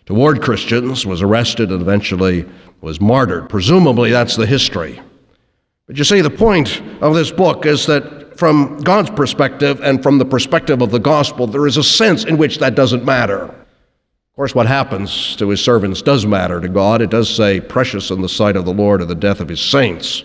toward 0.05 0.43
Christians, 0.43 1.07
was 1.07 1.23
arrested, 1.23 1.71
and 1.71 1.81
eventually 1.81 2.47
was 2.81 3.01
martyred. 3.01 3.49
Presumably, 3.49 4.11
that's 4.11 4.35
the 4.35 4.45
history. 4.45 5.01
But 5.87 5.97
you 5.97 6.03
see, 6.03 6.21
the 6.21 6.29
point 6.29 6.83
of 7.01 7.15
this 7.15 7.31
book 7.31 7.65
is 7.65 7.87
that 7.87 8.37
from 8.37 8.77
God's 8.81 9.09
perspective 9.09 9.81
and 9.81 10.03
from 10.03 10.19
the 10.19 10.25
perspective 10.25 10.83
of 10.83 10.91
the 10.91 10.99
gospel, 10.99 11.47
there 11.47 11.65
is 11.65 11.77
a 11.77 11.83
sense 11.83 12.25
in 12.25 12.37
which 12.37 12.59
that 12.59 12.75
doesn't 12.75 13.05
matter. 13.05 13.45
Of 13.45 14.35
course, 14.35 14.53
what 14.53 14.67
happens 14.67 15.35
to 15.37 15.49
his 15.49 15.63
servants 15.63 16.03
does 16.03 16.27
matter 16.27 16.61
to 16.61 16.69
God. 16.69 17.01
It 17.01 17.09
does 17.09 17.27
say, 17.27 17.59
precious 17.59 18.11
in 18.11 18.21
the 18.21 18.29
sight 18.29 18.55
of 18.55 18.65
the 18.65 18.73
Lord 18.73 19.01
are 19.01 19.05
the 19.05 19.15
death 19.15 19.39
of 19.39 19.49
his 19.49 19.61
saints. 19.61 20.23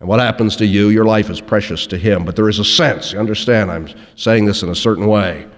And 0.00 0.08
what 0.08 0.20
happens 0.20 0.56
to 0.56 0.66
you, 0.66 0.90
your 0.90 1.04
life 1.04 1.28
is 1.28 1.40
precious 1.40 1.86
to 1.88 1.98
him. 1.98 2.24
But 2.24 2.36
there 2.36 2.48
is 2.48 2.58
a 2.58 2.64
sense, 2.64 3.12
you 3.12 3.18
understand, 3.18 3.70
I'm 3.70 3.88
saying 4.14 4.44
this 4.44 4.62
in 4.62 4.68
a 4.68 4.74
certain 4.74 5.06
way. 5.06 5.48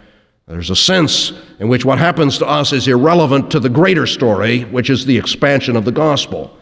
There's 0.47 0.71
a 0.71 0.77
sense 0.77 1.33
in 1.61 1.69
which 1.69 1.85
what 1.85 1.99
happens 1.99 2.39
to 2.39 2.47
us 2.47 2.73
is 2.73 2.89
irrelevant 2.89 3.51
to 3.53 3.61
the 3.61 3.69
greater 3.69 4.07
story, 4.07 4.63
which 4.65 4.91
is 4.91 5.07
the 5.07 5.17
expansion 5.17 5.77
of 5.77 5.85
the 5.85 5.93
gospel. 5.93 6.57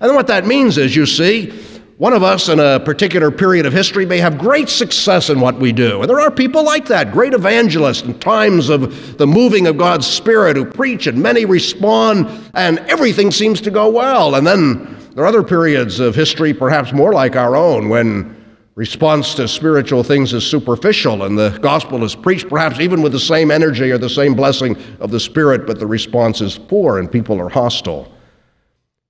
And 0.00 0.14
what 0.14 0.26
that 0.26 0.46
means 0.46 0.76
is, 0.76 0.94
you 0.94 1.06
see, 1.06 1.50
one 1.96 2.12
of 2.12 2.22
us 2.22 2.48
in 2.48 2.58
a 2.58 2.80
particular 2.80 3.30
period 3.30 3.66
of 3.66 3.72
history 3.72 4.06
may 4.06 4.18
have 4.18 4.38
great 4.38 4.68
success 4.68 5.30
in 5.30 5.38
what 5.38 5.56
we 5.56 5.72
do. 5.72 6.00
And 6.00 6.08
there 6.08 6.20
are 6.20 6.30
people 6.30 6.64
like 6.64 6.86
that, 6.86 7.12
great 7.12 7.34
evangelists 7.34 8.02
in 8.02 8.18
times 8.18 8.70
of 8.70 9.18
the 9.18 9.26
moving 9.26 9.66
of 9.66 9.76
God's 9.76 10.06
Spirit 10.06 10.56
who 10.56 10.64
preach 10.64 11.06
and 11.06 11.22
many 11.22 11.44
respond 11.44 12.26
and 12.54 12.78
everything 12.80 13.30
seems 13.30 13.60
to 13.60 13.70
go 13.70 13.88
well. 13.88 14.34
And 14.34 14.46
then 14.46 14.96
there 15.14 15.24
are 15.24 15.26
other 15.26 15.42
periods 15.42 16.00
of 16.00 16.14
history, 16.14 16.54
perhaps 16.54 16.92
more 16.92 17.12
like 17.12 17.36
our 17.36 17.56
own, 17.56 17.88
when 17.88 18.36
response 18.76 19.34
to 19.34 19.48
spiritual 19.48 20.02
things 20.02 20.32
is 20.32 20.46
superficial, 20.46 21.24
and 21.24 21.38
the 21.38 21.58
gospel 21.60 22.04
is 22.04 22.14
preached 22.14 22.48
perhaps 22.48 22.80
even 22.80 23.02
with 23.02 23.12
the 23.12 23.20
same 23.20 23.50
energy 23.50 23.90
or 23.90 23.98
the 23.98 24.08
same 24.08 24.34
blessing 24.34 24.76
of 25.00 25.10
the 25.10 25.20
Spirit, 25.20 25.66
but 25.66 25.78
the 25.78 25.86
response 25.86 26.40
is 26.40 26.56
poor 26.56 26.98
and 26.98 27.10
people 27.10 27.40
are 27.40 27.48
hostile. 27.48 28.10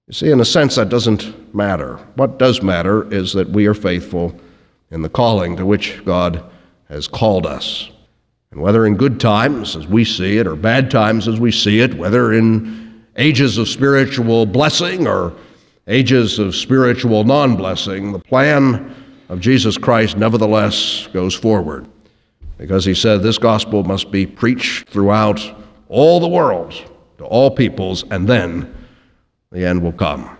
You 0.08 0.14
see, 0.14 0.30
in 0.30 0.40
a 0.40 0.44
sense, 0.44 0.74
that 0.74 0.88
doesn't 0.88 1.54
matter. 1.54 1.96
What 2.16 2.38
does 2.38 2.62
matter 2.62 3.12
is 3.12 3.32
that 3.34 3.48
we 3.50 3.66
are 3.66 3.74
faithful 3.74 4.34
in 4.90 5.02
the 5.02 5.08
calling 5.08 5.56
to 5.56 5.64
which 5.64 6.04
God 6.04 6.42
has 6.88 7.06
called 7.06 7.46
us. 7.46 7.90
And 8.50 8.60
whether 8.60 8.86
in 8.86 8.96
good 8.96 9.20
times 9.20 9.76
as 9.76 9.86
we 9.86 10.04
see 10.04 10.38
it, 10.38 10.48
or 10.48 10.56
bad 10.56 10.90
times 10.90 11.28
as 11.28 11.38
we 11.38 11.52
see 11.52 11.78
it, 11.78 11.94
whether 11.94 12.32
in 12.32 13.04
ages 13.16 13.56
of 13.58 13.68
spiritual 13.68 14.46
blessing 14.46 15.06
or 15.06 15.32
ages 15.90 16.38
of 16.38 16.54
spiritual 16.54 17.24
non 17.24 17.56
blessing, 17.56 18.12
the 18.12 18.18
plan 18.18 18.94
of 19.28 19.40
Jesus 19.40 19.76
Christ 19.76 20.16
nevertheless 20.16 21.08
goes 21.12 21.34
forward. 21.34 21.86
Because 22.56 22.84
he 22.84 22.94
said 22.94 23.22
this 23.22 23.38
gospel 23.38 23.84
must 23.84 24.10
be 24.10 24.26
preached 24.26 24.88
throughout 24.88 25.40
all 25.88 26.20
the 26.20 26.28
world 26.28 26.72
to 27.18 27.24
all 27.24 27.50
peoples, 27.50 28.04
and 28.10 28.26
then 28.26 28.74
the 29.50 29.66
end 29.66 29.82
will 29.82 29.92
come. 29.92 30.36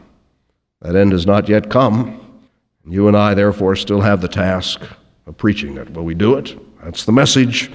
That 0.83 0.97
end 0.97 1.13
has 1.13 1.27
not 1.27 1.49
yet 1.49 1.71
come. 1.71 2.43
You 2.87 3.09
and 3.09 3.17
I, 3.17 3.35
therefore, 3.35 3.77
still 3.77 4.01
have 4.01 4.21
the 4.21 4.29
task 4.29 4.81
of 5.27 5.37
preaching 5.37 5.77
it. 5.77 5.91
Will 5.93 6.05
we 6.05 6.15
do 6.15 6.37
it? 6.37 6.59
That's 6.83 7.05
the 7.05 7.13
message 7.13 7.71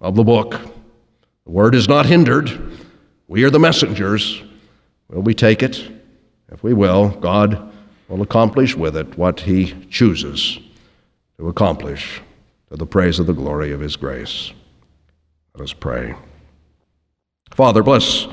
of 0.00 0.14
the 0.14 0.24
book. 0.24 0.52
The 1.44 1.50
word 1.50 1.74
is 1.74 1.88
not 1.88 2.06
hindered. 2.06 2.78
We 3.28 3.44
are 3.44 3.50
the 3.50 3.58
messengers. 3.58 4.42
Will 5.08 5.22
we 5.22 5.34
take 5.34 5.62
it? 5.62 5.95
If 6.52 6.62
we 6.62 6.72
will, 6.74 7.08
God 7.08 7.72
will 8.08 8.22
accomplish 8.22 8.76
with 8.76 8.96
it 8.96 9.18
what 9.18 9.40
He 9.40 9.74
chooses 9.90 10.58
to 11.38 11.48
accomplish 11.48 12.20
to 12.70 12.76
the 12.76 12.86
praise 12.86 13.18
of 13.18 13.26
the 13.26 13.32
glory 13.32 13.72
of 13.72 13.80
His 13.80 13.96
grace. 13.96 14.52
Let 15.54 15.64
us 15.64 15.72
pray. 15.72 16.14
Father, 17.50 17.82
bless 17.82 18.26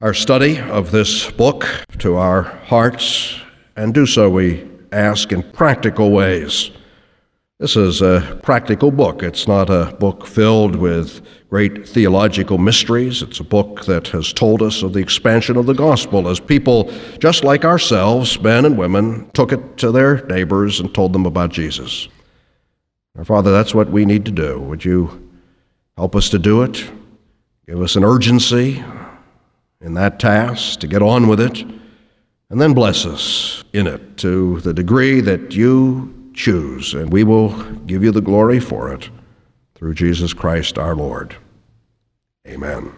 our 0.00 0.14
study 0.14 0.58
of 0.60 0.90
this 0.90 1.30
book 1.30 1.66
to 1.98 2.16
our 2.16 2.42
hearts, 2.42 3.38
and 3.76 3.92
do 3.92 4.06
so, 4.06 4.30
we 4.30 4.68
ask, 4.92 5.32
in 5.32 5.42
practical 5.42 6.10
ways. 6.10 6.70
This 7.60 7.76
is 7.76 8.00
a 8.00 8.40
practical 8.42 8.90
book. 8.90 9.22
It's 9.22 9.46
not 9.46 9.68
a 9.68 9.94
book 10.00 10.26
filled 10.26 10.76
with 10.76 11.20
great 11.50 11.86
theological 11.86 12.56
mysteries. 12.56 13.20
It's 13.20 13.38
a 13.38 13.44
book 13.44 13.84
that 13.84 14.08
has 14.08 14.32
told 14.32 14.62
us 14.62 14.82
of 14.82 14.94
the 14.94 15.00
expansion 15.00 15.58
of 15.58 15.66
the 15.66 15.74
gospel 15.74 16.26
as 16.26 16.40
people, 16.40 16.90
just 17.18 17.44
like 17.44 17.66
ourselves, 17.66 18.40
men 18.40 18.64
and 18.64 18.78
women, 18.78 19.30
took 19.32 19.52
it 19.52 19.76
to 19.76 19.92
their 19.92 20.24
neighbors 20.26 20.80
and 20.80 20.94
told 20.94 21.12
them 21.12 21.26
about 21.26 21.50
Jesus. 21.50 22.08
Our 23.18 23.26
Father, 23.26 23.52
that's 23.52 23.74
what 23.74 23.90
we 23.90 24.06
need 24.06 24.24
to 24.24 24.32
do. 24.32 24.58
Would 24.60 24.82
you 24.82 25.30
help 25.98 26.16
us 26.16 26.30
to 26.30 26.38
do 26.38 26.62
it? 26.62 26.90
Give 27.68 27.82
us 27.82 27.94
an 27.94 28.04
urgency 28.04 28.82
in 29.82 29.92
that 29.94 30.18
task 30.18 30.80
to 30.80 30.86
get 30.86 31.02
on 31.02 31.28
with 31.28 31.40
it, 31.40 31.60
and 32.48 32.58
then 32.58 32.72
bless 32.72 33.04
us 33.04 33.64
in 33.74 33.86
it 33.86 34.16
to 34.16 34.60
the 34.60 34.72
degree 34.72 35.20
that 35.20 35.52
you 35.52 36.14
choose, 36.34 36.94
and 36.94 37.12
we 37.12 37.24
will 37.24 37.50
give 37.86 38.02
you 38.02 38.12
the 38.12 38.20
glory 38.20 38.60
for 38.60 38.92
it 38.92 39.10
through 39.74 39.94
Jesus 39.94 40.32
Christ 40.32 40.78
our 40.78 40.94
Lord. 40.94 41.36
Amen. 42.46 42.92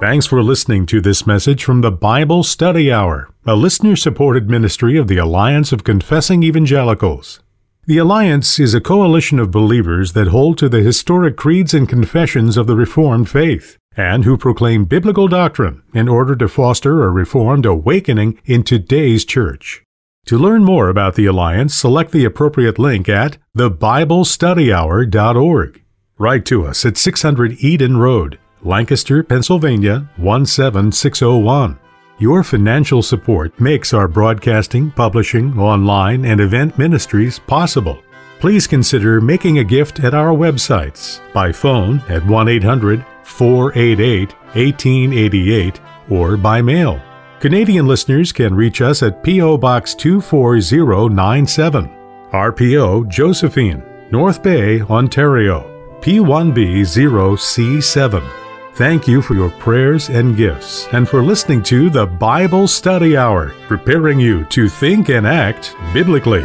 Thanks 0.00 0.26
for 0.26 0.42
listening 0.42 0.86
to 0.86 1.00
this 1.00 1.26
message 1.28 1.62
from 1.62 1.80
the 1.80 1.92
Bible 1.92 2.42
Study 2.42 2.90
Hour, 2.90 3.30
a 3.46 3.54
listener 3.54 3.94
supported 3.94 4.50
ministry 4.50 4.96
of 4.96 5.06
the 5.06 5.18
Alliance 5.18 5.70
of 5.70 5.84
Confessing 5.84 6.42
Evangelicals. 6.42 7.40
The 7.86 7.98
Alliance 7.98 8.58
is 8.58 8.74
a 8.74 8.80
coalition 8.80 9.38
of 9.38 9.52
believers 9.52 10.12
that 10.14 10.28
hold 10.28 10.58
to 10.58 10.68
the 10.68 10.82
historic 10.82 11.36
creeds 11.36 11.72
and 11.72 11.88
confessions 11.88 12.56
of 12.56 12.66
the 12.66 12.74
Reformed 12.74 13.30
faith 13.30 13.78
and 13.96 14.24
who 14.24 14.36
proclaim 14.36 14.84
biblical 14.84 15.28
doctrine 15.28 15.82
in 15.94 16.08
order 16.08 16.34
to 16.36 16.48
foster 16.48 17.02
a 17.02 17.10
Reformed 17.10 17.66
awakening 17.66 18.40
in 18.44 18.62
today's 18.62 19.24
church. 19.24 19.82
To 20.26 20.38
learn 20.38 20.62
more 20.64 20.88
about 20.88 21.16
the 21.16 21.26
Alliance, 21.26 21.74
select 21.74 22.12
the 22.12 22.24
appropriate 22.24 22.78
link 22.78 23.08
at 23.08 23.38
thebiblestudyhour.org. 23.56 25.82
Write 26.18 26.44
to 26.46 26.64
us 26.64 26.84
at 26.84 26.96
600 26.96 27.56
Eden 27.58 27.96
Road, 27.96 28.38
Lancaster, 28.62 29.24
Pennsylvania 29.24 30.08
17601. 30.18 31.78
Your 32.18 32.44
financial 32.44 33.02
support 33.02 33.58
makes 33.60 33.92
our 33.92 34.06
broadcasting, 34.06 34.92
publishing, 34.92 35.58
online, 35.58 36.24
and 36.24 36.40
event 36.40 36.78
ministries 36.78 37.40
possible. 37.40 38.00
Please 38.38 38.68
consider 38.68 39.20
making 39.20 39.58
a 39.58 39.64
gift 39.64 39.98
at 40.00 40.14
our 40.14 40.32
websites 40.32 41.20
by 41.32 41.50
phone 41.50 42.00
at 42.08 42.24
1 42.24 42.48
800 42.48 43.04
488 43.24 44.32
1888 44.54 45.80
or 46.10 46.36
by 46.36 46.62
mail. 46.62 47.00
Canadian 47.40 47.88
listeners 47.88 48.30
can 48.32 48.54
reach 48.54 48.80
us 48.80 49.02
at 49.02 49.24
P.O. 49.24 49.58
Box 49.58 49.96
24097, 49.96 51.90
RPO 52.30 53.08
Josephine, 53.08 53.82
North 54.12 54.40
Bay, 54.42 54.80
Ontario, 54.82 55.68
P1B0C7. 56.00 58.22
Thank 58.74 59.08
you 59.08 59.20
for 59.20 59.34
your 59.34 59.50
prayers 59.50 60.08
and 60.08 60.36
gifts, 60.36 60.86
and 60.92 61.08
for 61.08 61.20
listening 61.22 61.62
to 61.64 61.90
the 61.90 62.06
Bible 62.06 62.68
Study 62.68 63.16
Hour, 63.16 63.52
preparing 63.68 64.20
you 64.20 64.44
to 64.46 64.68
think 64.68 65.08
and 65.10 65.26
act 65.26 65.74
biblically. 65.92 66.44